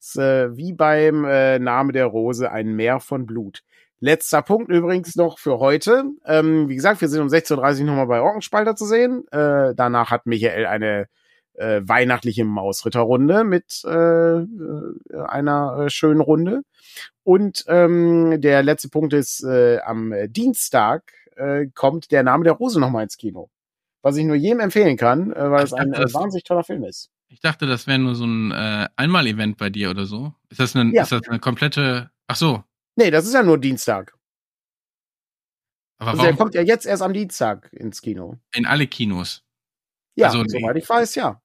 Ist, 0.00 0.16
äh, 0.16 0.56
wie 0.56 0.72
beim 0.72 1.24
äh, 1.24 1.58
Name 1.58 1.92
der 1.92 2.06
Rose 2.06 2.50
ein 2.50 2.74
Meer 2.74 3.00
von 3.00 3.26
Blut. 3.26 3.62
Letzter 4.00 4.40
Punkt 4.40 4.70
übrigens 4.70 5.14
noch 5.14 5.38
für 5.38 5.58
heute. 5.58 6.04
Ähm, 6.24 6.68
wie 6.68 6.74
gesagt, 6.74 7.02
wir 7.02 7.08
sind 7.08 7.20
um 7.20 7.28
16.30 7.28 7.80
Uhr 7.80 7.86
nochmal 7.86 8.06
bei 8.06 8.22
Orkenspalter 8.22 8.74
zu 8.74 8.86
sehen. 8.86 9.26
Äh, 9.30 9.74
danach 9.74 10.10
hat 10.10 10.24
Michael 10.24 10.64
eine 10.64 11.06
äh, 11.54 11.82
weihnachtliche 11.84 12.44
Mausritterrunde 12.44 13.44
mit 13.44 13.82
äh, 13.84 14.38
äh 14.38 14.46
einer 15.26 15.84
äh, 15.84 15.90
schönen 15.90 16.22
Runde. 16.22 16.62
Und 17.24 17.64
ähm, 17.68 18.40
der 18.40 18.62
letzte 18.62 18.88
Punkt 18.88 19.12
ist, 19.12 19.44
äh, 19.44 19.80
am 19.80 20.14
Dienstag 20.28 21.12
äh, 21.36 21.66
kommt 21.74 22.10
der 22.10 22.22
Name 22.22 22.44
der 22.44 22.54
Rose 22.54 22.80
nochmal 22.80 23.02
ins 23.02 23.18
Kino. 23.18 23.50
Was 24.00 24.16
ich 24.16 24.24
nur 24.24 24.36
jedem 24.36 24.60
empfehlen 24.60 24.96
kann, 24.96 25.30
äh, 25.32 25.50
weil 25.50 25.62
es 25.62 25.74
ein 25.74 25.92
äh, 25.92 26.12
wahnsinnig 26.14 26.44
toller 26.44 26.64
Film 26.64 26.84
ist. 26.84 27.10
Ich 27.28 27.40
dachte, 27.40 27.66
das 27.66 27.86
wäre 27.86 27.98
nur 27.98 28.14
so 28.14 28.24
ein 28.24 28.50
äh, 28.50 28.88
Einmal-Event 28.96 29.58
bei 29.58 29.68
dir 29.68 29.90
oder 29.90 30.06
so. 30.06 30.32
Ist 30.48 30.58
das 30.58 30.74
eine, 30.74 30.92
ja. 30.92 31.02
ist 31.02 31.12
das 31.12 31.28
eine 31.28 31.38
komplette. 31.38 32.10
Ach 32.26 32.36
so. 32.36 32.64
Nee, 33.00 33.10
das 33.10 33.26
ist 33.26 33.32
ja 33.32 33.42
nur 33.42 33.56
Dienstag. 33.56 34.14
Aber 35.96 36.10
also 36.10 36.18
warum? 36.18 36.36
der 36.36 36.36
kommt 36.36 36.54
ja 36.54 36.60
jetzt 36.60 36.84
erst 36.84 37.02
am 37.02 37.14
Dienstag 37.14 37.72
ins 37.72 38.02
Kino. 38.02 38.38
In 38.52 38.66
alle 38.66 38.86
Kinos. 38.86 39.42
Ja, 40.16 40.26
also, 40.26 40.44
soweit 40.46 40.76
ich 40.76 40.86
weiß, 40.86 41.14
ja. 41.14 41.40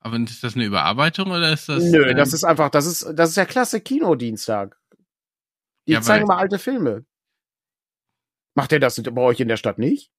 Aber 0.00 0.16
ist 0.16 0.42
das 0.42 0.56
eine 0.56 0.64
Überarbeitung 0.64 1.30
oder 1.30 1.52
ist 1.52 1.68
das? 1.68 1.84
Nö, 1.84 2.08
ähm, 2.08 2.16
das 2.16 2.32
ist 2.32 2.42
einfach, 2.42 2.70
das 2.70 2.86
ist, 2.86 3.06
das 3.14 3.28
ist 3.28 3.36
der 3.36 3.46
klasse 3.46 3.80
Kino-Dienstag. 3.80 4.76
Die 5.86 5.92
ja, 5.92 6.02
zeigen 6.02 6.26
mal 6.26 6.38
alte 6.38 6.58
Filme. 6.58 7.06
Macht 8.56 8.72
er 8.72 8.80
das 8.80 9.00
bei 9.00 9.22
euch 9.22 9.38
in 9.38 9.46
der 9.46 9.58
Stadt 9.58 9.78
nicht? 9.78 10.10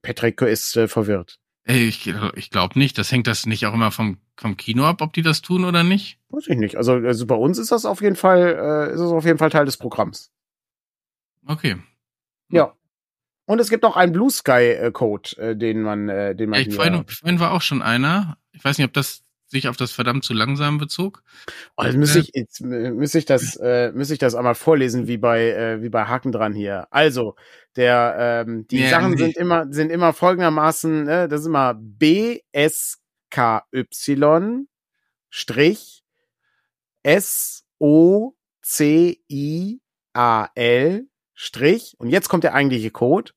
Patrick 0.00 0.40
ist 0.40 0.74
äh, 0.78 0.88
verwirrt. 0.88 1.38
Ich, 1.66 2.12
ich 2.34 2.50
glaube 2.50 2.78
nicht. 2.78 2.98
Das 2.98 3.10
hängt 3.10 3.26
das 3.26 3.46
nicht 3.46 3.66
auch 3.66 3.74
immer 3.74 3.90
vom, 3.90 4.18
vom 4.36 4.56
Kino 4.56 4.84
ab, 4.84 5.00
ob 5.00 5.12
die 5.12 5.22
das 5.22 5.40
tun 5.40 5.64
oder 5.64 5.82
nicht? 5.82 6.18
Weiß 6.28 6.46
ich 6.48 6.58
nicht. 6.58 6.76
Also, 6.76 6.92
also 6.94 7.26
bei 7.26 7.34
uns 7.34 7.58
ist 7.58 7.72
das 7.72 7.86
auf 7.86 8.02
jeden 8.02 8.16
Fall, 8.16 8.88
äh, 8.88 8.92
ist 8.92 9.00
das 9.00 9.10
auf 9.10 9.24
jeden 9.24 9.38
Fall 9.38 9.50
Teil 9.50 9.64
des 9.64 9.78
Programms. 9.78 10.30
Okay. 11.46 11.76
Ja. 12.50 12.74
Und 13.46 13.60
es 13.60 13.68
gibt 13.70 13.82
noch 13.82 13.96
einen 13.96 14.12
Blue 14.12 14.30
Sky 14.30 14.72
äh, 14.72 14.90
Code, 14.90 15.36
äh, 15.38 15.56
den 15.56 15.82
man, 15.82 16.08
äh, 16.08 16.34
den 16.34 16.50
man. 16.50 16.60
Ja, 16.60 16.66
ich 16.66 16.74
vorhin, 16.74 17.04
vorhin 17.06 17.40
war 17.40 17.52
auch 17.52 17.62
schon 17.62 17.82
einer. 17.82 18.38
Ich 18.52 18.64
weiß 18.64 18.78
nicht, 18.78 18.86
ob 18.86 18.92
das 18.92 19.23
sich 19.46 19.68
auf 19.68 19.76
das 19.76 19.92
verdammt 19.92 20.24
zu 20.24 20.34
langsam 20.34 20.78
bezog. 20.78 21.22
Oh, 21.76 21.84
jetzt 21.84 21.96
müsste 21.96 22.18
ich, 22.20 22.30
jetzt 22.34 22.60
müsste 22.60 23.18
ich 23.18 23.24
das, 23.24 23.56
äh, 23.56 23.92
müsste 23.92 24.14
ich 24.14 24.18
das 24.18 24.34
einmal 24.34 24.54
vorlesen, 24.54 25.06
wie 25.06 25.18
bei, 25.18 25.50
äh, 25.50 25.82
wie 25.82 25.90
bei 25.90 26.04
Haken 26.06 26.32
dran 26.32 26.54
hier. 26.54 26.86
Also, 26.90 27.36
der, 27.76 28.44
ähm, 28.46 28.66
die 28.68 28.80
ja, 28.80 28.90
Sachen 28.90 29.12
nee. 29.12 29.18
sind 29.18 29.36
immer, 29.36 29.66
sind 29.70 29.90
immer 29.90 30.12
folgendermaßen, 30.12 31.08
äh, 31.08 31.28
das 31.28 31.42
ist 31.42 31.46
immer 31.46 31.74
B 31.74 32.40
S 32.52 32.98
K 33.30 33.64
Y 33.72 34.68
Strich 35.30 36.04
S 37.02 37.64
O 37.78 38.34
C 38.62 39.20
I 39.30 39.80
A 40.14 40.48
L 40.54 41.06
Strich 41.34 41.96
und 41.98 42.08
jetzt 42.08 42.28
kommt 42.28 42.44
der 42.44 42.54
eigentliche 42.54 42.90
Code 42.90 43.32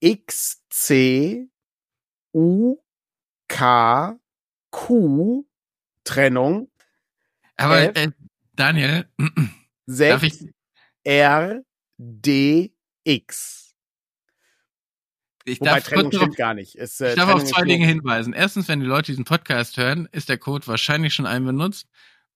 X 0.00 0.62
C 0.68 1.48
U 2.34 2.76
K 3.48 4.17
Q 4.70 5.44
Trennung. 6.04 6.70
Aber 7.56 7.80
F, 7.80 7.96
äh, 7.96 8.10
Daniel, 8.54 9.08
6 9.86 10.46
R 11.04 11.62
D 11.98 12.72
X. 13.04 13.74
Ich 15.44 15.60
Wobei 15.60 15.74
darf, 15.74 15.84
Trennung 15.84 16.12
stimmt 16.12 16.36
gar 16.36 16.54
nicht. 16.54 16.74
Ist, 16.74 17.00
äh, 17.00 17.10
ich 17.10 17.16
darf 17.16 17.30
auf 17.30 17.44
zwei 17.44 17.64
Dinge 17.64 17.86
hinweisen. 17.86 18.32
Erstens, 18.32 18.68
wenn 18.68 18.80
die 18.80 18.86
Leute 18.86 19.12
diesen 19.12 19.24
Podcast 19.24 19.76
hören, 19.76 20.08
ist 20.12 20.28
der 20.28 20.38
Code 20.38 20.66
wahrscheinlich 20.66 21.14
schon 21.14 21.26
einbenutzt. 21.26 21.88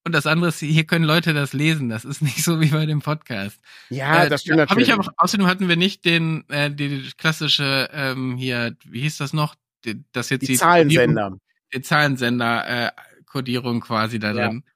Und 0.04 0.12
das 0.12 0.26
andere 0.26 0.48
ist, 0.48 0.58
hier 0.58 0.84
können 0.84 1.04
Leute 1.04 1.32
das 1.32 1.52
lesen. 1.52 1.88
Das 1.88 2.04
ist 2.04 2.22
nicht 2.22 2.42
so 2.42 2.60
wie 2.60 2.68
bei 2.68 2.86
dem 2.86 3.02
Podcast. 3.02 3.60
Ja, 3.90 4.24
äh, 4.24 4.28
das 4.28 4.42
stimmt 4.42 4.58
natürlich. 4.58 4.88
Ich 4.88 4.94
aber, 4.94 5.12
außerdem 5.16 5.46
hatten 5.46 5.68
wir 5.68 5.76
nicht 5.76 6.04
den, 6.04 6.48
äh, 6.48 6.70
die 6.70 7.10
klassische, 7.16 7.88
ähm, 7.92 8.36
hier, 8.36 8.74
wie 8.84 9.02
hieß 9.02 9.18
das 9.18 9.32
noch? 9.32 9.54
Die, 9.84 10.02
das 10.12 10.30
jetzt 10.30 10.42
die, 10.42 10.46
die 10.46 10.56
Zahlensender. 10.56 11.30
Die 11.30 11.51
Zahlensender, 11.80 12.86
äh, 12.86 12.90
Kodierung 13.26 13.80
quasi 13.80 14.18
da 14.18 14.32
drin. 14.32 14.62
Ja. 14.64 14.72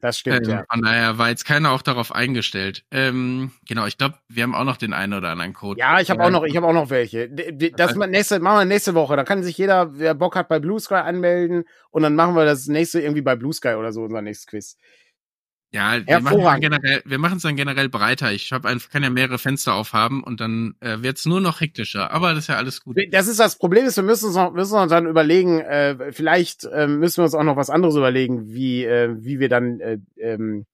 Das 0.00 0.18
stimmt, 0.18 0.46
ähm, 0.46 0.54
ja. 0.54 0.64
Von 0.70 0.82
daher 0.82 1.18
war 1.18 1.28
jetzt 1.28 1.44
keiner 1.44 1.72
auch 1.72 1.82
darauf 1.82 2.14
eingestellt. 2.14 2.84
Ähm, 2.92 3.50
genau, 3.66 3.86
ich 3.86 3.98
glaube, 3.98 4.14
wir 4.28 4.44
haben 4.44 4.54
auch 4.54 4.64
noch 4.64 4.76
den 4.76 4.92
einen 4.92 5.12
oder 5.12 5.30
anderen 5.30 5.54
Code. 5.54 5.80
Ja, 5.80 6.00
ich 6.00 6.08
habe 6.08 6.22
auch 6.22 6.30
noch, 6.30 6.44
ich 6.44 6.56
habe 6.56 6.66
auch 6.68 6.72
noch 6.72 6.90
welche. 6.90 7.28
Das 7.28 7.96
nächste, 7.96 8.38
machen 8.38 8.60
wir 8.60 8.64
nächste 8.64 8.94
Woche. 8.94 9.16
Da 9.16 9.24
kann 9.24 9.42
sich 9.42 9.58
jeder, 9.58 9.98
wer 9.98 10.14
Bock 10.14 10.36
hat, 10.36 10.48
bei 10.48 10.60
Blue 10.60 10.78
Sky 10.78 10.94
anmelden 10.94 11.64
und 11.90 12.02
dann 12.02 12.14
machen 12.14 12.36
wir 12.36 12.44
das 12.44 12.68
nächste 12.68 13.00
irgendwie 13.00 13.22
bei 13.22 13.34
Blue 13.34 13.52
Sky 13.52 13.74
oder 13.74 13.92
so, 13.92 14.02
unser 14.02 14.22
nächstes 14.22 14.46
Quiz. 14.46 14.76
Ja, 15.70 15.98
wir 16.06 16.20
machen, 16.20 16.60
generell, 16.60 17.02
wir 17.04 17.18
machen 17.18 17.36
es 17.36 17.42
dann 17.42 17.56
generell 17.56 17.90
breiter. 17.90 18.32
Ich 18.32 18.52
hab 18.52 18.64
einfach, 18.64 18.88
kann 18.88 19.02
ja 19.02 19.10
mehrere 19.10 19.38
Fenster 19.38 19.74
aufhaben 19.74 20.24
und 20.24 20.40
dann 20.40 20.76
äh, 20.80 21.02
wird 21.02 21.18
es 21.18 21.26
nur 21.26 21.42
noch 21.42 21.60
hektischer. 21.60 22.10
Aber 22.10 22.30
das 22.30 22.44
ist 22.44 22.48
ja 22.48 22.56
alles 22.56 22.82
gut. 22.82 22.96
Das 23.10 23.28
ist 23.28 23.38
das 23.38 23.58
Problem, 23.58 23.84
ist, 23.84 23.96
wir 23.96 24.02
müssen 24.02 24.26
uns, 24.26 24.36
noch, 24.36 24.52
müssen 24.52 24.78
uns 24.78 24.90
dann 24.90 25.06
überlegen, 25.06 25.60
äh, 25.60 26.12
vielleicht 26.12 26.64
äh, 26.64 26.86
müssen 26.86 27.18
wir 27.18 27.24
uns 27.24 27.34
auch 27.34 27.42
noch 27.42 27.56
was 27.56 27.68
anderes 27.68 27.96
überlegen, 27.96 28.54
wie, 28.54 28.84
äh, 28.84 29.14
wie 29.18 29.40
wir 29.40 29.50
dann 29.50 29.80
äh, 29.80 29.98
ähm, 30.18 30.64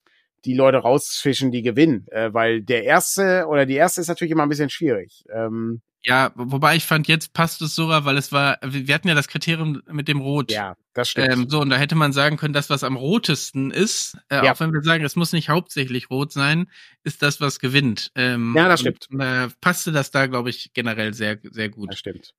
die 0.45 0.55
Leute 0.55 0.78
rausfischen, 0.78 1.51
die 1.51 1.62
gewinnen. 1.62 2.07
Äh, 2.11 2.32
weil 2.32 2.62
der 2.62 2.84
erste 2.84 3.47
oder 3.49 3.66
die 3.66 3.74
erste 3.74 4.01
ist 4.01 4.09
natürlich 4.09 4.32
immer 4.32 4.45
ein 4.45 4.49
bisschen 4.49 4.70
schwierig. 4.70 5.24
Ähm, 5.32 5.82
ja, 6.07 6.32
wobei 6.34 6.76
ich 6.76 6.84
fand, 6.84 7.09
jetzt 7.09 7.32
passt 7.32 7.62
es 7.62 7.74
sogar, 7.74 8.05
weil 8.05 8.18
es 8.18 8.30
war, 8.30 8.59
wir 8.62 8.95
hatten 8.95 9.09
ja 9.09 9.14
das 9.14 9.26
Kriterium 9.26 9.82
mit 9.90 10.07
dem 10.07 10.20
Rot. 10.20 10.53
Ja, 10.53 10.76
das 10.92 11.09
stimmt. 11.09 11.32
Ähm, 11.32 11.49
so, 11.49 11.61
und 11.61 11.70
da 11.70 11.76
hätte 11.76 11.95
man 11.95 12.12
sagen 12.12 12.36
können, 12.36 12.53
das, 12.53 12.68
was 12.68 12.84
am 12.84 12.97
rotesten 12.97 13.70
ist, 13.70 14.18
äh, 14.28 14.45
ja. 14.45 14.53
auch 14.53 14.61
wenn 14.61 14.70
wir 14.70 14.82
sagen, 14.82 15.03
es 15.03 15.16
muss 15.16 15.32
nicht 15.32 15.49
hauptsächlich 15.49 16.11
rot 16.11 16.30
sein, 16.30 16.70
ist 17.05 17.22
das, 17.22 17.40
was 17.40 17.59
gewinnt. 17.59 18.12
Ähm, 18.16 18.53
ja, 18.55 18.68
das 18.68 18.80
stimmt. 18.80 19.09
Und, 19.11 19.20
äh, 19.20 19.49
passte 19.62 19.92
das 19.92 20.11
da, 20.11 20.26
glaube 20.26 20.51
ich, 20.51 20.74
generell 20.74 21.14
sehr, 21.14 21.38
sehr 21.42 21.70
gut. 21.70 21.92
Das 21.92 21.99
stimmt. 21.99 22.34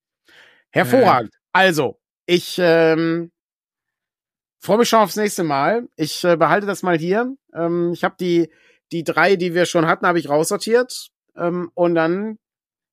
Hervorragend. 0.69 1.33
Äh, 1.33 1.37
also, 1.53 1.99
ich 2.27 2.57
ähm, 2.59 3.31
freue 4.65 4.79
mich 4.79 4.89
schon 4.89 4.99
aufs 4.99 5.15
nächste 5.15 5.43
Mal. 5.43 5.87
Ich 5.95 6.23
äh, 6.23 6.35
behalte 6.35 6.67
das 6.67 6.83
mal 6.83 6.97
hier. 6.97 7.35
Ähm, 7.53 7.91
ich 7.93 8.03
habe 8.03 8.15
die, 8.19 8.49
die 8.91 9.03
drei, 9.03 9.35
die 9.35 9.53
wir 9.53 9.65
schon 9.65 9.87
hatten, 9.87 10.05
habe 10.05 10.19
ich 10.19 10.29
raussortiert. 10.29 11.09
Ähm, 11.35 11.71
und 11.73 11.95
dann 11.95 12.37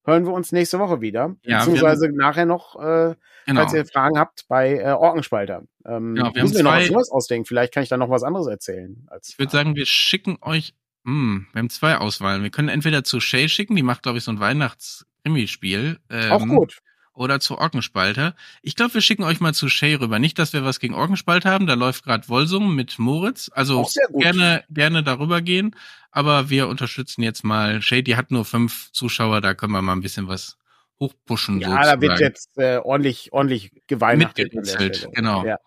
hören 0.04 0.26
wir 0.26 0.32
uns 0.32 0.52
nächste 0.52 0.78
Woche 0.78 1.00
wieder. 1.00 1.36
Ja, 1.42 1.58
beziehungsweise 1.58 2.06
haben, 2.06 2.16
nachher 2.16 2.46
noch, 2.46 2.76
äh, 2.76 3.14
genau. 3.46 3.60
falls 3.60 3.74
ihr 3.74 3.86
Fragen 3.86 4.18
habt, 4.18 4.46
bei 4.48 4.78
äh, 4.78 4.92
Orkenspalter. 4.92 5.62
Ähm, 5.84 6.14
genau, 6.14 6.34
wir 6.34 6.42
müssen 6.42 6.56
wir 6.56 6.62
noch 6.64 6.76
was 6.76 6.90
Neues 6.90 7.10
ausdenken. 7.10 7.46
Vielleicht 7.46 7.72
kann 7.72 7.82
ich 7.82 7.88
da 7.88 7.96
noch 7.96 8.10
was 8.10 8.22
anderes 8.22 8.46
erzählen. 8.46 9.08
ich 9.26 9.38
würde 9.38 9.52
sagen, 9.52 9.76
wir 9.76 9.86
schicken 9.86 10.38
euch, 10.40 10.74
hm, 11.04 11.46
wir 11.52 11.58
haben 11.58 11.70
zwei 11.70 11.96
Auswahlen. 11.96 12.42
Wir 12.42 12.50
können 12.50 12.68
entweder 12.68 13.04
zu 13.04 13.20
Shay 13.20 13.48
schicken, 13.48 13.76
die 13.76 13.82
macht, 13.82 14.02
glaube 14.02 14.18
ich, 14.18 14.24
so 14.24 14.30
ein 14.30 14.40
Weihnachts-Krimi-Spiel. 14.40 15.98
Ähm, 16.10 16.32
Auch 16.32 16.46
gut 16.46 16.82
oder 17.14 17.40
zu 17.40 17.58
Orkenspalter. 17.58 18.34
Ich 18.62 18.76
glaube, 18.76 18.94
wir 18.94 19.00
schicken 19.00 19.22
euch 19.22 19.40
mal 19.40 19.54
zu 19.54 19.68
Shay 19.68 19.94
rüber. 19.94 20.18
Nicht, 20.18 20.38
dass 20.38 20.52
wir 20.52 20.64
was 20.64 20.80
gegen 20.80 20.94
Orkenspalter 20.94 21.50
haben, 21.50 21.66
da 21.66 21.74
läuft 21.74 22.04
gerade 22.04 22.28
Wolsum 22.28 22.74
mit 22.74 22.98
Moritz. 22.98 23.50
Also 23.54 23.86
gerne, 24.12 24.64
gerne 24.70 25.02
darüber 25.02 25.40
gehen. 25.40 25.76
Aber 26.10 26.50
wir 26.50 26.68
unterstützen 26.68 27.22
jetzt 27.22 27.44
mal 27.44 27.82
Shay, 27.82 28.02
die 28.02 28.16
hat 28.16 28.30
nur 28.30 28.44
fünf 28.44 28.90
Zuschauer, 28.92 29.40
da 29.40 29.54
können 29.54 29.72
wir 29.72 29.82
mal 29.82 29.92
ein 29.92 30.02
bisschen 30.02 30.28
was 30.28 30.58
hochpushen. 31.00 31.60
Ja, 31.60 31.70
sozusagen. 31.70 32.00
da 32.00 32.06
wird 32.06 32.20
jetzt 32.20 32.58
äh, 32.58 32.76
ordentlich, 32.78 33.32
ordentlich 33.32 33.72
geweihnachtet. 33.86 35.08
Genau. 35.12 35.44
Ja. 35.44 35.58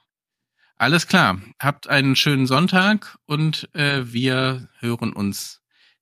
Alles 0.77 1.07
klar. 1.07 1.39
Habt 1.59 1.87
einen 1.87 2.15
schönen 2.15 2.47
Sonntag 2.47 3.17
und 3.25 3.69
äh, 3.73 4.01
wir 4.05 4.67
hören 4.79 5.13
uns 5.13 5.61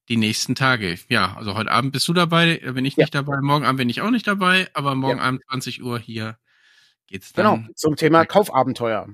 die 0.09 0.17
nächsten 0.17 0.55
Tage. 0.55 0.97
Ja, 1.09 1.35
also 1.37 1.55
heute 1.55 1.71
Abend 1.71 1.93
bist 1.93 2.07
du 2.07 2.13
dabei, 2.13 2.59
äh, 2.63 2.71
bin 2.73 2.85
ich 2.85 2.95
ja. 2.95 3.03
nicht 3.03 3.15
dabei, 3.15 3.39
morgen 3.41 3.65
Abend 3.65 3.77
bin 3.77 3.89
ich 3.89 4.01
auch 4.01 4.11
nicht 4.11 4.27
dabei, 4.27 4.67
aber 4.73 4.95
morgen 4.95 5.19
ja. 5.19 5.25
Abend 5.25 5.41
20 5.49 5.83
Uhr 5.83 5.99
hier 5.99 6.37
geht's 7.07 7.33
dann. 7.33 7.61
Genau, 7.61 7.73
zum 7.75 7.95
Thema 7.95 8.25
Kaufabenteuer. 8.25 9.07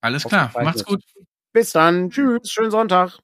Alles 0.00 0.24
klar, 0.24 0.52
macht's 0.62 0.84
gut. 0.84 1.02
Bis 1.52 1.72
dann, 1.72 2.10
tschüss, 2.10 2.50
schönen 2.50 2.70
Sonntag. 2.70 3.18